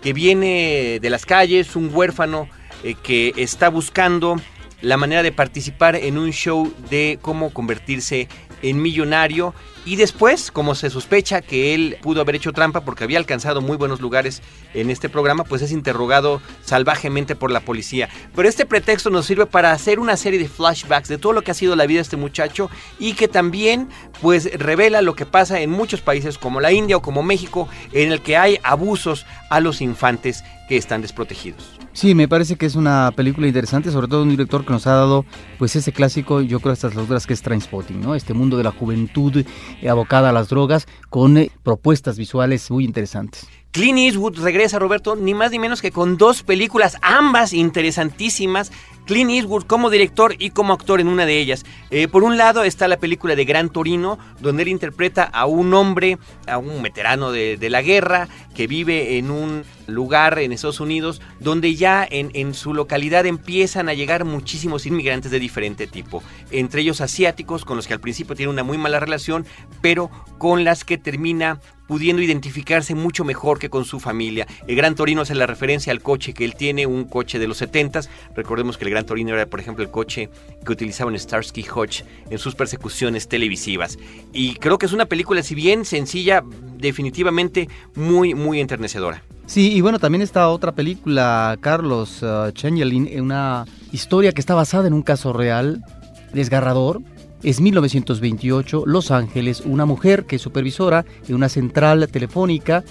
que 0.01 0.14
viene 0.14 0.99
de 1.01 1.09
las 1.09 1.26
calles, 1.26 1.76
un 1.76 1.89
huérfano 1.93 2.47
eh, 2.84 2.95
que 2.95 3.34
está 3.38 3.70
buscando 3.70 4.38
la 4.82 4.98
manera 4.98 5.24
de 5.24 5.32
participar 5.32 5.96
en 5.96 6.18
un 6.18 6.32
show 6.32 6.72
de 6.90 7.20
cómo 7.22 7.52
convertirse 7.52 8.28
en 8.62 8.82
millonario 8.82 9.54
y 9.86 9.96
después, 9.96 10.52
como 10.52 10.76
se 10.76 10.90
sospecha 10.90 11.42
que 11.42 11.74
él 11.74 11.98
pudo 12.02 12.22
haber 12.22 12.36
hecho 12.36 12.54
trampa 12.54 12.82
porque 12.82 13.04
había 13.04 13.18
alcanzado 13.18 13.62
muy 13.62 13.78
buenos 13.78 14.00
lugares 14.00 14.42
en 14.74 14.90
este 14.90 15.10
programa, 15.10 15.44
pues 15.44 15.62
es 15.62 15.72
interrogado 15.72 16.42
salvajemente 16.64 17.36
por 17.36 17.50
la 17.50 17.62
policía. 17.62 18.10
Pero 18.36 18.48
este 18.48 18.66
pretexto 18.66 19.10
nos 19.10 19.26
sirve 19.26 19.48
para 19.48 19.72
hacer 19.72 20.00
una 20.00 20.18
serie 20.18 20.40
de 20.40 20.48
flashbacks 20.48 21.10
de 21.10 21.18
todo 21.18 21.34
lo 21.34 21.42
que 21.42 21.52
ha 21.52 21.56
sido 21.56 21.76
la 21.76 21.88
vida 21.88 21.98
de 21.98 22.04
este 22.04 22.18
muchacho 22.18 22.70
y 23.00 23.14
que 23.14 23.28
también 23.28 23.90
pues 24.22 24.52
revela 24.60 25.02
lo 25.02 25.16
que 25.16 25.26
pasa 25.26 25.62
en 25.62 25.72
muchos 25.72 26.02
países 26.02 26.38
como 26.38 26.62
la 26.62 26.72
India 26.72 26.98
o 26.98 27.02
como 27.02 27.24
México 27.24 27.68
en 27.92 28.12
el 28.12 28.22
que 28.22 28.38
hay 28.38 28.60
abusos 28.64 29.26
a 29.50 29.60
los 29.60 29.82
infantes 29.82 30.44
que 30.70 30.78
están 30.78 31.02
desprotegidos. 31.02 31.82
Sí, 31.94 32.16
me 32.16 32.30
parece 32.30 32.56
que 32.56 32.66
es 32.66 32.76
una 32.76 33.12
película 33.14 33.48
interesante, 33.48 33.92
sobre 33.92 34.08
todo 34.08 34.24
un 34.24 34.30
director 34.30 34.64
que 34.66 34.72
nos 34.72 34.88
ha 34.88 34.94
dado 34.94 35.26
pues 35.58 35.76
ese 35.76 35.92
clásico, 35.92 36.40
yo 36.40 36.62
creo 36.62 36.72
estas 36.72 36.96
otras 36.96 37.28
que 37.28 37.34
es 37.34 37.42
Trainspotting, 37.42 38.00
¿no? 38.00 38.16
Este 38.16 38.34
mundo 38.34 38.56
de 38.56 38.64
la 38.64 38.72
juventud 38.72 39.46
abocada 39.88 40.30
a 40.30 40.34
las 40.34 40.50
drogas 40.50 40.88
con 41.10 41.38
eh, 41.38 41.52
propuestas 41.64 42.18
visuales 42.18 42.70
muy 42.72 42.86
interesantes. 42.86 43.48
Clint 43.72 44.00
Eastwood 44.00 44.38
regresa, 44.40 44.80
Roberto, 44.80 45.16
ni 45.16 45.34
más 45.34 45.52
ni 45.52 45.58
menos 45.58 45.82
que 45.82 45.92
con 45.92 46.18
dos 46.18 46.44
películas, 46.44 46.98
ambas 47.02 47.54
interesantísimas. 47.54 48.70
Clint 49.06 49.32
Eastwood 49.32 49.64
como 49.64 49.90
director 49.90 50.36
y 50.38 50.52
como 50.52 50.74
actor 50.74 51.00
en 51.00 51.08
una 51.08 51.26
de 51.26 51.40
ellas. 51.40 51.66
Eh, 51.90 52.10
por 52.10 52.24
un 52.24 52.38
lado 52.38 52.64
está 52.64 52.90
la 52.90 52.98
película 52.98 53.36
de 53.36 53.46
Gran 53.46 53.70
Torino, 53.70 54.20
donde 54.42 54.64
él 54.64 54.70
interpreta 54.70 55.24
a 55.24 55.46
un 55.46 55.74
hombre, 55.74 56.18
a 56.48 56.58
un 56.58 56.84
veterano 56.84 57.32
de, 57.32 57.56
de 57.56 57.70
la 57.70 57.82
guerra, 57.82 58.28
que 58.54 58.68
vive 58.68 59.18
en 59.18 59.32
un 59.32 59.64
lugar 59.88 60.38
en 60.40 60.52
Estados 60.52 60.82
Unidos, 60.82 61.22
donde 61.40 61.76
ya 61.76 62.06
en, 62.10 62.32
en, 62.34 62.54
su 62.54 62.74
localidad 62.74 63.26
empiezan 63.26 63.90
a 63.90 63.94
llegar 63.94 64.26
muchísimos 64.26 64.86
inmigrantes 64.86 65.32
de 65.32 65.40
diferente 65.40 65.88
tipo, 65.88 66.22
entre 66.52 66.82
ellos 66.82 67.02
asiáticos, 67.02 67.66
con 67.66 67.78
los 67.78 67.88
que 67.88 67.94
al 67.94 68.00
principio 68.00 68.36
tiene 68.36 68.52
una 68.52 68.64
muy 68.64 68.78
mala 68.78 69.00
relación, 69.00 69.46
pero 69.82 70.12
con 70.38 70.64
las 70.64 70.84
que 70.84 70.98
termina 70.98 71.60
pudiendo 71.92 72.22
identificarse 72.22 72.96
mucho 72.96 73.26
mejor 73.26 73.60
que 73.60 73.70
con 73.70 73.84
su 73.84 74.00
familia. 74.00 74.48
El 74.66 74.78
Gran 74.78 74.96
Torino 74.96 75.24
hace 75.24 75.36
la 75.36 75.46
referencia 75.46 75.92
al 75.92 76.02
coche 76.02 76.34
que 76.34 76.46
él 76.46 76.56
tiene, 76.56 76.86
un 76.88 77.04
coche 77.04 77.38
de 77.38 77.50
los 77.50 77.58
70 77.58 78.00
Recordemos 78.34 78.78
que 78.78 78.86
el 78.86 78.92
Gran 78.92 79.06
Torino 79.06 79.34
era, 79.34 79.46
por 79.46 79.60
ejemplo, 79.60 79.84
el 79.84 79.92
coche 79.92 80.30
que 80.66 80.72
utilizaba 80.72 81.12
en 81.12 81.20
Starsky 81.20 81.66
Hodge 81.76 82.06
en 82.30 82.38
sus 82.38 82.56
persecuciones 82.56 83.28
televisivas. 83.28 84.00
Y 84.32 84.54
creo 84.54 84.78
que 84.78 84.86
es 84.86 84.94
una 84.94 85.06
película, 85.06 85.44
si 85.44 85.54
bien 85.54 85.84
sencilla, 85.84 86.46
definitivamente 86.78 87.68
muy, 87.94 88.36
muy 88.36 88.62
enternecedora. 88.62 89.22
Sí, 89.46 89.74
y 89.74 89.82
bueno, 89.82 90.00
también 90.00 90.22
está 90.22 90.48
otra 90.48 90.72
película, 90.72 91.58
Carlos 91.60 92.24
uh, 92.24 92.52
Changeling, 92.54 93.20
una 93.20 93.66
historia 93.92 94.32
que 94.32 94.39
está 94.39 94.56
basada 94.56 94.88
en 94.88 94.94
un 94.94 95.02
caso 95.02 95.34
real, 95.34 95.84
desgarrador, 96.32 97.02
es 97.44 97.60
1928, 97.62 98.84
Los 98.86 99.12
Ángeles, 99.12 99.62
una 99.66 99.86
mujer 99.86 100.26
que 100.26 100.36
es 100.36 100.42
supervisora 100.42 101.06
en 101.28 101.36
una 101.36 101.50
central 101.50 102.08
telefónica 102.12 102.84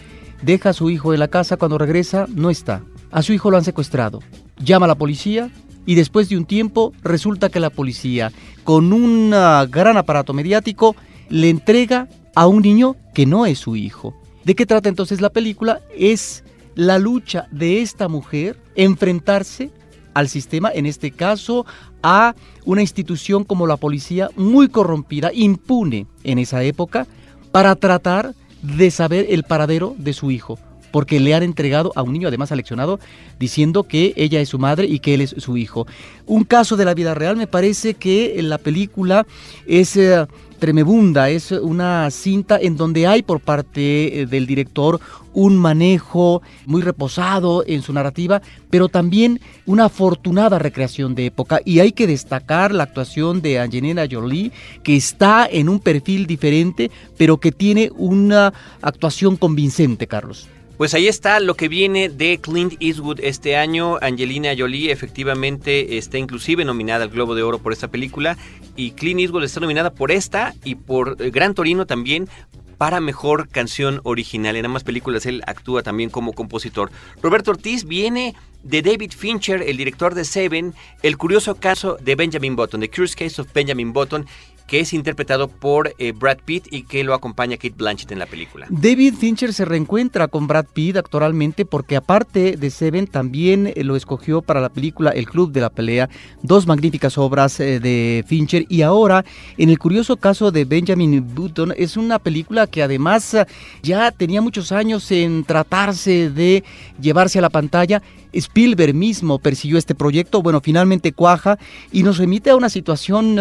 deja 0.42 0.70
a 0.70 0.72
su 0.72 0.90
hijo 0.90 1.12
en 1.12 1.20
la 1.20 1.28
casa, 1.28 1.56
cuando 1.56 1.78
regresa 1.78 2.26
no 2.34 2.50
está. 2.50 2.82
A 3.10 3.22
su 3.22 3.32
hijo 3.32 3.50
lo 3.50 3.56
han 3.56 3.64
secuestrado. 3.64 4.20
Llama 4.58 4.86
a 4.86 4.88
la 4.88 4.94
policía 4.94 5.50
y 5.86 5.94
después 5.94 6.28
de 6.28 6.36
un 6.36 6.44
tiempo 6.44 6.92
resulta 7.02 7.48
que 7.48 7.60
la 7.60 7.70
policía, 7.70 8.32
con 8.64 8.92
un 8.92 9.30
gran 9.30 9.96
aparato 9.96 10.32
mediático, 10.32 10.96
le 11.28 11.50
entrega 11.50 12.08
a 12.34 12.46
un 12.46 12.62
niño 12.62 12.96
que 13.14 13.26
no 13.26 13.46
es 13.46 13.58
su 13.58 13.76
hijo. 13.76 14.14
¿De 14.44 14.54
qué 14.54 14.66
trata 14.66 14.88
entonces 14.88 15.20
la 15.20 15.30
película? 15.30 15.80
Es 15.96 16.44
la 16.74 16.98
lucha 16.98 17.46
de 17.50 17.82
esta 17.82 18.08
mujer 18.08 18.58
enfrentarse 18.74 19.70
al 20.14 20.28
sistema, 20.28 20.70
en 20.72 20.86
este 20.86 21.10
caso 21.10 21.66
a 22.02 22.34
una 22.64 22.80
institución 22.80 23.44
como 23.44 23.66
la 23.66 23.76
policía 23.76 24.30
muy 24.36 24.68
corrompida, 24.68 25.30
impune 25.32 26.06
en 26.24 26.38
esa 26.38 26.62
época, 26.62 27.06
para 27.52 27.74
tratar 27.76 28.34
de 28.62 28.90
saber 28.90 29.26
el 29.30 29.42
paradero 29.42 29.94
de 29.98 30.12
su 30.12 30.30
hijo, 30.30 30.58
porque 30.92 31.20
le 31.20 31.34
han 31.34 31.42
entregado 31.42 31.92
a 31.94 32.02
un 32.02 32.12
niño 32.12 32.28
además 32.28 32.52
aleccionado 32.52 33.00
diciendo 33.38 33.84
que 33.84 34.12
ella 34.16 34.40
es 34.40 34.48
su 34.48 34.58
madre 34.58 34.86
y 34.86 34.98
que 34.98 35.14
él 35.14 35.20
es 35.22 35.34
su 35.38 35.56
hijo. 35.56 35.86
Un 36.26 36.44
caso 36.44 36.76
de 36.76 36.84
la 36.84 36.94
vida 36.94 37.14
real, 37.14 37.36
me 37.36 37.46
parece 37.46 37.94
que 37.94 38.40
la 38.42 38.58
película 38.58 39.26
es... 39.66 39.96
Eh, 39.96 40.26
tremebunda, 40.60 41.30
es 41.30 41.50
una 41.50 42.08
cinta 42.10 42.58
en 42.60 42.76
donde 42.76 43.08
hay 43.08 43.22
por 43.22 43.40
parte 43.40 44.20
eh, 44.20 44.26
del 44.26 44.46
director 44.46 45.00
un 45.32 45.56
manejo 45.56 46.42
muy 46.66 46.82
reposado 46.82 47.64
en 47.66 47.82
su 47.82 47.92
narrativa, 47.92 48.42
pero 48.68 48.88
también 48.88 49.40
una 49.66 49.86
afortunada 49.86 50.58
recreación 50.58 51.14
de 51.14 51.26
época. 51.26 51.60
Y 51.64 51.80
hay 51.80 51.92
que 51.92 52.06
destacar 52.06 52.72
la 52.72 52.84
actuación 52.84 53.40
de 53.42 53.58
Angelina 53.58 54.06
Jolie, 54.08 54.52
que 54.84 54.96
está 54.96 55.48
en 55.50 55.68
un 55.68 55.80
perfil 55.80 56.26
diferente, 56.26 56.90
pero 57.16 57.38
que 57.38 57.50
tiene 57.50 57.90
una 57.96 58.52
actuación 58.82 59.36
convincente, 59.36 60.06
Carlos. 60.06 60.48
Pues 60.80 60.94
ahí 60.94 61.08
está 61.08 61.40
lo 61.40 61.56
que 61.56 61.68
viene 61.68 62.08
de 62.08 62.38
Clint 62.38 62.72
Eastwood 62.80 63.20
este 63.20 63.54
año. 63.54 63.98
Angelina 64.00 64.54
Jolie 64.56 64.90
efectivamente 64.90 65.98
está 65.98 66.16
inclusive 66.16 66.64
nominada 66.64 67.04
al 67.04 67.10
Globo 67.10 67.34
de 67.34 67.42
Oro 67.42 67.58
por 67.58 67.74
esta 67.74 67.88
película 67.88 68.38
y 68.76 68.92
Clint 68.92 69.20
Eastwood 69.20 69.44
está 69.44 69.60
nominada 69.60 69.90
por 69.92 70.10
esta 70.10 70.54
y 70.64 70.76
por 70.76 71.18
eh, 71.18 71.28
Gran 71.28 71.52
Torino 71.52 71.84
también 71.84 72.30
para 72.78 72.98
mejor 73.00 73.50
canción 73.50 74.00
original. 74.04 74.56
En 74.56 74.64
ambas 74.64 74.82
películas 74.82 75.26
él 75.26 75.42
actúa 75.46 75.82
también 75.82 76.08
como 76.08 76.32
compositor. 76.32 76.90
Roberto 77.20 77.50
Ortiz 77.50 77.84
viene 77.84 78.34
de 78.62 78.80
David 78.80 79.12
Fincher, 79.14 79.60
el 79.60 79.76
director 79.76 80.14
de 80.14 80.24
Seven, 80.24 80.72
el 81.02 81.18
curioso 81.18 81.56
caso 81.56 81.98
de 82.00 82.14
Benjamin 82.14 82.56
Button, 82.56 82.80
The 82.80 82.88
Curious 82.88 83.16
Case 83.16 83.38
of 83.38 83.52
Benjamin 83.52 83.92
Button, 83.92 84.24
que 84.70 84.78
es 84.78 84.92
interpretado 84.92 85.48
por 85.48 85.96
eh, 85.98 86.12
Brad 86.12 86.38
Pitt 86.44 86.68
y 86.70 86.84
que 86.84 87.02
lo 87.02 87.12
acompaña 87.12 87.56
Kate 87.56 87.74
Blanchett 87.76 88.12
en 88.12 88.20
la 88.20 88.26
película. 88.26 88.68
David 88.70 89.14
Fincher 89.14 89.52
se 89.52 89.64
reencuentra 89.64 90.28
con 90.28 90.46
Brad 90.46 90.66
Pitt 90.72 90.96
actualmente 90.96 91.64
porque 91.64 91.96
aparte 91.96 92.56
de 92.56 92.70
Seven 92.70 93.08
también 93.08 93.72
eh, 93.74 93.82
lo 93.82 93.96
escogió 93.96 94.42
para 94.42 94.60
la 94.60 94.68
película 94.68 95.10
El 95.10 95.28
Club 95.28 95.50
de 95.50 95.60
la 95.60 95.70
Pelea, 95.70 96.08
dos 96.42 96.68
magníficas 96.68 97.18
obras 97.18 97.58
eh, 97.58 97.80
de 97.80 98.24
Fincher 98.28 98.64
y 98.68 98.82
ahora 98.82 99.24
en 99.58 99.70
el 99.70 99.78
curioso 99.80 100.16
caso 100.16 100.52
de 100.52 100.64
Benjamin 100.64 101.34
Button 101.34 101.74
es 101.76 101.96
una 101.96 102.20
película 102.20 102.68
que 102.68 102.84
además 102.84 103.36
ya 103.82 104.12
tenía 104.12 104.40
muchos 104.40 104.70
años 104.70 105.10
en 105.10 105.42
tratarse 105.42 106.30
de 106.30 106.62
llevarse 107.00 107.40
a 107.40 107.42
la 107.42 107.50
pantalla 107.50 108.02
Spielberg 108.32 108.94
mismo 108.94 109.38
persiguió 109.38 109.78
este 109.78 109.94
proyecto, 109.94 110.42
bueno, 110.42 110.60
finalmente 110.60 111.12
cuaja 111.12 111.58
y 111.92 112.02
nos 112.02 112.18
remite 112.18 112.50
a 112.50 112.56
una 112.56 112.68
situación 112.68 113.36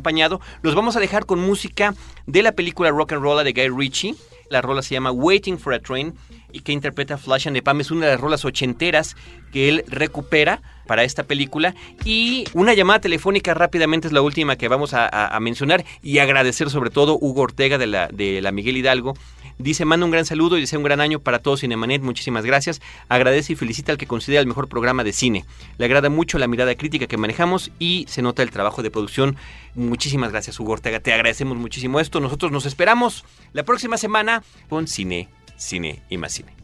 Los 0.62 0.74
vamos 0.74 0.96
a 0.96 1.00
dejar 1.00 1.26
con 1.26 1.40
música 1.40 1.94
de 2.26 2.42
la 2.42 2.52
película 2.52 2.90
Rock 2.90 3.12
and 3.12 3.22
Roll 3.22 3.44
de 3.44 3.52
Guy 3.52 3.68
Ritchie. 3.68 4.14
La 4.48 4.62
rola 4.62 4.82
se 4.82 4.94
llama 4.94 5.10
Waiting 5.10 5.58
for 5.58 5.74
a 5.74 5.80
Train 5.80 6.14
y 6.52 6.60
que 6.60 6.72
interpreta 6.72 7.18
Flash 7.18 7.48
and 7.48 7.56
the 7.56 7.62
Pam. 7.62 7.80
Es 7.80 7.90
una 7.90 8.06
de 8.06 8.12
las 8.12 8.20
rolas 8.20 8.44
ochenteras 8.44 9.16
que 9.52 9.68
él 9.68 9.84
recupera 9.88 10.62
para 10.86 11.02
esta 11.02 11.24
película. 11.24 11.74
Y 12.04 12.44
una 12.54 12.74
llamada 12.74 13.00
telefónica 13.00 13.54
rápidamente 13.54 14.06
es 14.06 14.12
la 14.12 14.22
última 14.22 14.56
que 14.56 14.68
vamos 14.68 14.94
a, 14.94 15.06
a, 15.06 15.34
a 15.34 15.40
mencionar 15.40 15.84
y 16.02 16.18
agradecer 16.18 16.70
sobre 16.70 16.90
todo 16.90 17.18
Hugo 17.20 17.42
Ortega 17.42 17.76
de 17.76 17.88
la, 17.88 18.06
de 18.08 18.40
la 18.40 18.52
Miguel 18.52 18.76
Hidalgo 18.76 19.14
Dice, 19.58 19.84
manda 19.84 20.04
un 20.04 20.12
gran 20.12 20.26
saludo 20.26 20.58
y 20.58 20.60
desea 20.60 20.78
un 20.78 20.84
gran 20.84 21.00
año 21.00 21.18
para 21.18 21.38
todos 21.38 21.60
Cinemanet. 21.60 22.02
Muchísimas 22.02 22.44
gracias. 22.44 22.82
Agradece 23.08 23.54
y 23.54 23.56
felicita 23.56 23.92
al 23.92 23.98
que 23.98 24.06
considera 24.06 24.40
el 24.40 24.46
mejor 24.46 24.68
programa 24.68 25.02
de 25.02 25.12
cine. 25.12 25.44
Le 25.78 25.86
agrada 25.86 26.10
mucho 26.10 26.38
la 26.38 26.46
mirada 26.46 26.74
crítica 26.74 27.06
que 27.06 27.16
manejamos 27.16 27.70
y 27.78 28.04
se 28.08 28.22
nota 28.22 28.42
el 28.42 28.50
trabajo 28.50 28.82
de 28.82 28.90
producción. 28.90 29.36
Muchísimas 29.74 30.30
gracias, 30.30 30.60
Hugo 30.60 30.72
Ortega. 30.72 31.00
Te 31.00 31.12
agradecemos 31.12 31.56
muchísimo 31.56 32.00
esto. 32.00 32.20
Nosotros 32.20 32.52
nos 32.52 32.66
esperamos 32.66 33.24
la 33.52 33.64
próxima 33.64 33.96
semana 33.96 34.42
con 34.68 34.86
Cine, 34.86 35.28
Cine 35.56 36.02
y 36.10 36.18
más 36.18 36.32
Cine. 36.32 36.56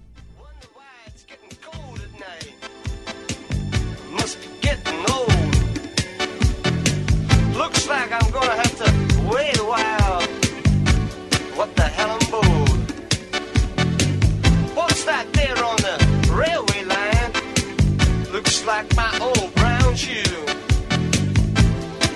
like 18.73 18.97
my 18.97 19.19
old 19.21 19.55
brown 19.57 19.95
shoe. 19.95 20.47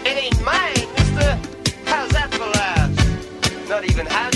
It 0.08 0.16
ain't 0.24 0.42
mine, 0.42 0.88
mister. 0.96 1.38
How's 1.84 2.10
that 2.12 2.28
for 2.32 2.48
last? 2.58 3.68
Not 3.68 3.84
even 3.84 4.06
I. 4.08 4.35